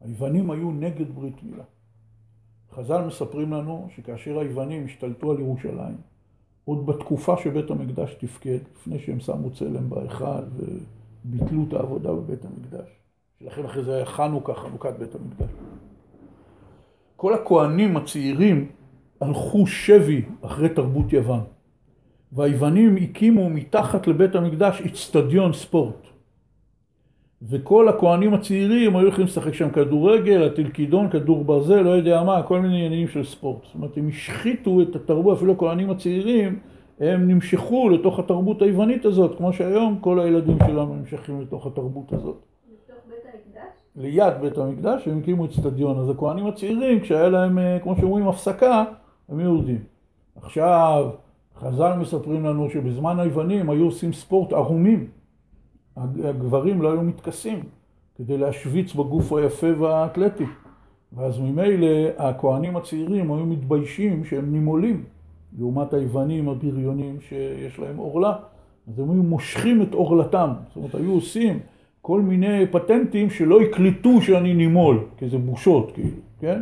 [0.05, 1.65] היוונים היו נגד ברית מילה.
[2.75, 5.97] חז"ל מספרים לנו שכאשר היוונים השתלטו על ירושלים,
[6.65, 12.89] עוד בתקופה שבית המקדש תפקד, לפני שהם שמו צלם בהיכל וביטלו את העבודה בבית המקדש,
[13.39, 15.51] שלכן אחרי זה היה חנוכה, חנוכת בית המקדש.
[17.17, 18.69] כל הכוהנים הצעירים
[19.21, 21.41] הלכו שבי אחרי תרבות יוון.
[22.33, 26.14] והיוונים הקימו מתחת לבית המקדש אצטדיון ספורט.
[27.49, 32.61] וכל הכוהנים הצעירים היו יכולים לשחק שם כדורגל, הטלקידון, כדור ברזל, לא יודע מה, כל
[32.61, 33.65] מיני עניינים של ספורט.
[33.65, 36.59] זאת אומרת, הם השחיתו את התרבות, אפילו הכוהנים הצעירים,
[37.01, 42.37] הם נמשכו לתוך התרבות היוונית הזאת, כמו שהיום כל הילדים שלנו נמשכים לתוך התרבות הזאת.
[42.67, 43.63] בתוך בית המקדש?
[43.97, 45.99] ליד בית המקדש, הם הקימו אצטדיון.
[45.99, 48.85] אז הכוהנים הצעירים, כשהיה להם, אה, כמו שאומרים, הפסקה,
[49.29, 49.79] הם יורדים.
[50.43, 51.11] עכשיו,
[51.57, 55.07] חז"ל מספרים לנו שבזמן היוונים היו עושים ספורט ערומים.
[55.97, 57.61] הגברים לא היו מתכסים
[58.17, 60.45] כדי להשוויץ בגוף היפה והאתלטי.
[61.13, 61.87] ואז ממילא
[62.19, 65.05] הכוהנים הצעירים היו מתביישים שהם נימולים,
[65.59, 68.33] לעומת היוונים הבריונים שיש להם עורלה.
[68.89, 70.51] אז הם היו מושכים את עורלתם.
[70.69, 71.59] זאת אומרת, היו עושים
[72.03, 76.09] כל מיני פטנטים שלא יקלטו שאני נימול, כי זה בושות כאילו,
[76.41, 76.61] כן?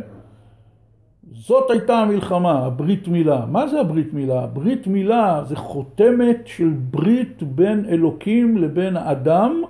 [1.35, 3.45] זאת הייתה המלחמה, הברית מילה.
[3.51, 4.45] מה זה הברית מילה?
[4.45, 9.61] ברית מילה זה חותמת של ברית בין אלוקים לבין האדם,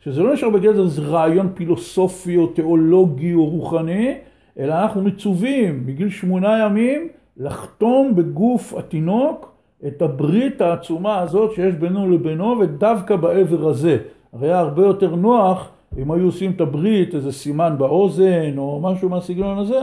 [0.00, 4.14] שזה לא נשאר בגדר איזה רעיון פילוסופי או תיאולוגי או רוחני,
[4.58, 9.52] אלא אנחנו מצווים מגיל שמונה ימים לחתום בגוף התינוק
[9.86, 13.98] את הברית העצומה הזאת שיש בינו לבינו ודווקא בעבר הזה.
[14.32, 19.08] הרי היה הרבה יותר נוח אם היו עושים את הברית, איזה סימן באוזן או משהו
[19.08, 19.80] מהסגנון הזה,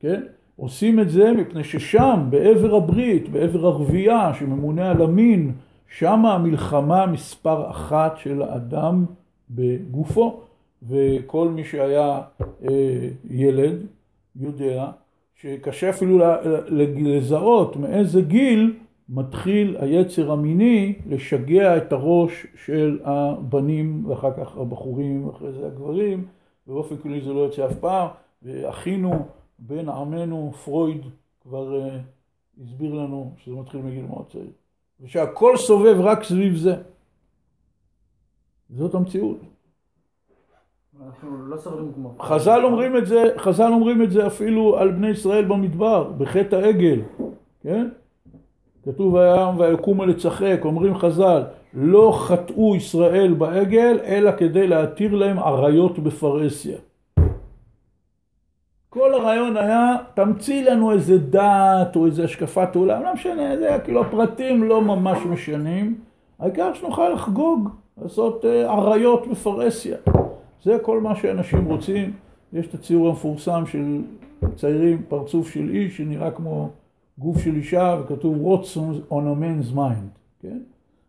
[0.00, 0.20] כן?
[0.60, 5.52] עושים את זה מפני ששם, בעבר הברית, בעבר הרבייה, שממונה על המין,
[5.98, 9.04] שם המלחמה מספר אחת של האדם
[9.50, 10.40] בגופו.
[10.88, 12.20] וכל מי שהיה
[12.68, 13.86] אה, ילד
[14.40, 14.90] יודע
[15.34, 16.18] שקשה אפילו
[16.96, 18.74] לזהות מאיזה גיל
[19.08, 26.24] מתחיל היצר המיני לשגע את הראש של הבנים ואחר כך הבחורים ואחרי זה הגברים
[26.66, 28.08] ובאופן כללי זה לא יוצא אף פעם
[28.42, 29.26] ואחינו
[29.60, 31.02] בן עמנו פרויד
[31.42, 34.50] כבר uh, הסביר לנו שזה מתחיל מגיל מאוד צעיר
[35.00, 36.74] ושהכל סובב רק סביב זה
[38.70, 39.38] זאת המציאות
[42.02, 42.10] לא.
[42.20, 47.00] חז"ל אומרים את זה, חז"ל אומרים את זה אפילו על בני ישראל במדבר, בחטא העגל,
[47.62, 47.88] כן?
[48.84, 51.42] כתוב ויעם ויקומו לצחק, אומרים חז"ל,
[51.74, 56.78] לא חטאו ישראל בעגל, אלא כדי להתיר להם עריות בפרהסיה.
[58.90, 63.80] כל הרעיון היה, תמציא לנו איזה דת או איזה השקפת עולם, לא משנה, זה היה
[63.80, 65.98] כאילו הפרטים לא ממש משנים,
[66.38, 67.68] העיקר שנוכל לחגוג,
[68.02, 69.96] לעשות אה, עריות בפרהסיה.
[70.64, 72.12] זה כל מה שאנשים רוצים.
[72.52, 74.02] יש את הציור המפורסם של
[74.56, 76.68] ציירים, פרצוף של איש שנראה כמו
[77.18, 78.76] גוף של אישה וכתוב What's
[79.10, 80.58] on a man's mind, כן?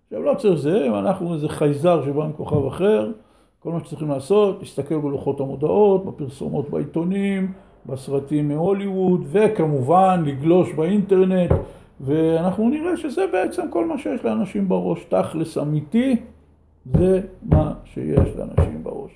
[0.06, 3.12] עכשיו לא צריך זה, אם אנחנו איזה חייזר שבא מכוכב אחר,
[3.60, 7.52] כל מה שצריכים לעשות, להסתכל בלוחות המודעות, בפרסומות בעיתונים,
[7.86, 11.52] בסרטים מהוליווד, וכמובן לגלוש באינטרנט,
[12.02, 15.04] ואנחנו נראה שזה בעצם כל מה שיש לאנשים בראש.
[15.04, 16.16] תכלס אמיתי,
[16.86, 19.12] זה מה שיש לאנשים בראש.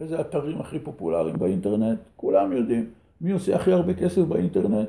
[0.00, 1.98] איזה אתרים הכי פופולריים באינטרנט?
[2.16, 2.86] כולם יודעים.
[3.20, 4.88] מי עושה הכי הרבה כסף באינטרנט?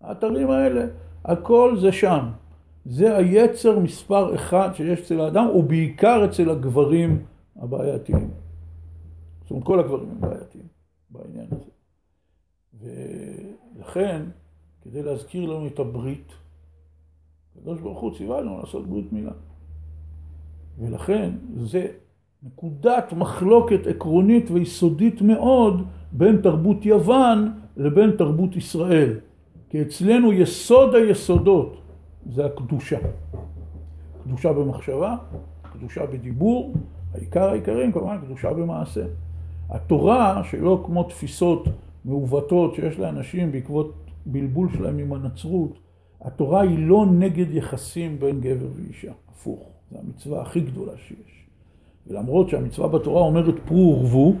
[0.00, 0.86] האתרים האלה.
[1.24, 2.24] הכל זה שם.
[2.84, 7.18] זה היצר מספר אחד שיש אצל האדם, ובעיקר אצל הגברים
[7.56, 8.30] הבעייתיים.
[9.42, 10.64] זאת אומרת, כל הגברים הם בעייתיים
[11.10, 11.75] בעניין הזה.
[12.86, 14.22] ולכן,
[14.82, 16.32] כדי להזכיר לנו את הברית,
[17.58, 19.32] הקדוש ברוך הוא ציווה לנו לעשות ברית מילה.
[20.78, 21.86] ולכן זה
[22.42, 29.18] נקודת מחלוקת עקרונית ויסודית מאוד בין תרבות יוון לבין תרבות ישראל.
[29.70, 31.76] כי אצלנו יסוד היסודות
[32.32, 32.98] זה הקדושה.
[34.24, 35.16] קדושה במחשבה,
[35.72, 36.74] קדושה בדיבור,
[37.14, 39.04] העיקר העיקרים כמובן קדושה במעשה.
[39.70, 41.64] התורה, שלא כמו תפיסות
[42.06, 43.94] מעוותות שיש לאנשים בעקבות
[44.26, 45.78] בלבול שלהם עם הנצרות,
[46.20, 51.46] התורה היא לא נגד יחסים בין גבר ואישה, הפוך, זו המצווה הכי גדולה שיש.
[52.06, 54.34] ולמרות שהמצווה בתורה אומרת פרו ורבו,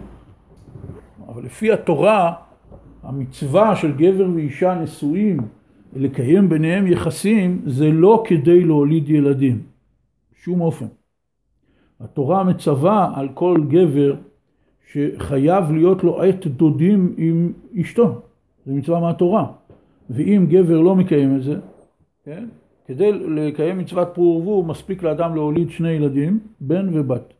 [1.28, 2.34] אבל לפי התורה
[3.02, 5.40] המצווה של גבר ואישה נשואים
[5.92, 9.62] לקיים ביניהם יחסים זה לא כדי להוליד ילדים,
[10.34, 10.86] שום אופן.
[12.00, 14.14] התורה מצווה על כל גבר
[14.92, 18.20] שחייב להיות לו עת דודים עם אשתו,
[18.66, 19.46] זה מצווה מהתורה.
[20.10, 21.56] ואם גבר לא מקיים את זה,
[22.24, 22.44] כן?
[22.86, 27.34] כדי לקיים מצוות פרו ורבו מספיק לאדם להוליד שני ילדים, בן ובת.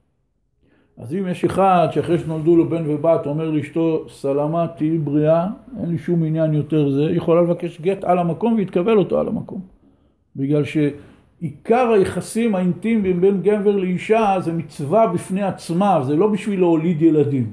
[0.99, 5.47] אז אם יש אחד שאחרי שנולדו לו בן ובת אומר לאשתו סלמה תהיי בריאה,
[5.81, 9.29] אין לי שום עניין יותר זה, היא יכולה לבקש גט על המקום ויתקבל אותו על
[9.29, 9.61] המקום.
[10.37, 10.65] בגלל
[11.41, 17.51] שעיקר היחסים האינטימיים בין גבר לאישה זה מצווה בפני עצמה, זה לא בשביל להוליד ילדים.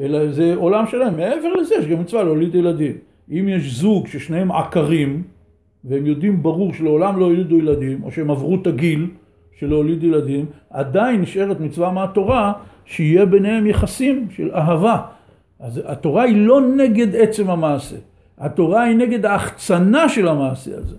[0.00, 2.92] אלא זה עולם שלם, מעבר לזה יש גם מצווה להוליד ילדים.
[3.30, 5.22] אם יש זוג ששניהם עקרים,
[5.84, 9.06] והם יודעים ברור שלעולם לא יולידו ילדים, או שהם עברו את הגיל,
[9.58, 12.52] של להוליד ילדים, עדיין נשארת מצווה מהתורה
[12.84, 15.00] שיהיה ביניהם יחסים של אהבה.
[15.60, 17.96] אז התורה היא לא נגד עצם המעשה,
[18.38, 20.96] התורה היא נגד ההחצנה של המעשה הזה.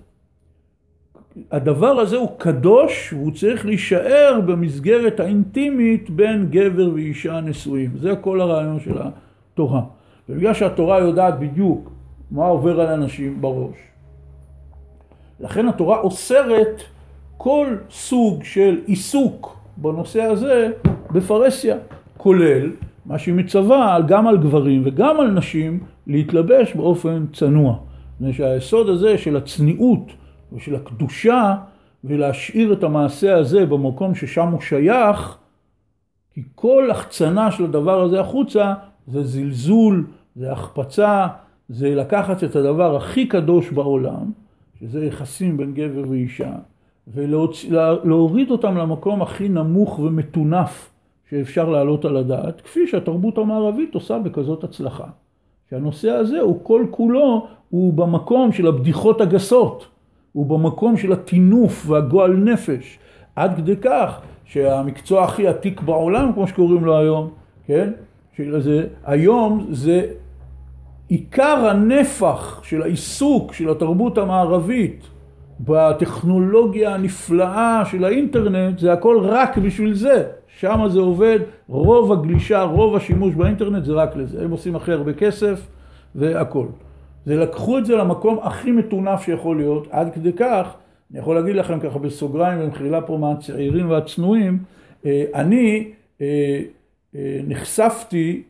[1.52, 7.92] הדבר הזה הוא קדוש והוא צריך להישאר במסגרת האינטימית בין גבר ואישה נשואים.
[8.00, 9.82] זה כל הרעיון של התורה.
[10.30, 11.92] ובגלל שהתורה יודעת בדיוק
[12.32, 13.76] מה עובר על אנשים בראש,
[15.40, 16.82] לכן התורה אוסרת
[17.38, 20.72] כל סוג של עיסוק בנושא הזה
[21.12, 21.76] בפרהסיה,
[22.18, 22.72] כולל
[23.06, 27.76] מה שהיא מצווה גם על גברים וגם על נשים להתלבש באופן צנוע.
[28.16, 30.12] מפני שהיסוד הזה של הצניעות
[30.54, 31.56] ושל הקדושה
[32.04, 35.38] ולהשאיר את המעשה הזה במקום ששם הוא שייך,
[36.34, 38.74] כי כל החצנה של הדבר הזה החוצה
[39.08, 41.28] זה זלזול, זה החפצה,
[41.70, 44.32] זה לקחת את הדבר הכי קדוש בעולם,
[44.80, 46.52] שזה יחסים בין גבר ואישה,
[47.08, 50.90] ולהוריד אותם למקום הכי נמוך ומטונף
[51.30, 55.08] שאפשר להעלות על הדעת, כפי שהתרבות המערבית עושה בכזאת הצלחה.
[55.70, 59.88] שהנושא הזה הוא כל כולו, הוא במקום של הבדיחות הגסות,
[60.34, 63.00] הוא במקום של הטינוף והגועל נפש,
[63.36, 67.30] עד כדי כך שהמקצוע הכי עתיק בעולם, כמו שקוראים לו היום,
[67.68, 67.92] כן?
[68.38, 70.06] שזה, היום זה
[71.08, 75.04] עיקר הנפח של העיסוק של התרבות המערבית
[75.60, 80.24] בטכנולוגיה הנפלאה של האינטרנט, זה הכל רק בשביל זה.
[80.60, 84.44] שם זה עובד, רוב הגלישה, רוב השימוש באינטרנט זה רק לזה.
[84.44, 85.68] הם עושים הכי הרבה כסף
[86.16, 86.66] והכל.
[87.26, 90.76] זה לקחו את זה למקום הכי מטונף שיכול להיות, עד כדי כך
[91.14, 94.58] אני יכול להגיד לכם ככה בסוגריים, במחילה פה מהצעירים והצנועים,
[95.06, 96.62] אה, אני אה,
[97.16, 98.44] אה, נחשפתי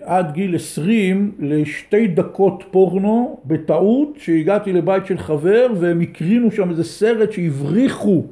[0.00, 6.84] עד גיל 20 לשתי דקות פורנו בטעות שהגעתי לבית של חבר והם הקרינו שם איזה
[6.84, 8.24] סרט שהבריחו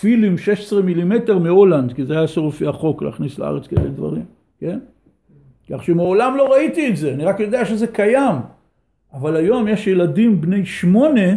[0.00, 4.24] פילים 16 מילימטר מהולנד כי זה היה אסור לפי החוק להכניס לארץ כאלה דברים,
[4.58, 4.78] כן?
[5.70, 8.36] כך שמעולם לא ראיתי את זה, אני רק יודע שזה קיים
[9.12, 11.36] אבל היום יש ילדים בני שמונה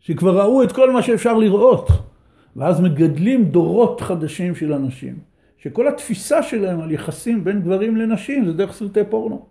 [0.00, 1.88] שכבר ראו את כל מה שאפשר לראות
[2.56, 5.18] ואז מגדלים דורות חדשים של אנשים
[5.58, 9.46] שכל התפיסה שלהם על יחסים בין גברים לנשים זה דרך סרטי פורנו,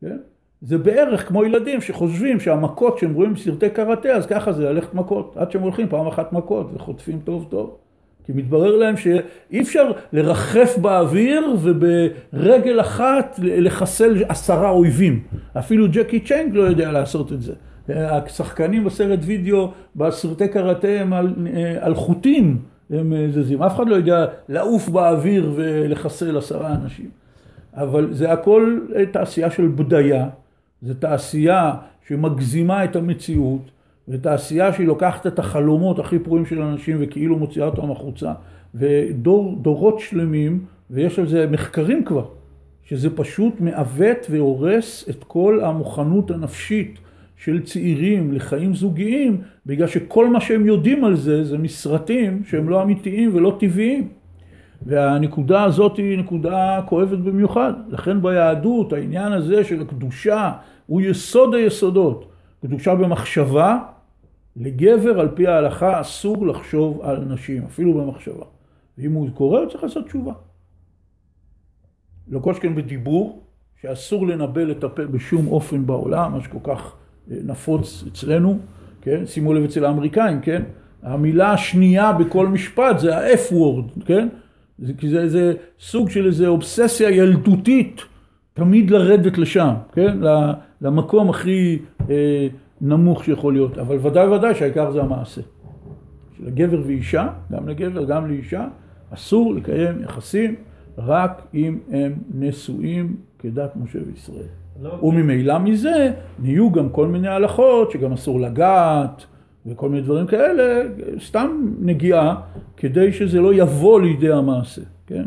[0.00, 0.16] כן?
[0.60, 5.36] זה בערך כמו ילדים שחושבים שהמכות שהם רואים בסרטי קראטה אז ככה זה ללכת מכות
[5.36, 7.78] עד שהם הולכים פעם אחת מכות וחוטפים טוב טוב
[8.26, 15.20] כי מתברר להם שאי אפשר לרחף באוויר וברגל אחת לחסל עשרה אויבים
[15.58, 17.52] אפילו ג'קי צ'נג לא יודע לעשות את זה
[17.88, 21.34] השחקנים בסרט וידאו בסרטי קראטה הם על,
[21.80, 22.58] על חוטים
[22.90, 23.62] הם זזים.
[23.62, 27.08] אף אחד לא יודע לעוף באוויר ולחסל עשרה אנשים.
[27.74, 28.78] אבל זה הכל
[29.10, 30.28] תעשייה של בדיה,
[30.82, 31.74] זה תעשייה
[32.08, 33.70] שמגזימה את המציאות,
[34.08, 38.32] ותעשייה שהיא לוקחת את החלומות הכי פרועים של אנשים וכאילו מוציאה אותם החוצה,
[38.74, 42.24] ודורות שלמים, ויש על זה מחקרים כבר,
[42.84, 46.98] שזה פשוט מעוות והורס את כל המוכנות הנפשית
[47.36, 52.82] של צעירים לחיים זוגיים, בגלל שכל מה שהם יודעים על זה, זה מסרטים שהם לא
[52.82, 54.08] אמיתיים ולא טבעיים.
[54.86, 57.72] והנקודה הזאת היא נקודה כואבת במיוחד.
[57.88, 60.52] לכן ביהדות העניין הזה של הקדושה
[60.86, 62.26] הוא יסוד היסודות.
[62.62, 63.78] קדושה במחשבה,
[64.56, 68.44] לגבר על פי ההלכה אסור לחשוב על נשים, אפילו במחשבה.
[68.98, 70.32] ואם הוא קורא הוא צריך לעשות תשובה.
[72.28, 73.42] לא כל שכן בדיבור,
[73.80, 76.96] שאסור לנבל את הפה בשום אופן בעולם, מה שכל כך
[77.28, 78.58] נפוץ אצלנו,
[79.02, 79.26] כן?
[79.26, 80.62] שימו לב אצל האמריקאים, כן?
[81.02, 84.28] המילה השנייה בכל משפט זה ה-F word, כן?
[84.78, 88.00] זה, כי זה איזה סוג של איזה אובססיה ילדותית
[88.54, 90.18] תמיד לרדת לשם, כן?
[90.80, 91.78] למקום הכי
[92.10, 92.48] אה,
[92.80, 95.40] נמוך שיכול להיות, אבל ודאי וודאי שהעיקר זה המעשה.
[96.40, 98.66] לגבר ואישה, גם לגבר, גם לאישה,
[99.10, 100.54] אסור לקיים יחסים
[100.98, 104.46] רק אם הם נשואים כדת משה וישראל.
[105.02, 106.12] וממילא מזה
[106.42, 109.24] נהיו גם כל מיני הלכות שגם אסור לגעת
[109.66, 110.82] וכל מיני דברים כאלה,
[111.26, 112.40] סתם נגיעה
[112.76, 115.24] כדי שזה לא יבוא לידי המעשה, כן?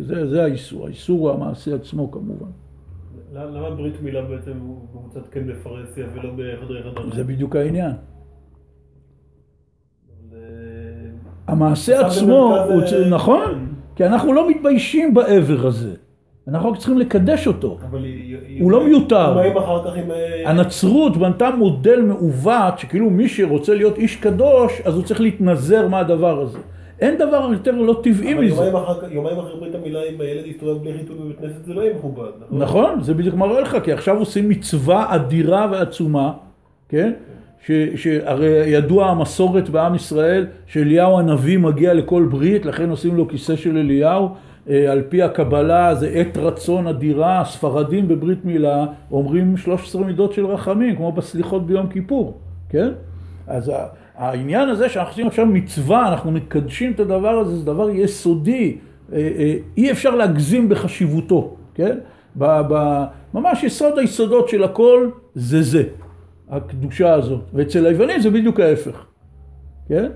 [0.00, 2.50] זה, זה האיסור, האיסור הוא המעשה עצמו כמובן.
[3.32, 7.12] למה ברית מילה בעצם הוא קבוצת כן בפרהסיה ולא בחדרי חדרים?
[7.14, 7.92] זה בדיוק העניין.
[11.46, 15.94] המעשה עצמו, הוא, נכון, כי אנחנו לא מתביישים בעבר הזה.
[16.48, 17.78] אנחנו רק צריכים לקדש אותו,
[18.60, 19.40] הוא לא מיותר.
[19.40, 20.10] עם...
[20.46, 26.40] הנצרות בנתה מודל מעוות שכאילו מי שרוצה להיות איש קדוש אז הוא צריך להתנזר מהדבר
[26.40, 26.58] הזה.
[27.00, 28.68] אין דבר יותר לא טבעי מזה.
[28.68, 31.94] אבל יומיים אחרי ברית המילה אם הילד יסתובב בלי חיתול בבית כנסת זה לא יהיה
[31.94, 32.30] מכובד.
[32.50, 36.32] נכון, זה בדיוק מראה לך, כי עכשיו עושים מצווה אדירה ועצומה,
[36.88, 37.12] כן?
[37.96, 43.76] שהרי ידוע המסורת בעם ישראל שאליהו הנביא מגיע לכל ברית, לכן עושים לו כיסא של
[43.76, 44.28] אליהו.
[44.70, 50.46] אה, על פי הקבלה זה עת רצון אדירה, הספרדים בברית מילה אומרים 13 מידות של
[50.46, 52.38] רחמים, כמו בסליחות ביום כיפור,
[52.68, 52.88] כן?
[53.46, 53.72] אז
[54.16, 58.76] העניין הזה שאנחנו עושים עכשיו מצווה, אנחנו מקדשים את הדבר הזה, זה דבר יסודי,
[59.12, 61.98] אה, אה, אי אפשר להגזים בחשיבותו, כן?
[63.34, 65.82] ממש יסוד היסודות של הכל זה זה,
[66.48, 69.04] הקדושה הזאת, ואצל היוונים זה בדיוק ההפך,
[69.88, 70.06] כן?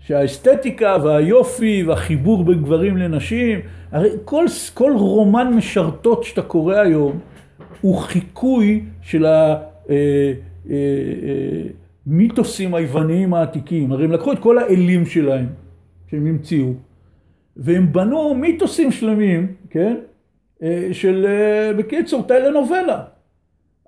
[0.00, 3.60] שהאסתטיקה והיופי והחיבור בין גברים לנשים,
[3.92, 7.18] הרי כל, כל רומן משרתות שאתה קורא היום
[7.80, 9.26] הוא חיקוי של
[12.06, 13.92] המיתוסים היווניים העתיקים.
[13.92, 15.46] הרי הם לקחו את כל האלים שלהם
[16.10, 16.72] שהם המציאו
[17.56, 19.96] והם בנו מיתוסים שלמים, כן?
[20.92, 21.26] של
[21.78, 23.02] בקיצור טלנובלה.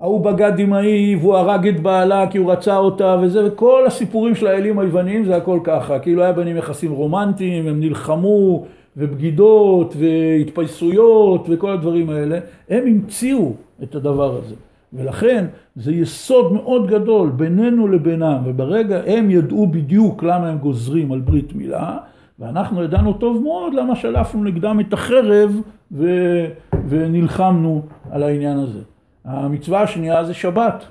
[0.00, 4.34] ההוא בגד עם ההיא והוא הרג את בעלה כי הוא רצה אותה וזה, וכל הסיפורים
[4.34, 8.64] של האלים היווניים זה הכל ככה, כאילו היה ביניהם יחסים רומנטיים, הם נלחמו,
[8.96, 12.38] ובגידות, והתפייסויות, וכל הדברים האלה,
[12.68, 13.52] הם המציאו
[13.82, 14.54] את הדבר הזה.
[14.94, 21.20] ולכן זה יסוד מאוד גדול בינינו לבינם, וברגע הם ידעו בדיוק למה הם גוזרים על
[21.20, 21.98] ברית מילה,
[22.38, 25.60] ואנחנו ידענו טוב מאוד למה שלפנו נגדם את החרב
[25.92, 26.06] ו...
[26.88, 28.80] ונלחמנו על העניין הזה.
[29.24, 30.84] המצווה השנייה זה שבת.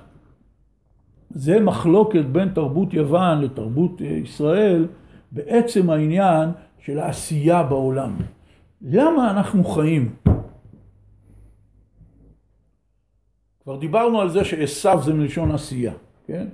[1.29, 4.85] זה מחלוקת בין תרבות יוון לתרבות ישראל
[5.31, 6.49] בעצם העניין
[6.79, 8.11] של העשייה בעולם.
[8.81, 10.09] למה אנחנו חיים?
[13.63, 15.93] כבר דיברנו על זה שעשו זה מלשון עשייה,
[16.27, 16.45] כן?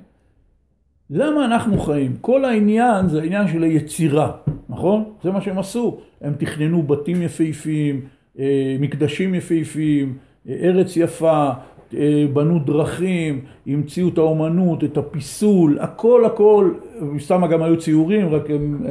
[1.10, 2.16] למה אנחנו חיים?
[2.22, 4.32] כל העניין זה העניין של היצירה,
[4.70, 5.03] נכון?
[5.24, 5.97] זה מה שהם עשו.
[6.22, 8.01] הם תכננו בתים יפהפיים,
[8.39, 10.18] אה, מקדשים יפהפיים,
[10.49, 11.49] אה, ארץ יפה,
[11.97, 18.49] אה, בנו דרכים, המציאו את האומנות, את הפיסול, הכל הכל, מסתם גם היו ציורים, רק
[18.49, 18.86] הם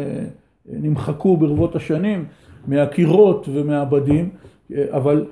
[0.66, 2.24] נמחקו ברבות השנים
[2.66, 4.28] מהקירות ומהבדים,
[4.90, 5.24] אבל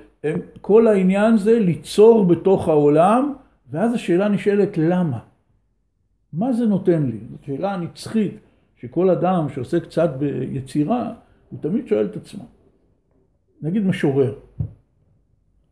[0.60, 3.34] כל העניין זה ליצור בתוך העולם,
[3.70, 5.18] ואז השאלה נשאלת למה?
[6.32, 7.18] מה זה נותן לי?
[7.30, 8.34] זאת שאלה נצחית,
[8.76, 11.14] שכל אדם שעושה קצת ביצירה,
[11.50, 12.44] הוא תמיד שואל את עצמו.
[13.62, 14.34] נגיד משורר,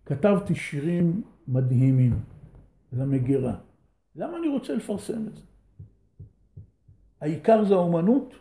[0.07, 2.18] כתבתי שירים מדהימים
[2.92, 3.55] למגירה,
[4.16, 5.42] למה אני רוצה לפרסם את זה?
[7.20, 8.34] העיקר זה האומנות?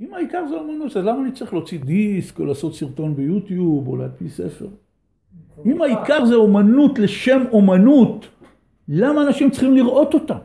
[0.00, 3.96] אם העיקר זה האומנות, אז למה אני צריך להוציא דיסק או לעשות סרטון ביוטיוב או
[3.96, 4.68] להדפיס ספר?
[5.66, 8.26] אם העיקר זה אומנות לשם אומנות,
[8.88, 10.38] למה אנשים צריכים לראות אותה?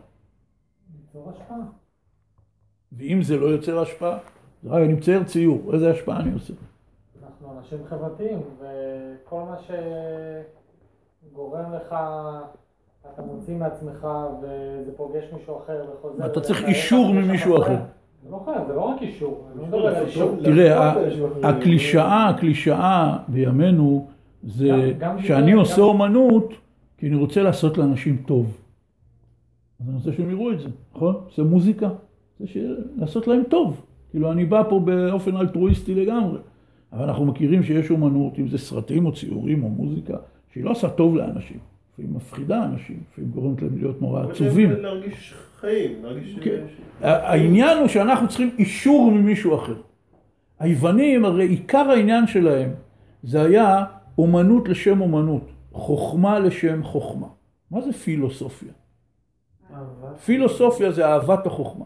[2.92, 4.18] ואם זה לא יוצר השפעה,
[4.66, 6.54] רק אני מצייר ציור, איזה השפעה אני עושה?
[7.24, 9.56] אנחנו אנשים חברתיים, וכל מה
[11.32, 11.96] שגורם לך,
[13.14, 14.08] אתה מוציא מעצמך,
[14.42, 16.26] וזה פוגש מישהו אחר וחוזר.
[16.26, 17.78] אתה צריך אישור ממישהו אחר.
[18.24, 19.48] זה לא חייב, זה לא רק אישור.
[20.44, 20.94] תראה,
[21.44, 24.08] הקלישאה, הקלישאה בימינו
[24.44, 26.54] זה שאני עושה אומנות
[26.98, 28.58] כי אני רוצה לעשות לאנשים טוב.
[29.80, 31.16] אז אני רוצה שהם יראו את זה, נכון?
[31.36, 31.90] זה מוזיקה,
[32.40, 32.46] זה
[32.98, 33.86] לעשות להם טוב.
[34.12, 36.40] כאילו אני בא פה באופן אלטרואיסטי לגמרי.
[36.94, 40.18] אבל אנחנו מכירים שיש אומנות, אם זה סרטים או ציורים או מוזיקה,
[40.54, 41.58] שהיא לא עושה טוב לאנשים.
[41.94, 44.72] לפעמים מפחידה אנשים, לפעמים גורמת להם להיות נורא עצובים.
[44.72, 46.40] להרגיש חיים, להרגיש...
[46.42, 46.62] כן.
[47.02, 49.76] העניין הוא שאנחנו צריכים אישור ממישהו אחר.
[50.60, 52.70] היוונים, הרי עיקר העניין שלהם
[53.24, 53.86] זה היה
[54.20, 57.28] אומנות לשם אומנות, חוכמה לשם חוכמה.
[57.72, 58.74] מה זה פילוסופיה?
[60.26, 61.86] פילוסופיה זה אהבת החוכמה.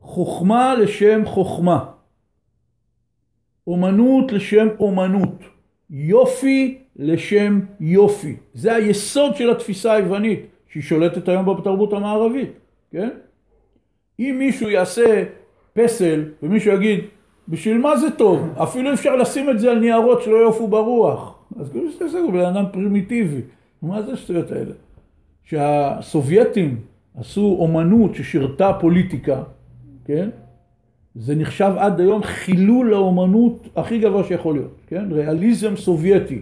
[0.00, 1.84] חוכמה לשם חוכמה.
[3.66, 5.42] אומנות לשם אומנות.
[5.90, 8.36] יופי לשם יופי.
[8.54, 12.50] זה היסוד של התפיסה היוונית, שהיא שולטת היום בתרבות המערבית,
[12.90, 13.10] כן?
[14.18, 15.24] אם מישהו יעשה
[15.72, 17.04] פסל ומישהו יגיד,
[17.48, 18.58] בשביל מה זה טוב?
[18.62, 21.35] אפילו אפשר לשים את זה על ניירות שלא יעופו ברוח.
[21.60, 23.40] אז כאילו שזה בן אדם פרימיטיבי.
[23.82, 24.72] מה זה השטויות האלה?
[25.44, 26.76] שהסובייטים
[27.18, 29.42] עשו אומנות ששירתה פוליטיקה,
[30.04, 30.28] כן?
[31.14, 35.04] זה נחשב עד היום חילול האומנות הכי גבוה שיכול להיות, כן?
[35.10, 36.40] ריאליזם סובייטי.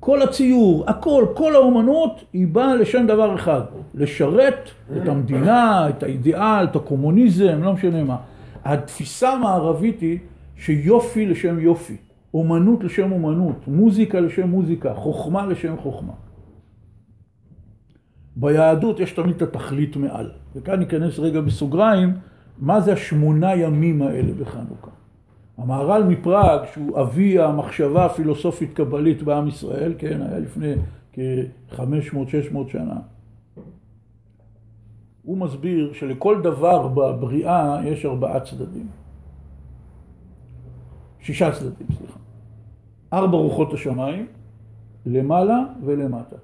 [0.00, 3.60] כל הציור, הכל, כל האומנות היא באה לשם דבר אחד,
[3.94, 8.16] לשרת את המדינה, את האידיאל, את הקומוניזם, לא משנה מה.
[8.64, 10.18] התפיסה המערבית היא
[10.56, 11.96] שיופי לשם יופי,
[12.34, 16.12] אומנות לשם אומנות, מוזיקה לשם מוזיקה, חוכמה לשם חוכמה.
[18.36, 22.12] ביהדות יש תמיד את התכלית מעל, וכאן ניכנס רגע בסוגריים
[22.58, 24.90] מה זה השמונה ימים האלה בחנוכה?
[25.58, 30.74] המהר"ל מפראג, שהוא אבי המחשבה הפילוסופית קבלית בעם ישראל, כן, היה לפני
[31.12, 32.96] כ-500-600 שנה.
[35.22, 38.86] הוא מסביר שלכל דבר בבריאה יש ארבעה צדדים.
[41.20, 42.07] שישה צדדים, סליחה.
[43.12, 44.26] ארבע רוחות השמיים,
[45.06, 46.36] למעלה ולמטה.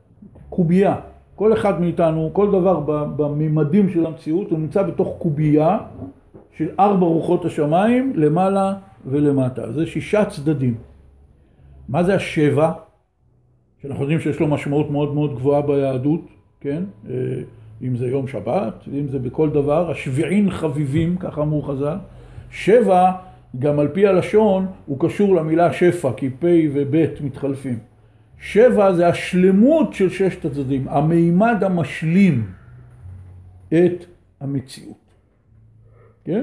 [0.50, 0.96] קובייה.
[1.34, 2.80] כל אחד מאיתנו, כל דבר
[3.16, 5.78] בממדים של המציאות, הוא נמצא בתוך קובייה
[6.56, 8.74] של ארבע רוחות השמיים, למעלה
[9.06, 9.72] ולמטה.
[9.72, 10.74] זה שישה צדדים.
[11.88, 12.72] מה זה השבע?
[13.82, 16.20] שאנחנו יודעים שיש לו משמעות מאוד מאוד גבוהה ביהדות,
[16.60, 16.82] כן?
[17.10, 17.14] אה,
[17.82, 21.96] אם זה יום שבת, ואם זה בכל דבר, השביעין חביבים, ככה אמרו חז"ל.
[22.50, 23.12] שבע,
[23.58, 26.44] גם על פי הלשון, הוא קשור למילה שפע, כי פ'
[26.74, 27.78] וב' מתחלפים.
[28.38, 32.46] שבע זה השלמות של ששת הצדדים, המימד המשלים
[33.68, 34.06] את
[34.40, 35.14] המציאות.
[36.24, 36.42] כן?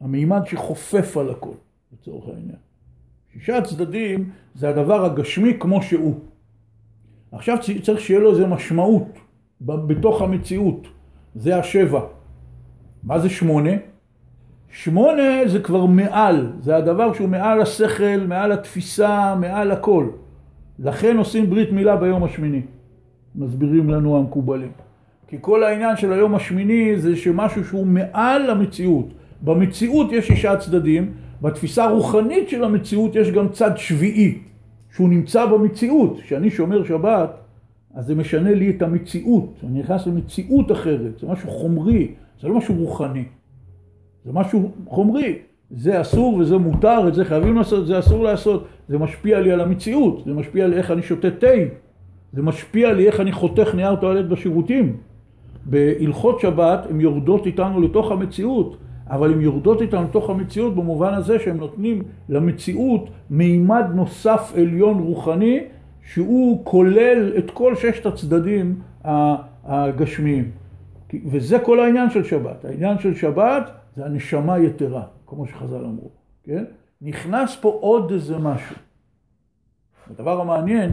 [0.00, 1.54] המימד שחופף על הכל,
[1.92, 2.58] לצורך העניין.
[3.32, 6.20] שישה צדדים זה הדבר הגשמי כמו שהוא.
[7.32, 9.08] עכשיו צריך שיהיה לו איזה משמעות
[9.60, 10.86] בתוך המציאות,
[11.34, 12.00] זה השבע.
[13.02, 13.70] מה זה שמונה?
[14.76, 20.06] שמונה זה כבר מעל, זה הדבר שהוא מעל השכל, מעל התפיסה, מעל הכל.
[20.78, 22.60] לכן עושים ברית מילה ביום השמיני,
[23.36, 24.70] מסבירים לנו המקובלים.
[25.28, 29.06] כי כל העניין של היום השמיני זה שמשהו שהוא מעל המציאות.
[29.42, 31.12] במציאות יש שישה צדדים,
[31.42, 34.38] בתפיסה הרוחנית של המציאות יש גם צד שביעי,
[34.94, 36.20] שהוא נמצא במציאות.
[36.20, 37.30] כשאני שומר שבת,
[37.94, 39.54] אז זה משנה לי את המציאות.
[39.68, 42.08] אני נכנס למציאות אחרת, זה משהו חומרי,
[42.40, 43.24] זה לא משהו רוחני.
[44.24, 45.38] זה משהו חומרי.
[45.70, 48.66] זה אסור וזה מותר, את זה חייבים לעשות, זה אסור לעשות.
[48.88, 51.46] זה משפיע לי על המציאות, זה משפיע לי איך אני שותה תה,
[52.32, 54.96] זה משפיע לי איך אני חותך נייר טואלט בשירותים.
[55.66, 58.76] בהלכות שבת הן יורדות איתנו לתוך המציאות,
[59.10, 65.60] אבל הן יורדות איתנו לתוך המציאות במובן הזה שהן נותנים למציאות מימד נוסף עליון רוחני
[66.12, 68.74] שהוא כולל את כל ששת הצדדים
[69.64, 70.44] הגשמיים.
[71.26, 72.64] וזה כל העניין של שבת.
[72.64, 76.10] העניין של שבת זה הנשמה יתרה, כמו שחז"ל אמרו,
[76.44, 76.64] כן?
[77.02, 78.76] נכנס פה עוד איזה משהו.
[80.10, 80.92] הדבר המעניין,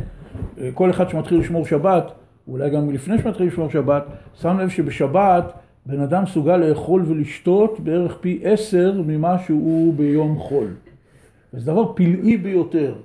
[0.73, 2.11] כל אחד שמתחיל לשמור שבת,
[2.47, 5.53] אולי גם לפני שמתחיל לשמור שבת, שם לב שבשבת
[5.85, 10.67] בן אדם מסוגל לאכול ולשתות בערך פי עשר ממה שהוא ביום חול.
[11.53, 12.95] זה דבר פלאי ביותר.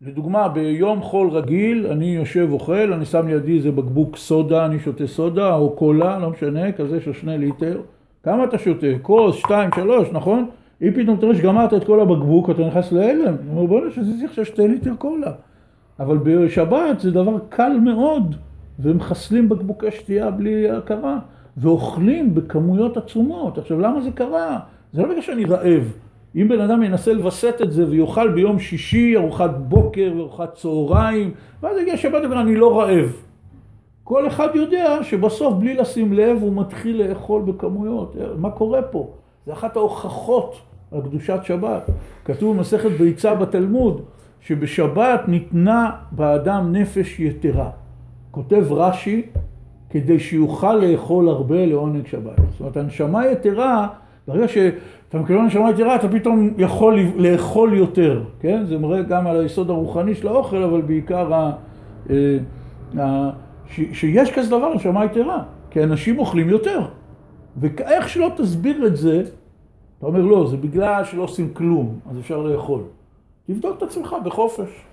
[0.00, 5.06] לדוגמה, ביום חול רגיל, אני יושב אוכל, אני שם לידי איזה בקבוק סודה, אני שותה
[5.06, 7.80] סודה, או קולה, לא משנה, כזה של שני ליטר.
[8.24, 8.86] כמה אתה שותה?
[9.02, 10.46] כוס, שתיים, שלוש, נכון?
[10.82, 13.34] אם פתאום תראה שגמרת את כל הבקבוק, אתה נכנס להלם.
[13.46, 15.32] הוא אומר, בוא'נה, שזיתי עכשיו שתי ליטר קולה.
[16.00, 18.34] אבל בשבת זה דבר קל מאוד,
[18.80, 21.18] ומחסלים בקבוקי שתייה בלי הכרה,
[21.56, 23.58] ואוכלים בכמויות עצומות.
[23.58, 24.58] עכשיו, למה זה קרה?
[24.92, 25.92] זה לא בגלל שאני רעב.
[26.36, 31.30] אם בן אדם ינסה לווסת את זה ויאכל ביום שישי ארוחת בוקר וארוחת צהריים,
[31.62, 33.23] ואז יגיע שבת ואומר, אני לא רעב.
[34.04, 38.16] כל אחד יודע שבסוף, בלי לשים לב, הוא מתחיל לאכול בכמויות.
[38.38, 39.08] מה קורה פה?
[39.46, 40.56] זה אחת ההוכחות
[40.92, 41.90] על קדושת שבת.
[42.24, 44.00] כתוב במסכת ביצה בתלמוד,
[44.40, 47.70] שבשבת ניתנה באדם נפש יתרה.
[48.30, 49.22] כותב רש"י,
[49.90, 52.36] כדי שיוכל לאכול הרבה לעונג שבת.
[52.50, 53.88] זאת אומרת, הנשמה יתרה,
[54.28, 58.64] ברגע שאתה מקבל נשמה יתרה, אתה פתאום יכול לאכול יותר, כן?
[58.66, 61.52] זה מראה גם על היסוד הרוחני של האוכל, אבל בעיקר ה...
[63.66, 63.80] ש...
[63.92, 66.80] שיש כזה דבר, נשמה יתרה, כי אנשים אוכלים יותר.
[67.56, 69.22] ואיך שלא תסביר את זה,
[69.98, 72.82] אתה אומר, לא, זה בגלל שלא עושים כלום, אז אפשר לאכול.
[73.46, 74.84] תבדוק את עצמך בחופש.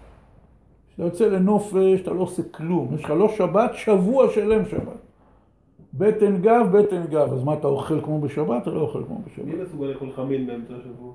[0.89, 2.95] כשאתה יוצא לנופש, אתה לא עושה כלום.
[2.95, 5.01] יש לך לא שבת, שבוע שלם שבת.
[5.93, 7.34] בטן גב, בטן גב.
[7.34, 8.61] אז מה, אתה אוכל כמו בשבת?
[8.61, 9.45] אתה לא אוכל כמו בשבת.
[9.45, 11.13] מי מסוגל לאכול חמין באמצע השבוע?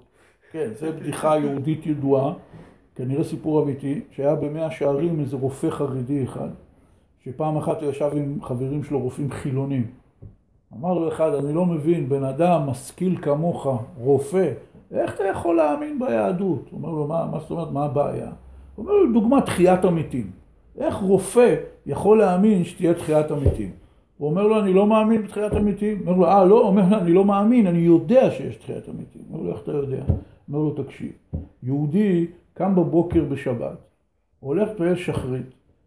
[0.53, 2.33] כן, זו בדיחה יהודית ידועה,
[2.95, 6.49] כנראה סיפור אמיתי, שהיה במאה שערים איזה רופא חרדי אחד,
[7.27, 9.87] שפעם אחת הוא ישב עם חברים שלו, רופאים חילונים.
[10.75, 13.67] אמר לו אחד, אני לא מבין, בן אדם משכיל כמוך,
[13.99, 14.53] רופא,
[14.91, 16.69] איך אתה יכול להאמין ביהדות?
[16.71, 18.31] הוא אומר לו, מה, מה זאת אומרת, מה הבעיה?
[18.75, 20.31] הוא אומר לו, דוגמה תחיית המתים.
[20.79, 21.55] איך רופא
[21.87, 23.71] יכול להאמין שתהיה תחיית המתים?
[24.19, 26.01] הוא אומר לו, אני לא מאמין בתחיית המתים.
[26.01, 26.61] אומר לו, אה, לא?
[26.61, 29.23] אומר לו, אני לא מאמין, אני יודע שיש תחיית המתים.
[29.31, 30.03] אומר לו, איך אתה יודע?
[30.49, 31.13] אומר לו, תקשיב,
[31.63, 33.79] יהודי קם בבוקר בשבת,
[34.41, 35.47] הולך פעל שחרית,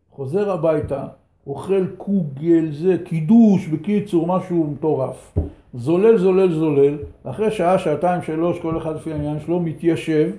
[0.09, 1.07] חוזר הביתה,
[1.49, 5.37] אוכל קוגל, זה, קידוש, בקיצור, משהו מטורף.
[5.73, 10.31] זולל, זולל, זולל, אחרי שעה, שעתיים, שלוש, כל אחד לפי העניין שלו, מתיישב,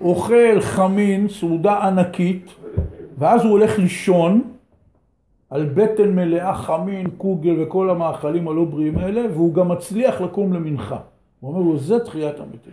[0.00, 2.50] אוכל חמין, סעודה ענקית,
[3.18, 4.42] ואז הוא הולך לישון
[5.50, 10.98] על בטן מלאה חמין, קוגל וכל המאכלים הלא בריאים האלה, והוא גם מצליח לקום למנחה.
[11.40, 12.72] הוא אומר לו, זה תחיית המתים.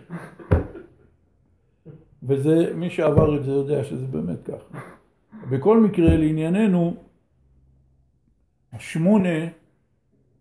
[2.22, 4.78] וזה, מי שעבר את זה יודע שזה באמת ככה.
[5.50, 6.94] בכל מקרה, לענייננו,
[8.74, 9.38] השמונה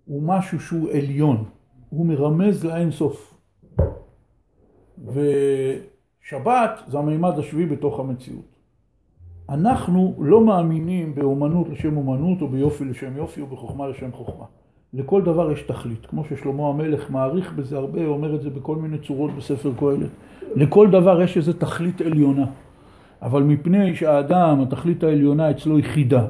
[0.06, 1.44] הוא משהו שהוא עליון,
[1.90, 3.34] הוא מרמז לאין סוף.
[5.06, 8.46] ושבת זה המימד השביעי בתוך המציאות.
[9.50, 14.46] אנחנו לא מאמינים באומנות לשם אומנות, או ביופי לשם יופי, או בחוכמה לשם חוכמה.
[14.94, 18.98] לכל דבר יש תכלית, כמו ששלמה המלך מעריך בזה הרבה, אומר את זה בכל מיני
[18.98, 20.10] צורות בספר קהלת.
[20.56, 22.46] לכל דבר יש איזו תכלית עליונה.
[23.22, 26.28] אבל מפני שהאדם, התכלית העליונה אצלו היא חידה.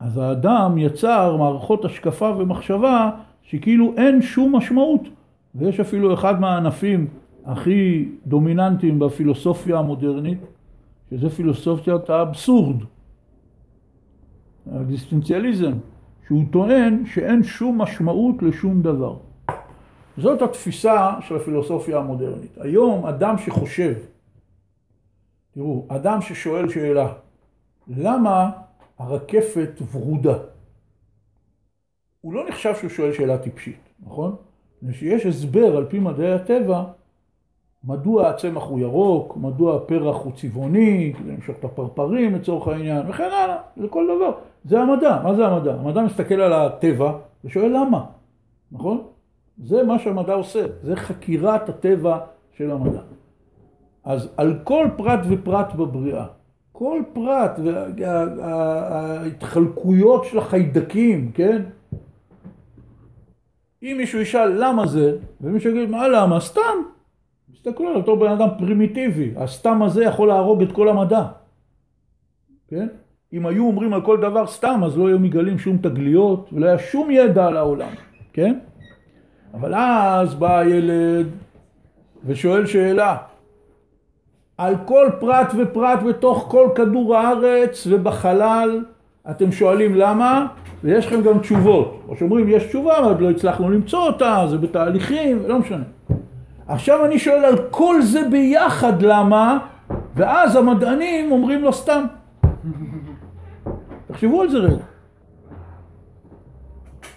[0.00, 3.10] אז האדם יצר מערכות השקפה ומחשבה
[3.42, 5.02] שכאילו אין שום משמעות.
[5.54, 7.06] ויש אפילו אחד מהענפים
[7.44, 10.38] הכי דומיננטיים בפילוסופיה המודרנית,
[11.10, 12.76] שזה פילוסופיית האבסורד,
[14.72, 15.72] האקזיסטנציאליזם,
[16.26, 19.16] שהוא טוען שאין שום משמעות לשום דבר.
[20.18, 22.58] זאת התפיסה של הפילוסופיה המודרנית.
[22.60, 23.94] היום אדם שחושב,
[25.54, 27.12] תראו, אדם ששואל שאלה,
[27.88, 28.50] למה
[29.00, 30.38] הרקפת ורודה?
[32.20, 34.36] הוא לא נחשב שהוא שואל שאלה טיפשית, נכון?
[34.92, 36.84] שיש הסבר על פי מדעי הטבע
[37.84, 43.24] מדוע הצמח הוא ירוק, מדוע הפרח הוא צבעוני, כדי למשוך את הפרפרים לצורך העניין, וכן
[43.24, 44.32] הלאה, זה כל דבר.
[44.64, 45.74] זה המדע, מה זה המדע?
[45.74, 47.12] המדע מסתכל על הטבע
[47.44, 48.04] ושואל למה,
[48.72, 49.02] נכון?
[49.58, 52.18] זה מה שהמדע עושה, זה חקירת הטבע
[52.56, 53.00] של המדע.
[54.04, 56.26] אז על כל פרט ופרט בבריאה,
[56.80, 57.60] כל פרט
[58.38, 61.62] וההתחלקויות של החיידקים, כן?
[63.82, 66.40] אם מישהו ישאל למה זה, ומישהו יגיד מה למה?
[66.40, 66.60] סתם.
[67.52, 71.24] תסתכלו על אותו בן אדם פרימיטיבי, הסתם הזה יכול להרוג את כל המדע.
[72.68, 72.88] כן?
[73.32, 76.78] אם היו אומרים על כל דבר סתם, אז לא היו מגלים שום תגליות, ולא היה
[76.78, 77.92] שום ידע על העולם,
[78.32, 78.58] כן?
[79.54, 81.26] אבל אז בא הילד
[82.24, 83.16] ושואל שאלה,
[84.60, 88.84] על כל פרט ופרט בתוך כל כדור הארץ ובחלל,
[89.30, 90.46] אתם שואלים למה,
[90.84, 92.02] ויש לכם גם תשובות.
[92.08, 95.84] או שאומרים, יש תשובה, אבל לא הצלחנו למצוא אותה, זה בתהליכים, לא משנה.
[96.68, 99.58] עכשיו אני שואל על כל זה ביחד למה,
[100.14, 102.04] ואז המדענים אומרים לו סתם.
[104.06, 104.84] תחשבו על זה רגע.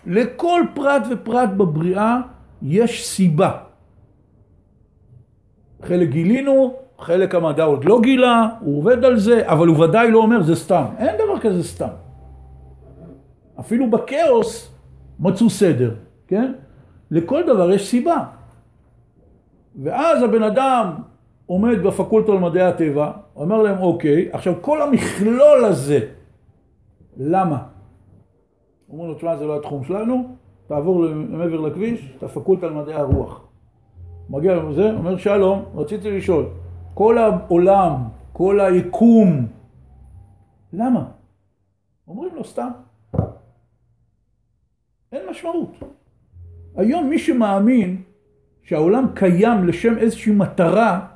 [0.05, 2.17] לכל פרט ופרט בבריאה
[2.61, 3.51] יש סיבה.
[5.83, 10.19] חלק גילינו, חלק המדע עוד לא גילה, הוא עובד על זה, אבל הוא ודאי לא
[10.19, 10.85] אומר זה סתם.
[10.97, 11.93] אין דבר כזה סתם.
[13.59, 14.71] אפילו בכאוס
[15.19, 15.91] מצאו סדר,
[16.27, 16.53] כן?
[17.11, 18.25] לכל דבר יש סיבה.
[19.83, 20.91] ואז הבן אדם
[21.45, 25.99] עומד בפקולטה למדעי הטבע, אומר להם אוקיי, עכשיו כל המכלול הזה,
[27.17, 27.57] למה?
[28.89, 30.27] אומרים לו, תשמע, זה לא התחום שלנו,
[30.67, 33.41] תעבור מעבר לכביש, את הפקולטה למדעי הרוח.
[34.29, 36.45] מגיע לנו זה, אומר שלום, רציתי לשאול,
[36.93, 37.91] כל העולם,
[38.33, 39.47] כל היקום,
[40.73, 41.11] למה?
[42.07, 42.69] אומרים לו סתם.
[45.11, 45.71] אין משמעות.
[46.75, 48.01] היום מי שמאמין
[48.63, 51.07] שהעולם קיים לשם איזושהי מטרה,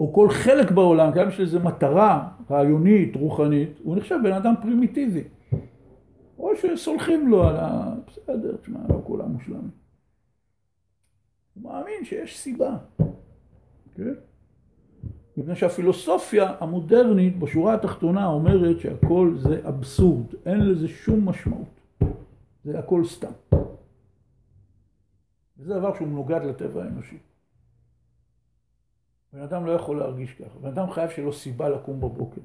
[0.00, 5.24] או כל חלק בעולם קיים של איזו מטרה רעיונית, רוחנית, הוא נחשב בן אדם פרימיטיבי.
[6.38, 7.94] או שסולחים לו על ה...
[8.06, 9.70] בסדר, תשמע, לא כולם מושלמים.
[11.54, 12.76] הוא מאמין שיש סיבה.
[13.94, 14.14] כן?
[15.36, 21.80] מפני שהפילוסופיה המודרנית בשורה התחתונה אומרת שהכל זה אבסורד, אין לזה שום משמעות.
[22.64, 23.32] זה הכל סתם.
[25.58, 27.18] וזה דבר שהוא מנוגד לטבע האנושי.
[29.32, 30.58] בן אדם לא יכול להרגיש ככה.
[30.58, 32.40] בן אדם חייב לו סיבה לקום בבוקר.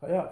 [0.00, 0.24] חייב.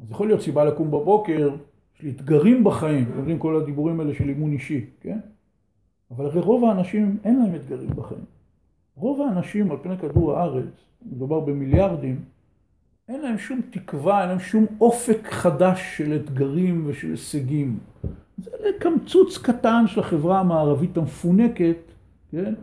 [0.00, 1.56] אז יכול להיות סיבה לקום בבוקר,
[1.94, 5.18] יש לי אתגרים בחיים, יודעים כל הדיבורים האלה של אימון אישי, כן?
[6.10, 8.37] אבל הרי רוב האנשים אין להם אתגרים בחיים.
[8.98, 10.64] רוב האנשים על פני כדור הארץ,
[11.12, 12.20] מדובר במיליארדים,
[13.08, 17.78] אין להם שום תקווה, אין להם שום אופק חדש של אתגרים ושל הישגים.
[18.38, 21.76] זה קמצוץ קטן של החברה המערבית המפונקת,
[22.32, 22.54] כן?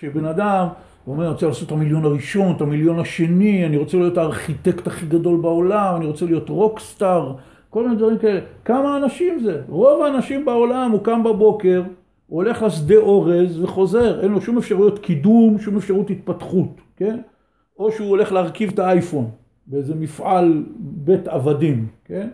[0.00, 0.66] שבן אדם
[1.06, 5.06] אומר, אני רוצה לעשות את המיליון הראשון, את המיליון השני, אני רוצה להיות הארכיטקט הכי
[5.06, 7.34] גדול בעולם, אני רוצה להיות רוקסטאר,
[7.70, 8.40] כל מיני דברים כאלה.
[8.64, 9.62] כמה אנשים זה?
[9.68, 11.82] רוב האנשים בעולם, הוא קם בבוקר,
[12.32, 17.20] הוא הולך לשדה אורז וחוזר, אין לו שום אפשרויות קידום, שום אפשרות התפתחות, כן?
[17.78, 19.30] או שהוא הולך להרכיב את האייפון
[19.66, 22.28] באיזה מפעל בית עבדים, כן?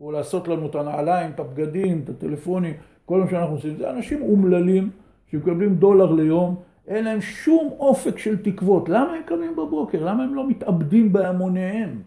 [0.00, 2.74] או לעשות לנו את הנעליים, את הבגדים, את הטלפונים,
[3.04, 3.76] כל מה שאנחנו עושים.
[3.76, 4.90] זה אנשים אומללים
[5.30, 8.88] שמקבלים דולר ליום, אין להם שום אופק של תקוות.
[8.88, 10.04] למה הם קמים בבוקר?
[10.04, 12.02] למה הם לא מתאבדים בהמוניהם?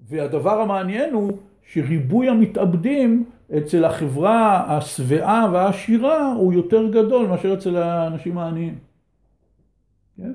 [0.00, 1.32] והדבר המעניין הוא
[1.72, 3.24] שריבוי המתאבדים
[3.56, 8.78] אצל החברה השבעה והעשירה הוא יותר גדול מאשר אצל האנשים העניים.
[10.16, 10.32] כן?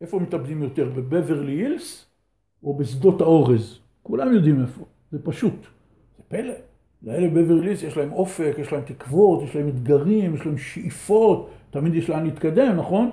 [0.00, 0.90] איפה מתאבדים יותר?
[0.94, 2.06] בבברלי הילס
[2.62, 3.78] או בשדות האורז?
[4.02, 5.66] כולם יודעים איפה, זה פשוט.
[6.16, 6.52] זה פלא.
[7.02, 11.50] לאלה בבברלי הילס יש להם אופק, יש להם תקוות, יש להם אתגרים, יש להם שאיפות,
[11.70, 13.10] תמיד יש לאן להתקדם, נכון?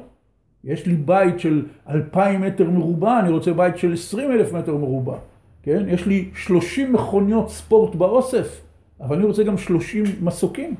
[0.63, 5.17] יש לי בית של אלפיים מטר מרובע, אני רוצה בית של עשרים אלף מטר מרובע.
[5.63, 5.85] כן?
[5.87, 8.61] יש לי 30 מכוניות ספורט באוסף,
[9.01, 10.75] אבל אני רוצה גם 30 מסוקים.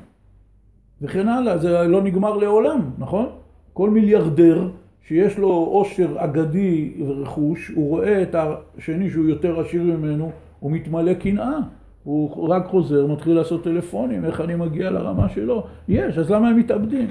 [1.02, 3.26] וכן הלאה, זה לא נגמר לעולם, נכון?
[3.72, 4.70] כל מיליארדר
[5.08, 8.34] שיש לו עושר אגדי ורכוש, הוא רואה את
[8.78, 10.30] השני שהוא יותר עשיר ממנו,
[10.60, 11.58] הוא מתמלא קנאה.
[12.04, 15.66] הוא רק חוזר, מתחיל לעשות טלפונים, איך אני מגיע לרמה שלו?
[15.88, 17.08] יש, אז למה הם מתאבדים?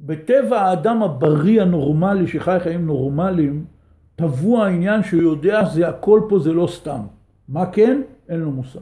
[0.00, 3.64] בטבע האדם הבריא הנורמלי שחי חיים נורמליים,
[4.18, 7.00] טבוע העניין שהוא יודע זה הכל פה זה לא סתם.
[7.48, 8.02] מה כן?
[8.28, 8.80] אין לו מושג.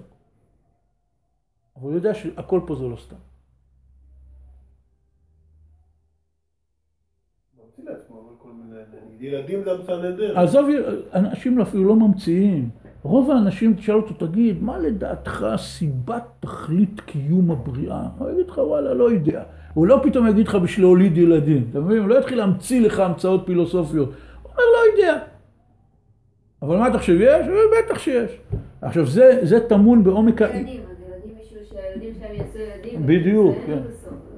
[1.76, 3.16] אבל הוא יודע שהכל פה זה לא סתם.
[9.20, 10.36] ילדים זה המצאה נהדרת.
[10.36, 10.66] עזוב,
[11.14, 12.68] אנשים אפילו לא ממציאים.
[13.02, 18.08] רוב האנשים, תשאל אותו, תגיד, מה לדעתך סיבת תכלית קיום הבריאה?
[18.18, 19.42] הוא יגיד לך, וואלה, לא יודע.
[19.74, 21.66] הוא לא פתאום יגיד לך בשביל להוליד ילדים.
[21.70, 21.98] אתה מבין?
[21.98, 24.10] הוא לא יתחיל להמציא לך המצאות פילוסופיות.
[24.58, 25.18] אומר, לא יודע.
[26.62, 27.46] אבל מה אתה חושב, יש?
[27.78, 28.30] בטח שיש.
[28.82, 30.44] עכשיו, זה, זה טמון בעומק ה...
[30.44, 33.06] ילדים, אז ילדים בשביל שהילדים שלהם יעשו ילדים.
[33.06, 33.78] בדיוק, כן.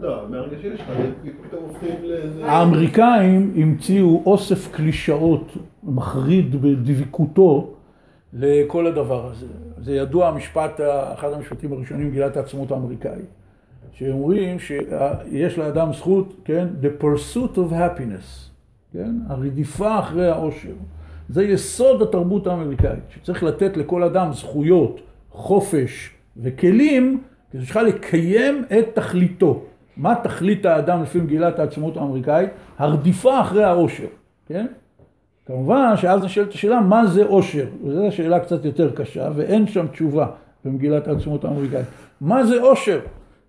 [0.00, 0.86] לא, מהרגע שיש לך,
[1.48, 2.46] פתאום הופכים לאיזה...
[2.46, 7.74] האמריקאים המציאו אוסף קלישאות מחריד בדבקותו
[8.32, 9.46] לכל הדבר הזה.
[9.78, 10.80] זה ידוע המשפט,
[11.14, 13.24] אחד המשפטים הראשונים, מגילת העצמאות האמריקאית.
[13.92, 18.47] שאומרים שיש לאדם זכות, כן, the pursuit of happiness,
[18.92, 20.72] כן, הרדיפה אחרי העושר.
[21.28, 25.00] זה יסוד התרבות האמריקאית, שצריך לתת לכל אדם זכויות,
[25.30, 27.20] חופש וכלים,
[27.50, 29.62] כדי שיוכל לקיים את תכליתו.
[29.96, 32.50] מה תכלית האדם לפי מגילת העצמאות האמריקאית?
[32.78, 34.06] הרדיפה אחרי העושר,
[34.46, 34.66] כן?
[35.46, 40.26] כמובן שאז נשאלת השאלה מה זה עושר, וזו שאלה קצת יותר קשה ואין שם תשובה
[40.64, 41.86] במגילת העצמאות האמריקאית.
[42.20, 43.00] מה זה עושר?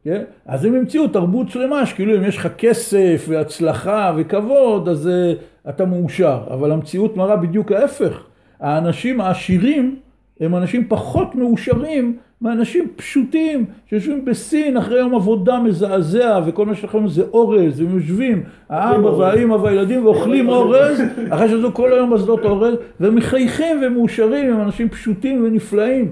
[0.04, 0.24] כן?
[0.46, 5.86] אז הם המציאו תרבות שלמה שכאילו אם יש לך כסף והצלחה וכבוד אז uh, אתה
[5.86, 8.24] מאושר, אבל המציאות מראה בדיוק ההפך.
[8.60, 9.96] האנשים העשירים
[10.40, 17.08] הם אנשים פחות מאושרים מאנשים פשוטים שיושבים בסין אחרי יום עבודה מזעזע וכל מה שלכם
[17.08, 22.74] זה אורז, הם יושבים, האבא והאימא והילדים ואוכלים אורז אחרי שזו כל היום בשדות אורז
[23.00, 26.12] ומחייכים ומאושרים, הם אנשים פשוטים ונפלאים,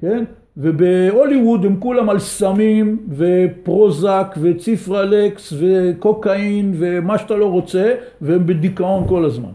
[0.00, 0.24] כן?
[0.58, 9.24] ובהוליווד הם כולם על סמים ופרוזק וציפרלקס וקוקאין ומה שאתה לא רוצה והם בדיכאון כל
[9.24, 9.50] הזמן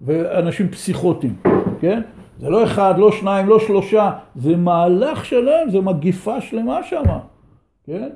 [0.00, 1.34] ואנשים פסיכוטיים,
[1.80, 2.02] כן?
[2.40, 7.18] זה לא אחד, לא שניים, לא שלושה, זה מהלך שלם, זה מגיפה שלמה שמה,
[7.86, 8.08] כן?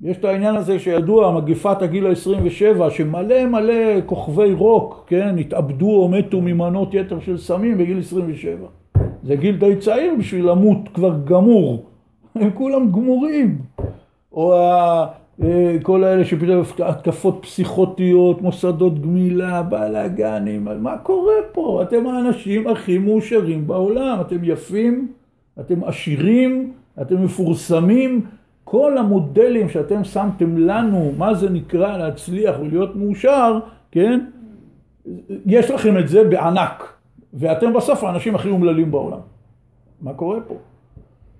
[0.00, 6.08] יש את העניין הזה שידוע, מגיפת הגיל ה-27, שמלא מלא כוכבי רוק, כן, התאבדו או
[6.08, 8.66] מתו ממנות יתר של סמים בגיל 27.
[9.26, 11.84] זה גיל די צעיר בשביל למות כבר גמור.
[12.34, 13.58] הם כולם גמורים.
[14.32, 14.54] או
[15.42, 21.82] אה, כל האלה שפתאום התקפות פסיכוטיות, מוסדות גמילה, בלאגנים, מה קורה פה?
[21.82, 25.08] אתם האנשים הכי מאושרים בעולם, אתם יפים,
[25.60, 26.72] אתם עשירים,
[27.02, 28.20] אתם מפורסמים,
[28.64, 33.58] כל המודלים שאתם שמתם לנו, מה זה נקרא להצליח ולהיות מאושר,
[33.92, 34.20] כן?
[35.46, 36.95] יש לכם את זה בענק,
[37.34, 39.18] ואתם בסוף האנשים הכי אומללים בעולם.
[40.00, 40.54] מה קורה פה?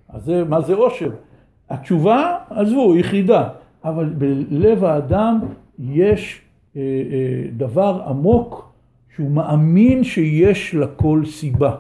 [0.09, 1.11] אז זה, מה זה עושר?
[1.71, 3.49] התשובה, עזבו, יחידה.
[3.85, 5.39] אבל בלב האדם
[5.79, 6.41] יש
[6.77, 8.73] אה, אה, דבר עמוק
[9.15, 11.77] שהוא מאמין שיש לכל סיבה.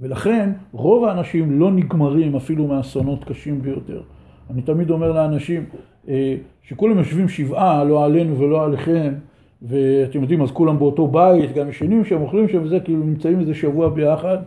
[0.00, 4.02] ולכן רוב האנשים לא נגמרים אפילו מאסונות קשים ביותר.
[4.50, 5.64] אני תמיד אומר לאנשים
[6.08, 9.14] אה, שכולם יושבים שבעה, לא עלינו ולא עליכם,
[9.62, 13.54] ואתם יודעים, אז כולם באותו בית, גם ישנים שם, אוכלים שם וזה, כאילו נמצאים איזה
[13.54, 14.38] שבוע ביחד,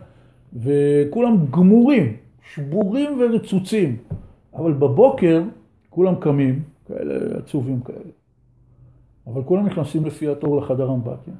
[0.56, 2.16] וכולם גמורים,
[2.54, 3.96] שבורים ורצוצים.
[4.54, 5.42] אבל בבוקר
[5.90, 8.10] כולם קמים, כאלה עצובים כאלה.
[9.26, 11.34] אבל כולם נכנסים לפי התור לחדר אמבטיה.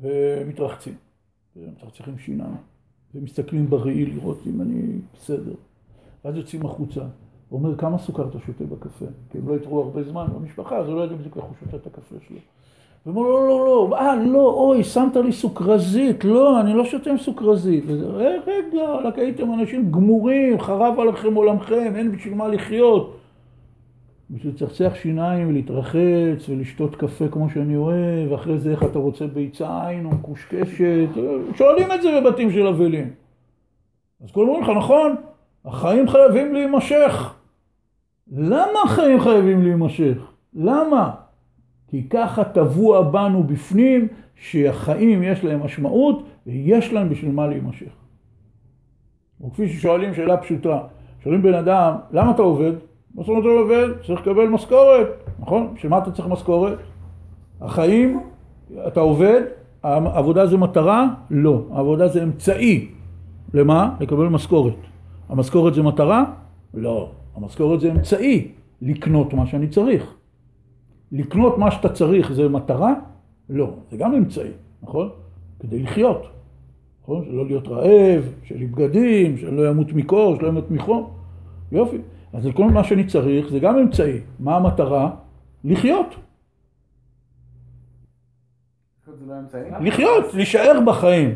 [0.00, 0.94] ומתרחצים.
[1.56, 2.56] ומצחצחים שיניים.
[3.14, 4.82] ומסתכלים בראי לראות אם אני
[5.14, 5.54] בסדר.
[6.24, 7.00] ואז יוצאים החוצה.
[7.50, 9.04] הוא אומר, כמה סוכר אתה שותה בקפה?
[9.30, 11.76] כי הם לא יתרו הרבה זמן במשפחה, אז הוא לא יודע בדיוק איך הוא שותה
[11.76, 12.36] את הקפה שלו.
[13.04, 17.10] הוא אומר, לא, לא, לא, אה, לא, אוי, שמת לי סוכרזית, לא, אני לא שותה
[17.10, 17.84] עם סוכרזית.
[18.46, 23.16] רגע, רק הייתם אנשים גמורים, חרב עליכם עולמכם, אין בשביל מה לחיות.
[24.30, 29.88] בשביל לצחצח שיניים ולהתרחץ ולשתות קפה כמו שאני אוהב, ואחרי זה איך אתה רוצה ביצה
[29.88, 31.08] עין או מקושקשת,
[31.54, 33.10] שואלים את זה בבתים של אבלים.
[34.24, 35.16] אז כולם אומרים לך, נכון,
[35.64, 37.39] החיים חייבים להימשך.
[38.30, 40.16] למה החיים חייבים להימשך?
[40.54, 41.10] למה?
[41.88, 47.92] כי ככה טבוע בנו בפנים שהחיים יש להם משמעות ויש להם בשביל מה להימשך.
[49.40, 50.78] וכפי ששואלים שאלה פשוטה,
[51.24, 52.72] שואלים בן אדם, למה אתה עובד?
[53.14, 53.88] מה זאת אומרת אתה עובד?
[54.06, 55.08] צריך לקבל משכורת,
[55.40, 55.74] נכון?
[55.74, 56.78] בשביל מה אתה צריך משכורת?
[57.60, 58.20] החיים,
[58.86, 59.42] אתה עובד,
[59.82, 61.06] העבודה זה מטרה?
[61.30, 61.62] לא.
[61.72, 62.88] העבודה זה אמצעי.
[63.54, 63.96] למה?
[64.00, 64.74] לקבל משכורת.
[65.28, 66.24] המשכורת זה מטרה?
[66.74, 67.10] לא.
[67.34, 68.48] המשכורת זה אמצעי
[68.82, 70.14] לקנות מה שאני צריך.
[71.12, 72.94] לקנות מה שאתה צריך זה מטרה?
[73.48, 74.50] לא, זה גם אמצעי,
[74.82, 75.08] נכון?
[75.60, 76.22] כדי לחיות,
[77.02, 77.24] נכון?
[77.24, 81.10] שלא להיות רעב, שיהיה לי בגדים, שאני לא אמות מקור, שלא אמות מחום.
[81.72, 81.96] יופי.
[82.32, 84.20] אז כל מה שאני צריך זה גם אמצעי.
[84.38, 85.10] מה המטרה?
[85.64, 86.14] לחיות.
[89.80, 91.34] לחיות, להישאר בחיים.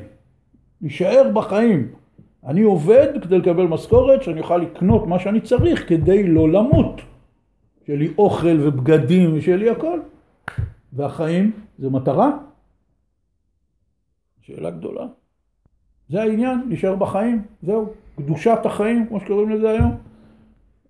[0.81, 1.89] להישאר בחיים.
[2.47, 7.01] אני עובד כדי לקבל משכורת שאני אוכל לקנות מה שאני צריך כדי לא למות.
[7.87, 10.01] שיהיה לי אוכל ובגדים ושיהיה לי הכל.
[10.93, 12.31] והחיים זה מטרה?
[14.41, 15.07] שאלה גדולה.
[16.09, 17.93] זה העניין, להישאר בחיים, זהו.
[18.17, 19.97] קדושת החיים, כמו שקוראים לזה היום.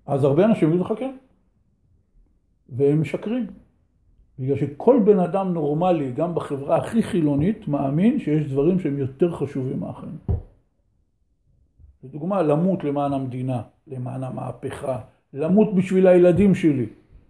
[0.07, 1.17] אז הרבה אנשים יגידו לך כן.
[2.69, 3.47] והם משקרים.
[4.39, 9.81] בגלל שכל בן אדם נורמלי, גם בחברה הכי חילונית, מאמין שיש דברים שהם יותר חשובים
[9.81, 10.19] מהחיים.
[12.05, 14.99] לדוגמה, למות למען המדינה, למען המהפכה,
[15.35, 16.87] למות בשביל הילדים שלי,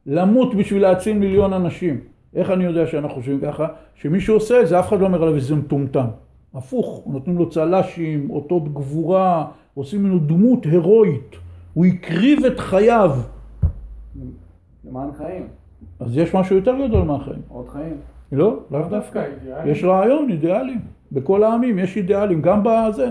[0.06, 2.00] למות בשביל להציל מיליון אנשים.
[2.34, 3.66] איך אני יודע שאנחנו חושבים ככה?
[3.94, 6.06] שמי שעושה את זה, אף אחד לא אומר עליו איזה מטומטם.
[6.54, 11.36] הפוך, נותנים לו צל"שים, אותות גבורה, עושים ממנו דמות הירואית.
[11.74, 13.10] הוא הקריב את חייו.
[14.84, 15.46] למען חיים,
[16.00, 17.40] אז יש משהו יותר גדול מהחיים.
[17.48, 17.96] עוד חיים.
[18.32, 19.24] לא, לאו דווקא.
[19.24, 19.70] אידיאלי.
[19.70, 20.80] יש רעיון, אידיאלים.
[21.12, 23.10] בכל העמים יש אידיאלים, גם בזה.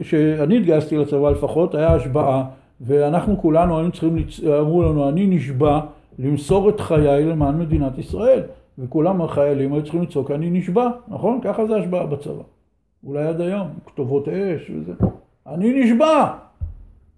[0.00, 2.44] כשאני התגייסתי לצבא לפחות, היה השבעה,
[2.80, 4.16] ואנחנו כולנו היינו צריכים,
[4.60, 5.80] אמרו לנו, אני נשבע
[6.18, 8.42] למסור את חיי למען מדינת ישראל.
[8.78, 11.40] וכולם החיילים היו צריכים לצעוק, אני נשבע, נכון?
[11.42, 12.42] ככה זה השבעה בצבא.
[13.04, 14.92] אולי עד היום, כתובות אש וזה.
[15.46, 16.32] אני נשבע!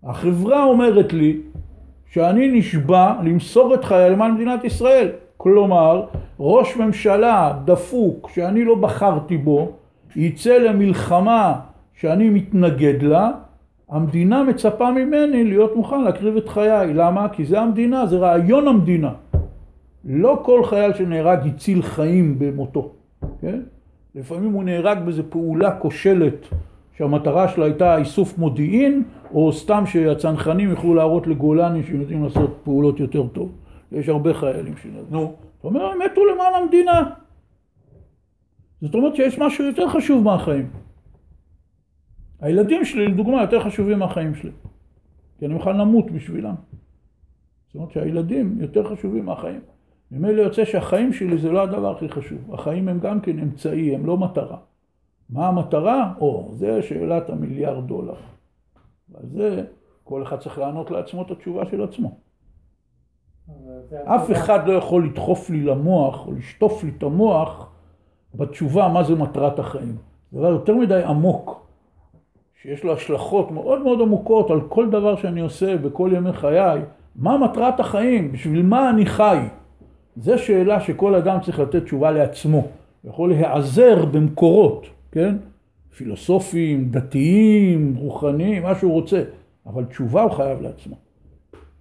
[0.04, 1.40] החברה אומרת לי
[2.10, 5.08] שאני נשבע למסור את חיי למען מדינת ישראל.
[5.36, 6.06] כלומר,
[6.40, 9.72] ראש ממשלה דפוק שאני לא בחרתי בו,
[10.16, 11.60] יצא למלחמה
[12.00, 13.30] שאני מתנגד לה,
[13.88, 16.94] המדינה מצפה ממני להיות מוכן להקריב את חיי.
[16.94, 17.28] למה?
[17.28, 19.12] כי זה המדינה, זה רעיון המדינה.
[20.04, 22.92] לא כל חייל שנהרג הציל חיים במותו,
[23.40, 23.60] כן?
[24.14, 26.46] לפעמים הוא נהרג באיזו פעולה כושלת
[26.96, 29.02] שהמטרה שלה הייתה איסוף מודיעין,
[29.34, 33.52] או סתם שהצנחנים יוכלו להראות לגולני שהם יודעים לעשות פעולות יותר טוב.
[33.92, 35.34] יש הרבה חיילים שנתנו.
[35.56, 37.02] זאת אומרת, הם מתו למען המדינה.
[38.82, 40.66] זאת אומרת שיש משהו יותר חשוב מהחיים.
[42.40, 44.50] הילדים שלי, לדוגמה, יותר חשובים מהחיים שלי.
[45.38, 46.54] כי אני מוכן למות בשבילם.
[47.66, 49.60] זאת אומרת שהילדים יותר חשובים מהחיים.
[50.10, 52.54] ממילא יוצא שהחיים שלי זה לא הדבר הכי חשוב.
[52.54, 54.56] החיים הם גם כן אמצעי, הם לא מטרה.
[55.30, 56.12] מה המטרה?
[56.20, 58.14] או, זה שאלת המיליארד דולר.
[59.08, 59.64] ועל זה
[60.04, 62.18] כל אחד צריך לענות לעצמו את התשובה של עצמו.
[64.04, 67.72] אף אחד לא יכול לדחוף לי למוח או לשטוף לי את המוח
[68.34, 69.96] בתשובה מה זה מטרת החיים.
[70.32, 71.66] זה דבר יותר מדי עמוק,
[72.62, 76.80] שיש לו השלכות מאוד מאוד עמוקות על כל דבר שאני עושה בכל ימי חיי.
[77.16, 78.32] מה מטרת החיים?
[78.32, 79.38] בשביל מה אני חי?
[80.16, 82.56] זו שאלה שכל אדם צריך לתת תשובה לעצמו.
[83.02, 85.36] הוא יכול להיעזר במקורות, כן?
[85.96, 89.22] פילוסופיים, דתיים, רוחניים, מה שהוא רוצה.
[89.66, 90.96] אבל תשובה הוא חייב לעצמו.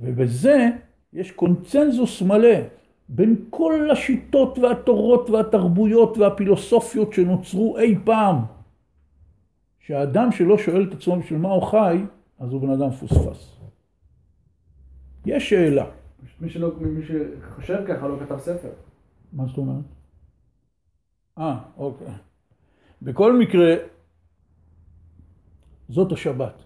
[0.01, 0.69] ובזה
[1.13, 2.55] יש קונצנזוס מלא
[3.09, 8.35] בין כל השיטות והתורות והתרבויות והפילוסופיות שנוצרו אי פעם.
[9.89, 12.05] שהאדם שלא שואל את עצמו בשביל מה הוא חי,
[12.39, 13.57] אז הוא בן אדם פוספס.
[15.25, 15.85] יש שאלה.
[16.41, 18.69] מי שלא, מי שחושב ככה לא כתב ספר.
[19.33, 19.85] מה זאת אומרת?
[21.37, 22.07] אה, אוקיי.
[23.01, 23.75] בכל מקרה,
[25.89, 26.63] זאת השבת.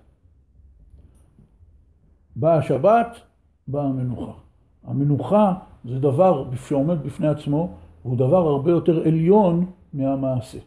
[2.35, 3.17] באה השבת,
[3.67, 4.33] באה המנוחה.
[4.83, 5.53] המנוחה
[5.85, 10.59] זה דבר שעומד בפני עצמו, והוא דבר הרבה יותר עליון מהמעשה.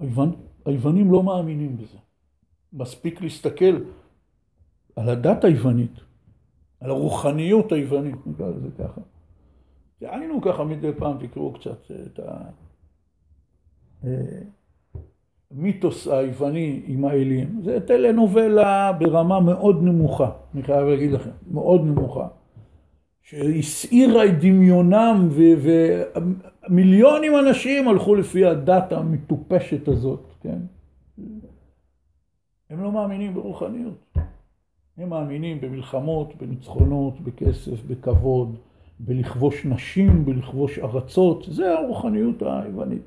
[0.00, 0.32] היוון,
[0.64, 1.98] היוונים לא מאמינים בזה.
[2.72, 3.80] מספיק להסתכל
[4.96, 6.00] על הדת היוונית,
[6.80, 9.00] על הרוחניות היוונית, נקרא לזה ככה.
[10.00, 12.20] דהיינו ככה מדי פעם תקראו קצת את
[15.50, 17.60] המיתוס היווני עם האלים.
[17.64, 22.28] זה טלנובלה ברמה מאוד נמוכה, אני חייב להגיד לכם, מאוד נמוכה.
[23.22, 25.28] שהסעירה את דמיונם
[26.68, 30.58] ומיליונים אנשים הלכו לפי הדת המטופשת הזאת, כן?
[32.70, 34.14] הם לא מאמינים ברוחניות.
[34.98, 38.56] הם מאמינים במלחמות, בניצחונות, בכסף, בכבוד,
[39.00, 43.02] בלכבוש נשים, בלכבוש ארצות, זה הרוחניות היוונית.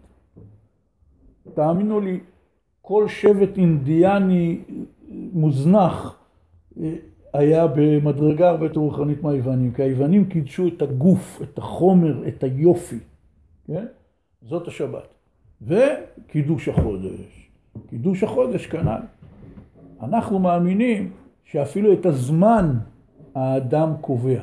[1.53, 2.19] תאמינו לי,
[2.81, 4.61] כל שבט אינדיאני
[5.33, 6.19] מוזנח
[7.33, 12.99] היה במדרגה הרבה יותר רוחנית מהיוונים, כי היוונים קידשו את הגוף, את החומר, את היופי,
[13.67, 13.85] כן?
[14.41, 15.14] זאת השבת.
[15.61, 17.49] וקידוש החודש.
[17.89, 19.01] קידוש החודש כנ"ל.
[20.01, 21.11] אנחנו מאמינים
[21.43, 22.77] שאפילו את הזמן
[23.35, 24.41] האדם קובע.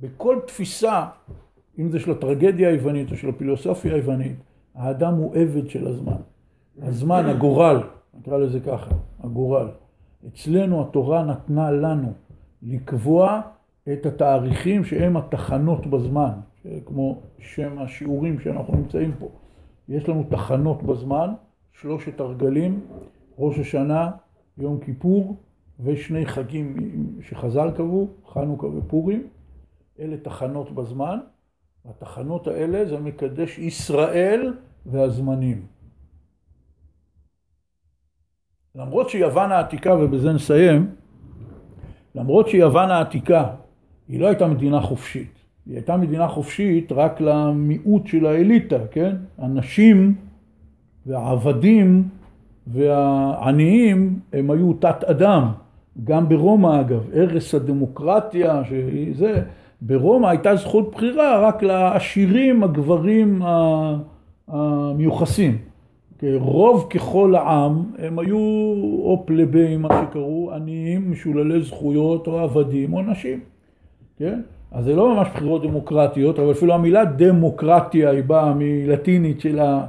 [0.00, 1.06] בכל תפיסה,
[1.78, 4.36] אם זה של הטרגדיה היוונית או של הפילוסופיה היוונית,
[4.74, 6.20] האדם הוא עבד של הזמן.
[6.82, 7.82] הזמן, הגורל,
[8.14, 8.90] נקרא לזה ככה,
[9.20, 9.68] הגורל.
[10.26, 12.12] אצלנו התורה נתנה לנו
[12.62, 13.40] לקבוע
[13.92, 16.32] את התאריכים שהם התחנות בזמן,
[16.86, 19.28] כמו שם השיעורים שאנחנו נמצאים פה.
[19.88, 21.30] יש לנו תחנות בזמן,
[21.72, 22.80] שלושת הרגלים,
[23.38, 24.10] ראש השנה,
[24.58, 25.36] יום כיפור
[25.80, 26.76] ושני חגים
[27.22, 29.28] שחז"ל קבעו, חנוכה ופורים.
[30.00, 31.18] אלה תחנות בזמן,
[31.84, 34.54] התחנות האלה זה מקדש ישראל
[34.86, 35.66] והזמנים.
[38.74, 40.94] למרות שיוון העתיקה, ובזה נסיים,
[42.14, 43.54] למרות שיוון העתיקה
[44.08, 45.37] היא לא הייתה מדינה חופשית,
[45.68, 49.16] היא הייתה מדינה חופשית רק למיעוט של האליטה, כן?
[49.38, 50.14] הנשים
[51.06, 52.02] והעבדים
[52.66, 55.48] והעניים הם היו תת אדם,
[56.04, 59.42] גם ברומא אגב, ערש הדמוקרטיה, שזה,
[59.82, 63.42] ברומא הייתה זכות בחירה רק לעשירים הגברים
[64.48, 65.58] המיוחסים.
[66.38, 68.38] רוב ככל העם הם היו
[69.02, 73.40] או פלבאים, מה שקראו, עניים, משוללי זכויות, או עבדים, או נשים,
[74.18, 74.40] כן?
[74.72, 79.86] אז זה לא ממש בחירות דמוקרטיות, אבל אפילו המילה דמוקרטיה היא באה מלטינית של, ה,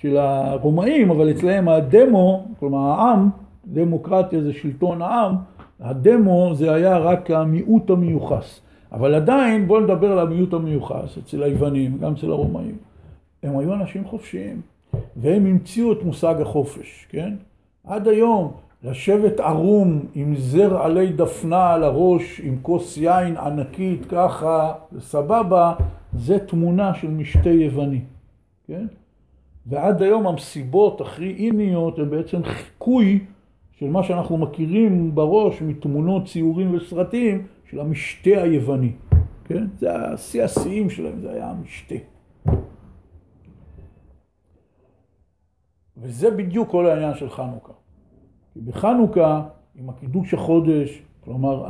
[0.00, 3.30] של הרומאים, אבל אצלהם הדמו, כלומר העם,
[3.66, 5.34] דמוקרטיה זה שלטון העם,
[5.80, 8.60] הדמו זה היה רק המיעוט המיוחס.
[8.92, 12.76] אבל עדיין בואו נדבר על המיעוט המיוחס אצל היוונים, גם אצל הרומאים.
[13.42, 14.60] הם היו אנשים חופשיים,
[15.16, 17.34] והם המציאו את מושג החופש, כן?
[17.86, 18.52] עד היום
[18.82, 25.74] לשבת ערום עם זר עלי דפנה על הראש, עם כוס יין ענקית ככה, סבבה,
[26.12, 28.00] זה תמונה של משתה יווני,
[28.66, 28.86] כן?
[29.66, 33.24] ועד היום המסיבות הכי איניות הן בעצם חיקוי
[33.72, 38.92] של מה שאנחנו מכירים בראש מתמונות, ציורים וסרטים של המשתה היווני,
[39.44, 39.66] כן?
[39.78, 41.94] זה השיא השיאים שלהם, זה היה המשתה.
[45.96, 47.77] וזה בדיוק כל העניין של חנוכה.
[48.64, 49.42] בחנוכה,
[49.80, 51.64] עם הקידוש החודש, כלומר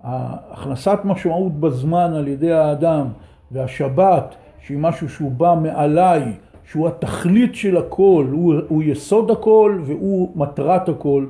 [0.00, 3.06] הכנסת משמעות בזמן על ידי האדם,
[3.50, 6.22] והשבת, שהיא משהו שהוא בא מעליי,
[6.70, 11.26] שהוא התכלית של הכל, הוא, הוא יסוד הכל והוא מטרת הכל,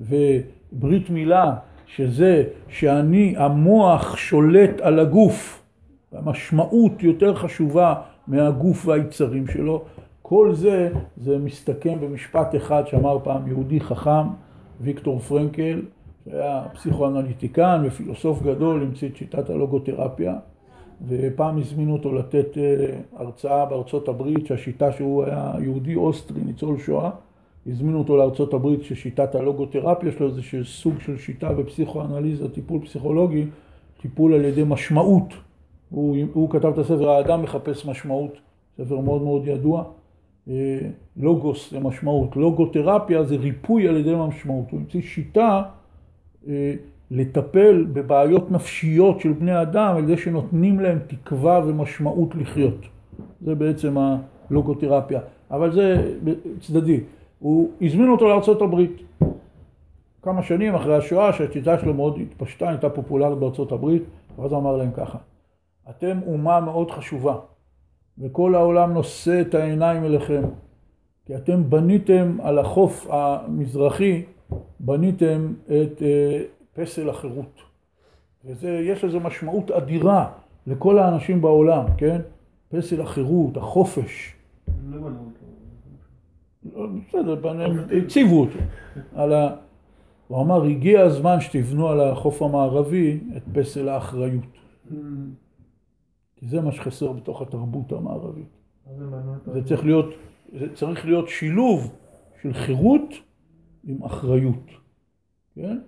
[0.00, 1.54] וברית מילה,
[1.86, 5.62] שזה שאני, המוח שולט על הגוף,
[6.12, 7.94] המשמעות יותר חשובה
[8.26, 9.84] מהגוף והיצרים שלו,
[10.22, 14.28] כל זה, זה מסתכם במשפט אחד שאמר פעם יהודי חכם,
[14.80, 15.82] ויקטור פרנקל,
[16.24, 20.34] שהיה פסיכואנליטיקן ופילוסוף גדול, המציא את שיטת הלוגותרפיה,
[21.08, 27.10] ופעם הזמינו אותו לתת אה, הרצאה בארצות הברית, שהשיטה שהוא היה יהודי אוסטרי, ניצול שואה,
[27.66, 33.46] הזמינו אותו לארצות הברית ששיטת הלוגותרפיה שלו זה סוג של שיטה בפסיכואנליזה, טיפול פסיכולוגי,
[34.00, 35.34] טיפול על ידי משמעות.
[35.90, 38.32] הוא, הוא כתב את הספר האדם מחפש משמעות,
[38.76, 39.84] ספר מאוד מאוד ידוע.
[40.48, 40.78] אה,
[41.16, 44.70] לוגוס זה משמעות, לוגותרפיה זה ריפוי על ידי משמעות.
[44.70, 45.62] הוא המציא שיטה
[46.48, 46.74] אה,
[47.10, 52.80] לטפל בבעיות נפשיות של בני אדם על ידי שנותנים להם תקווה ומשמעות לחיות.
[53.40, 53.96] זה בעצם
[54.50, 55.20] הלוגותרפיה.
[55.50, 56.14] אבל זה
[56.60, 57.00] צדדי.
[57.38, 58.84] הוא הזמין אותו לארה"ב.
[60.22, 63.86] כמה שנים אחרי השואה, שהשיטה שלו מאוד התפשטה, הייתה פופולרית בארה"ב,
[64.38, 65.18] ואז הוא אמר להם ככה,
[65.90, 67.36] אתם אומה מאוד חשובה.
[68.20, 70.42] וכל העולם נושא את העיניים אליכם.
[71.26, 74.22] כי אתם בניתם על החוף המזרחי,
[74.80, 76.42] בניתם את אה,
[76.74, 77.60] פסל החירות.
[78.44, 80.30] ויש לזה משמעות אדירה
[80.66, 82.20] לכל האנשים בעולם, כן?
[82.68, 84.34] פסל החירות, החופש.
[84.90, 86.88] לא בנו אותו.
[87.08, 88.58] בסדר, הם הציבו אותו.
[89.14, 89.54] על ה...
[90.28, 94.44] הוא אמר, הגיע הזמן שתבנו על החוף המערבי את פסל האחריות.
[96.38, 98.58] כי זה מה שחסר בתוך התרבות המערבית.
[99.52, 100.14] זה צריך להיות,
[100.52, 101.94] זה צריך להיות שילוב
[102.42, 103.14] של חירות
[103.84, 104.70] עם אחריות,
[105.54, 105.78] כן?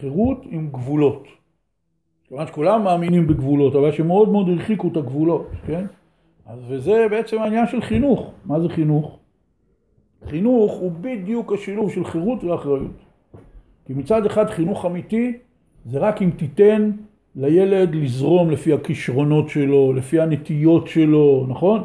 [0.00, 1.24] חירות עם גבולות.
[2.24, 5.86] כיוון שכולם מאמינים בגבולות, אבל שמאוד מאוד הרחיקו את הגבולות, כן?
[6.46, 8.30] אז וזה בעצם העניין של חינוך.
[8.44, 9.18] מה זה חינוך?
[10.24, 12.96] חינוך הוא בדיוק השילוב של חירות ואחריות.
[13.86, 15.38] כי מצד אחד חינוך אמיתי
[15.84, 16.90] זה רק אם תיתן
[17.40, 21.82] לילד לזרום לפי הכישרונות שלו, לפי הנטיות שלו, נכון?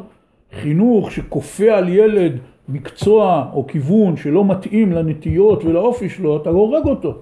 [0.52, 2.32] חינוך שכופה על ילד
[2.68, 7.14] מקצוע או כיוון שלא מתאים לנטיות ולאופי שלו, אתה הורג אותו,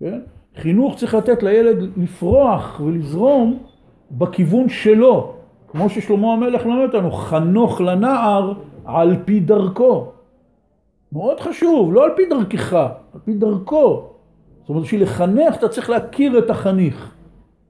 [0.00, 0.20] כן?
[0.56, 3.58] חינוך צריך לתת לילד לפרוח ולזרום
[4.10, 5.32] בכיוון שלו,
[5.68, 8.52] כמו ששלמה המלך למד אותנו, חנוך לנער
[8.84, 10.06] על פי דרכו.
[11.12, 12.72] מאוד חשוב, לא על פי דרכך,
[13.14, 14.08] על פי דרכו.
[14.60, 17.21] זאת אומרת, בשביל לחנך אתה צריך להכיר את החניך.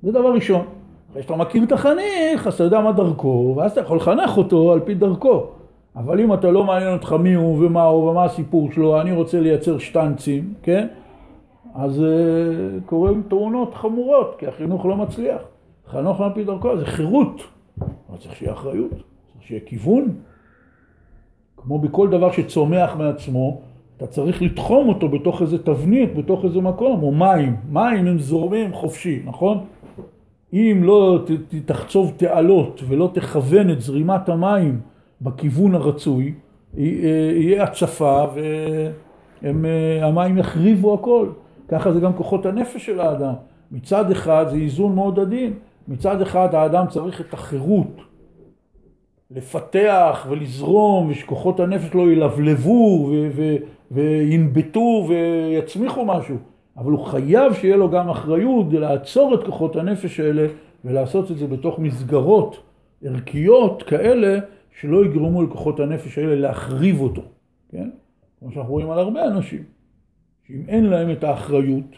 [0.03, 0.65] זה דבר ראשון.
[1.11, 4.73] אחרי שאתה מכיר את החניך, אז אתה יודע מה דרכו, ואז אתה יכול לחנך אותו
[4.73, 5.47] על פי דרכו.
[5.97, 9.41] אבל אם אתה לא מעניין אותך מי הוא ומה הוא ומה הסיפור שלו, אני רוצה
[9.41, 10.87] לייצר שטנצים, כן?
[11.74, 15.43] אז uh, קורים תאונות חמורות, כי החינוך לא מצליח.
[15.89, 17.43] חנוך על פי דרכו זה חירות.
[17.81, 20.09] אבל צריך שיהיה אחריות, צריך שיהיה כיוון.
[21.57, 23.61] כמו בכל דבר שצומח מעצמו,
[23.97, 27.57] אתה צריך לתחום אותו בתוך איזה תבנית, בתוך איזה מקום, או מים.
[27.70, 29.65] מים הם זורמים חופשי, נכון?
[30.53, 31.19] אם לא
[31.65, 34.81] תחצוב תעלות ולא תכוון את זרימת המים
[35.20, 36.35] בכיוון הרצוי,
[36.79, 36.83] אה,
[37.35, 38.24] יהיה הצפה
[39.43, 41.29] והמים אה, יחריבו הכל.
[41.69, 43.35] ככה זה גם כוחות הנפש של האדם.
[43.73, 45.53] מצד אחד זה איזון מאוד עדין,
[45.89, 48.01] מצד אחד האדם צריך את החירות
[49.31, 53.11] לפתח ולזרום ושכוחות הנפש לא ילבלבו
[53.91, 56.37] וינבטו ויצמיחו משהו.
[56.77, 60.47] אבל הוא חייב שיהיה לו גם אחריות לעצור את כוחות הנפש האלה
[60.85, 62.62] ולעשות את זה בתוך מסגרות
[63.05, 64.39] ערכיות כאלה
[64.81, 67.23] שלא יגרמו לכוחות הנפש האלה להחריב אותו,
[67.69, 67.90] כן?
[68.40, 69.62] כמו שאנחנו רואים על הרבה אנשים,
[70.47, 71.97] שאם אין להם את האחריות,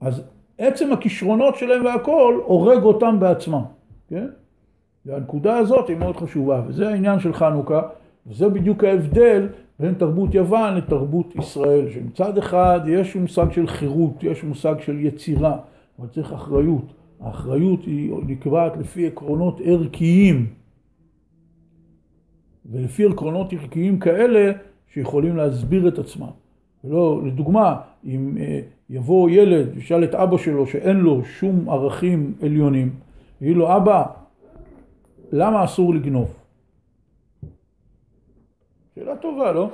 [0.00, 0.22] אז
[0.58, 3.62] עצם הכישרונות שלהם והכל הורג אותם בעצמם,
[4.08, 4.26] כן?
[5.06, 7.82] והנקודה הזאת היא מאוד חשובה, וזה העניין של חנוכה,
[8.26, 9.48] וזה בדיוק ההבדל
[9.80, 15.58] בין תרבות יוון לתרבות ישראל, שמצד אחד יש מושג של חירות, יש מושג של יצירה,
[15.98, 16.92] אבל צריך אחריות.
[17.20, 20.46] האחריות היא נקבעת לפי עקרונות ערכיים,
[22.72, 24.52] ולפי עקרונות ערכיים כאלה
[24.92, 26.30] שיכולים להסביר את עצמם.
[26.84, 32.90] ולא, לדוגמה, אם אה, יבוא ילד וישאל את אבא שלו שאין לו שום ערכים עליונים,
[33.40, 34.04] יגיד לו, אבא,
[35.32, 36.45] למה אסור לגנוב?
[38.96, 39.70] שאלה טובה, לא?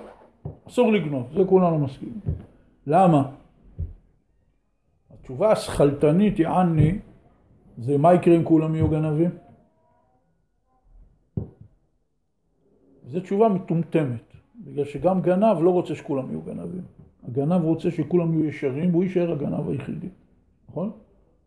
[0.69, 2.21] אסור לגנוב, זה כולנו מסכימים.
[2.87, 3.31] למה?
[5.11, 6.99] התשובה השכלתנית, יעני,
[7.79, 9.31] זה מה יקרה אם כולם יהיו גנבים?
[13.07, 14.33] זו תשובה מטומטמת,
[14.65, 16.83] בגלל שגם גנב לא רוצה שכולם יהיו גנבים.
[17.29, 20.09] הגנב רוצה שכולם יהיו ישרים, והוא יישאר הגנב היחידי,
[20.69, 20.91] נכון?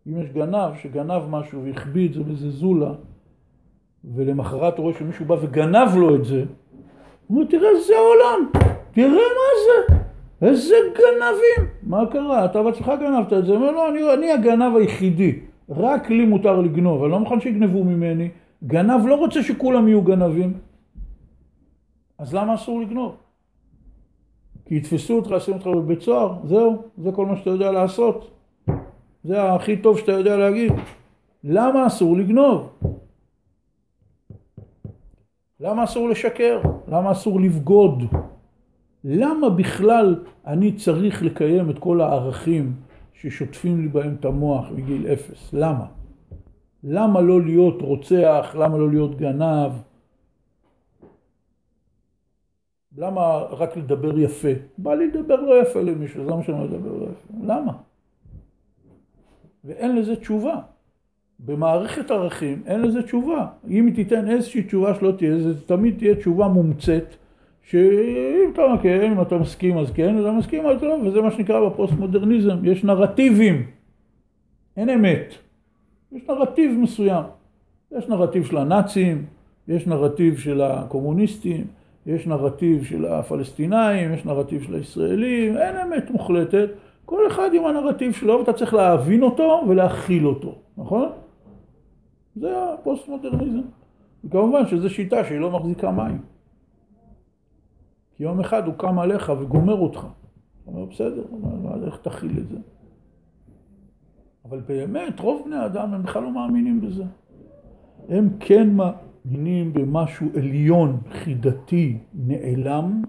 [0.08, 2.94] אם יש גנב שגנב משהו והחביא את זה באיזה זולה,
[4.04, 6.46] ולמחרת הוא רואה שמישהו בא וגנב לו את זה,
[7.28, 8.50] הוא אומר, תראה איזה עולם,
[8.92, 9.96] תראה מה זה,
[10.42, 11.72] איזה גנבים.
[11.84, 12.46] מה קרה?
[12.46, 13.52] אתה בעצמך גנבת את זה.
[13.52, 15.40] הוא אומר, לא, אני, אני הגנב היחידי,
[15.70, 18.30] רק לי מותר לגנוב, אני לא מוכן שיגנבו ממני.
[18.64, 20.54] גנב לא רוצה שכולם יהיו גנבים.
[22.18, 23.16] אז למה אסור לגנוב?
[24.66, 28.32] כי יתפסו אותך, ישימו אותך בבית סוהר, זהו, זה כל מה שאתה יודע לעשות.
[29.24, 30.74] זה הכי טוב שאתה יודע להגיד.
[31.44, 32.70] למה אסור לגנוב?
[35.60, 36.62] למה אסור לשקר?
[36.88, 38.04] למה אסור לבגוד?
[39.04, 42.74] למה בכלל אני צריך לקיים את כל הערכים
[43.14, 45.54] ששוטפים לי בהם את המוח מגיל אפס?
[45.54, 45.86] למה?
[46.84, 48.56] למה לא להיות רוצח?
[48.60, 49.72] למה לא להיות גנב?
[52.98, 54.48] למה רק לדבר יפה?
[54.78, 57.34] בא לי לדבר לא יפה למישהו, זה מה שאני מדבר לא יפה.
[57.44, 57.74] למה?
[59.64, 60.75] ואין לזה תשובה.
[61.40, 63.48] במערכת ערכים אין לזה תשובה.
[63.70, 67.16] אם היא תיתן איזושהי תשובה שלא תהיה, זה תמיד תהיה תשובה מומצאת,
[67.64, 71.32] שאם אתה כן, אם אתה מסכים אז כן, אם אתה מסכים אז לא, וזה מה
[71.32, 73.66] שנקרא בפוסט מודרניזם, יש נרטיבים,
[74.78, 75.34] אין אמת.
[76.12, 77.24] יש נרטיב מסוים.
[77.92, 79.26] יש נרטיב של הנאצים,
[79.68, 81.68] יש נרטיב של הקומוניסטים,
[82.06, 86.70] יש נרטיב של הפלסטינאים, יש נרטיב של הישראלים, אין אמת מוחלטת.
[87.06, 91.10] כל אחד עם הנרטיב שלו, ואתה צריך להבין אותו ולהכיל אותו, נכון?
[92.36, 93.62] זה הפוסט-מודרניזם.
[94.24, 96.22] וכמובן שזו שיטה שהיא לא מחזיקה מים.
[98.16, 100.00] כי יום אחד הוא קם עליך וגומר אותך.
[100.00, 101.24] אתה אומר, בסדר,
[101.86, 102.58] איך תכיל את זה?
[104.46, 107.04] אבל באמת, רוב בני האדם הם בכלל לא מאמינים בזה.
[108.10, 113.02] הם כן מאמינים במשהו עליון, חידתי, נעלם,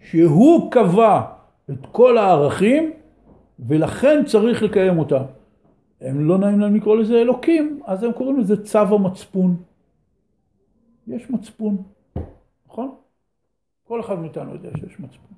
[0.00, 1.22] שהוא קבע
[1.70, 2.92] את כל הערכים,
[3.58, 5.22] ולכן צריך לקיים אותם.
[6.00, 9.56] הם לא נעים להם לקרוא לזה אלוקים, אז הם קוראים לזה צו המצפון.
[11.06, 11.82] יש מצפון,
[12.66, 12.94] נכון?
[13.84, 15.36] כל אחד מאיתנו יודע שיש מצפון.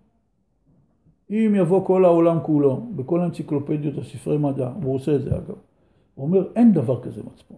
[1.31, 5.57] אם יבוא כל העולם כולו, בכל האנציקלופדיות, הספרי מדע, והוא עושה את זה אגב,
[6.15, 7.57] הוא אומר, אין דבר כזה מצפון.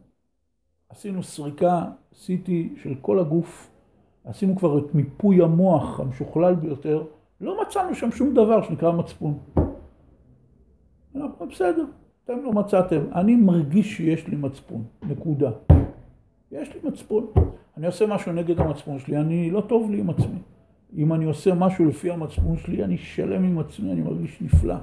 [0.89, 3.71] עשינו סריקה, עשיתי של כל הגוף,
[4.25, 7.05] עשינו כבר את מיפוי המוח המשוכלל ביותר,
[7.41, 9.39] לא מצאנו שם שום דבר שנקרא מצפון.
[11.51, 11.85] בסדר,
[12.25, 15.51] אתם לא מצאתם, אני מרגיש שיש לי מצפון, נקודה.
[16.53, 17.27] יש לי מצפון.
[17.77, 20.39] אני עושה משהו נגד המצפון שלי, אני לא טוב לי עם עצמי.
[20.97, 24.75] אם אני עושה משהו לפי המצפון שלי, אני שלם עם עצמי, אני מרגיש נפלא.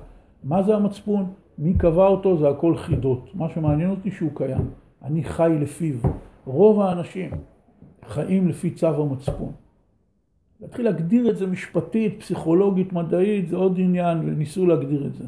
[0.43, 1.25] מה זה המצפון?
[1.57, 2.37] מי קבע אותו?
[2.37, 3.35] זה הכל חידות.
[3.35, 4.69] מה שמעניין אותי שהוא קיים.
[5.03, 5.95] אני חי לפיו.
[6.45, 7.31] רוב האנשים
[8.07, 9.51] חיים לפי צו המצפון.
[10.61, 15.23] להתחיל להגדיר את זה משפטית, פסיכולוגית, מדעית, זה עוד עניין, וניסו להגדיר את זה.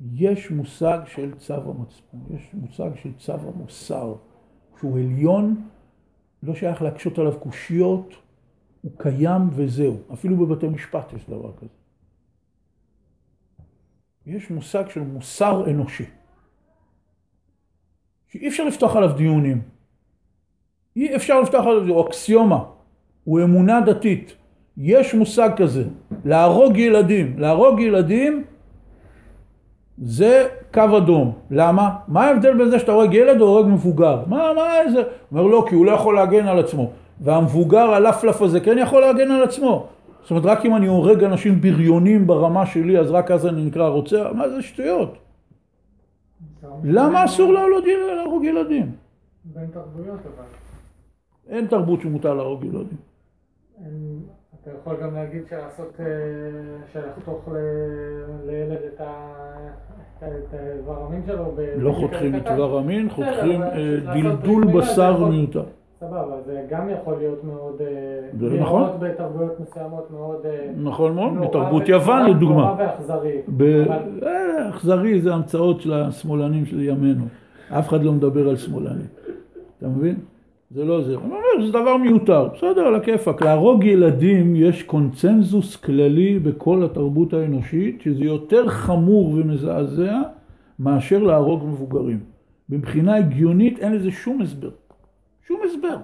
[0.00, 4.14] יש מושג של צו המצפון, יש מושג של צו המוסר,
[4.78, 5.68] שהוא עליון,
[6.42, 8.14] לא שייך להקשות עליו קושיות,
[8.82, 9.96] הוא קיים וזהו.
[10.12, 11.68] אפילו בבתי משפט יש דבר כזה.
[14.26, 16.04] יש מושג של מוסר אנושי,
[18.28, 19.62] שאי אפשר לפתוח עליו דיונים.
[20.96, 22.64] אי אפשר לפתוח עליו, הוא אקסיומה,
[23.24, 24.34] הוא אמונה דתית.
[24.76, 25.84] יש מושג כזה,
[26.24, 27.38] להרוג ילדים.
[27.38, 28.44] להרוג ילדים
[29.98, 31.32] זה קו אדום.
[31.50, 31.96] למה?
[32.08, 34.22] מה ההבדל בין זה שאתה הורג ילד או הורג מבוגר?
[34.26, 35.02] מה, מה איזה?
[35.32, 36.90] אומר לא, כי הוא לא יכול להגן על עצמו.
[37.20, 39.86] והמבוגר הלפלף הזה כן יכול להגן על עצמו.
[40.22, 43.88] זאת אומרת, רק אם אני הורג אנשים בריונים ברמה שלי, אז רק אז אני נקרא
[43.88, 44.26] רוצח?
[44.34, 45.18] מה זה שטויות?
[46.84, 48.92] למה אסור להרוג ילדים?
[49.44, 50.44] בין תרבויות אבל.
[51.48, 52.98] אין תרבות שמותר להרוג ילדים.
[54.66, 56.04] אתה יכול גם להגיד שלעשות, אה,
[56.92, 57.48] שלחתוך
[58.46, 59.00] לילד את
[60.52, 61.44] האיבר המין שלו.
[61.76, 62.46] לא חותכים את.
[62.46, 65.64] איבר המין, חותכים אה, דלדול בשר מיותר.
[66.00, 67.86] סבבה, זה גם יכול להיות מאוד, אה,
[68.40, 68.90] זה נכון.
[69.00, 72.56] בתרבויות מסוימות מאוד, נכון מאוד, ו- יוון לדוגמה.
[72.56, 73.40] נורא ואכזרי.
[74.70, 77.24] אכזרי זה המצאות של השמאלנים של ימינו.
[77.70, 79.06] אף אחד לא מדבר על שמאלנים.
[79.78, 80.16] אתה מבין?
[80.70, 81.14] זה לא זה.
[81.14, 82.48] אני אומר, זה דבר מיותר.
[82.54, 83.42] בסדר, על הכיפאק.
[83.42, 90.20] להרוג ילדים, יש קונצנזוס כללי בכל התרבות האנושית, שזה יותר חמור ומזעזע
[90.78, 92.20] מאשר להרוג מבוגרים.
[92.68, 94.70] מבחינה הגיונית אין לזה שום הסבר.
[95.46, 95.96] שום הסבר.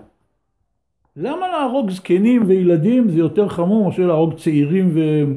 [1.16, 4.90] למה להרוג זקנים וילדים זה יותר חמור מאשר להרוג צעירים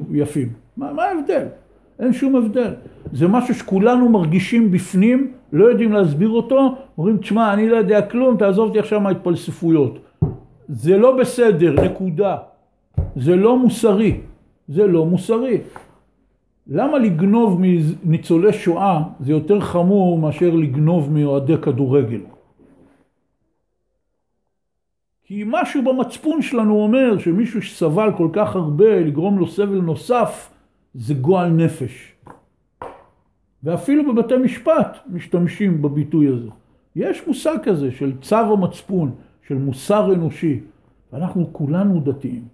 [0.09, 0.49] ויפים?
[0.77, 1.45] מה, מה ההבדל?
[1.99, 2.73] אין שום הבדל.
[3.13, 8.37] זה משהו שכולנו מרגישים בפנים, לא יודעים להסביר אותו, אומרים, תשמע, אני לא יודע כלום,
[8.37, 9.99] תעזוב אותי עכשיו מההתפלספויות.
[10.67, 12.37] זה לא בסדר, נקודה.
[13.15, 14.19] זה לא מוסרי.
[14.67, 15.57] זה לא מוסרי.
[16.67, 17.61] למה לגנוב
[18.03, 22.21] מניצולי שואה זה יותר חמור מאשר לגנוב מאוהדי כדורגל?
[25.23, 30.53] כי משהו במצפון שלנו אומר שמישהו שסבל כל כך הרבה, לגרום לו סבל נוסף,
[30.93, 32.14] זה גועל נפש.
[33.65, 36.49] ואפילו בבתי משפט משתמשים בביטוי הזה.
[36.95, 39.15] יש מושג כזה של צו המצפון,
[39.47, 40.61] של מוסר אנושי.
[41.13, 42.47] ואנחנו כולנו דתיים.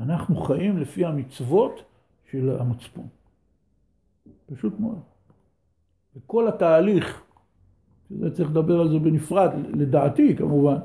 [0.00, 1.82] אנחנו חיים לפי המצוות
[2.30, 3.06] של המצפון.
[4.52, 4.98] פשוט מאוד.
[6.16, 7.22] וכל התהליך,
[8.08, 10.76] שזה צריך לדבר על זה בנפרד, לדעתי כמובן,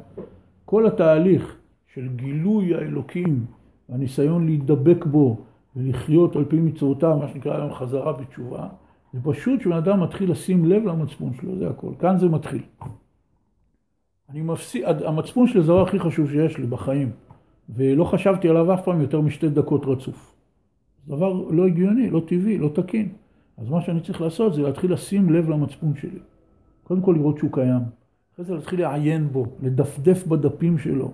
[0.66, 1.58] כל התהליך
[1.94, 3.46] של גילוי האלוקים,
[3.90, 5.38] הניסיון להידבק בו
[5.76, 8.68] ולחיות על פי מצוותיו, מה שנקרא היום חזרה בתשובה,
[9.14, 11.92] זה פשוט שבן אדם מתחיל לשים לב למצפון שלו, זה הכל.
[12.00, 12.62] כאן זה מתחיל.
[14.30, 17.12] אני מפסיד, המצפון שלי זה הדבר הכי חשוב שיש לי בחיים,
[17.70, 20.34] ולא חשבתי עליו אף פעם יותר משתי דקות רצוף.
[21.08, 23.10] זה דבר לא הגיוני, לא טבעי, לא תקין.
[23.58, 26.20] אז מה שאני צריך לעשות זה להתחיל לשים לב למצפון שלי.
[26.84, 27.82] קודם כל לראות שהוא קיים.
[28.34, 31.12] אחרי זה להתחיל לעיין בו, לדפדף בדפים שלו,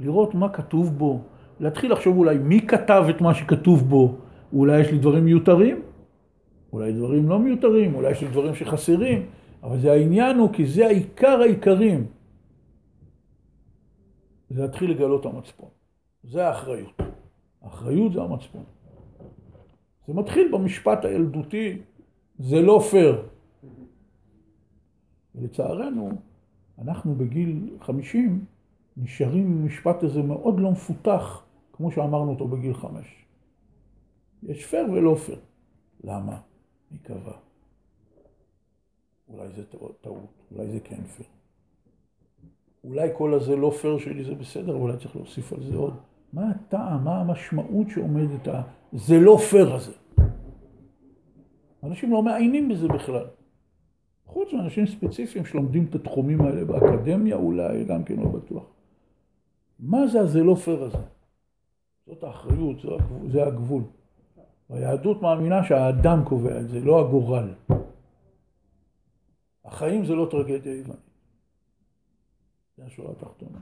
[0.00, 1.20] לראות מה כתוב בו,
[1.60, 4.14] להתחיל לחשוב אולי מי כתב את מה שכתוב בו,
[4.52, 5.82] אולי יש לי דברים מיותרים,
[6.72, 9.26] אולי דברים לא מיותרים, אולי יש דברים שחסרים,
[9.62, 12.06] אבל זה העניין הוא כי זה העיקר העיקרים.
[14.50, 15.68] זה להתחיל לגלות המצפון.
[16.24, 17.00] זה האחריות.
[17.62, 18.64] האחריות זה המצפון.
[20.06, 21.78] זה מתחיל במשפט הילדותי,
[22.38, 23.22] זה לא פייר.
[25.34, 26.10] ולצערנו,
[26.78, 28.44] אנחנו בגיל 50
[28.96, 33.26] נשארים עם משפט הזה מאוד לא מפותח, כמו שאמרנו אותו בגיל 5.
[34.42, 35.38] יש פייר ולא פייר.
[36.04, 36.40] למה?
[36.92, 37.32] מי קבע?
[39.28, 40.06] אולי זה טעות,
[40.50, 41.28] אולי זה כן פייר.
[42.84, 45.94] אולי כל הזה לא פייר שלי זה בסדר, אולי צריך להוסיף על זה עוד.
[46.32, 48.48] מה הטעם, מה המשמעות שעומדת,
[48.92, 49.92] זה לא פייר הזה.
[51.82, 53.26] אנשים לא מעיינים בזה בכלל.
[54.26, 58.64] חוץ מאנשים ספציפיים שלומדים את התחומים האלה באקדמיה, אולי גם כן לא בטוח.
[59.80, 60.98] מה זה הזה לא פייר הזה?
[62.06, 62.76] זאת האחריות.
[63.32, 63.82] זה הגבול.
[64.72, 67.54] היהדות מאמינה שהאדם קובע את זה, לא הגורל.
[69.64, 71.10] החיים זה לא טרגדיה יוונית.
[72.76, 73.58] זה השורה התחתונה.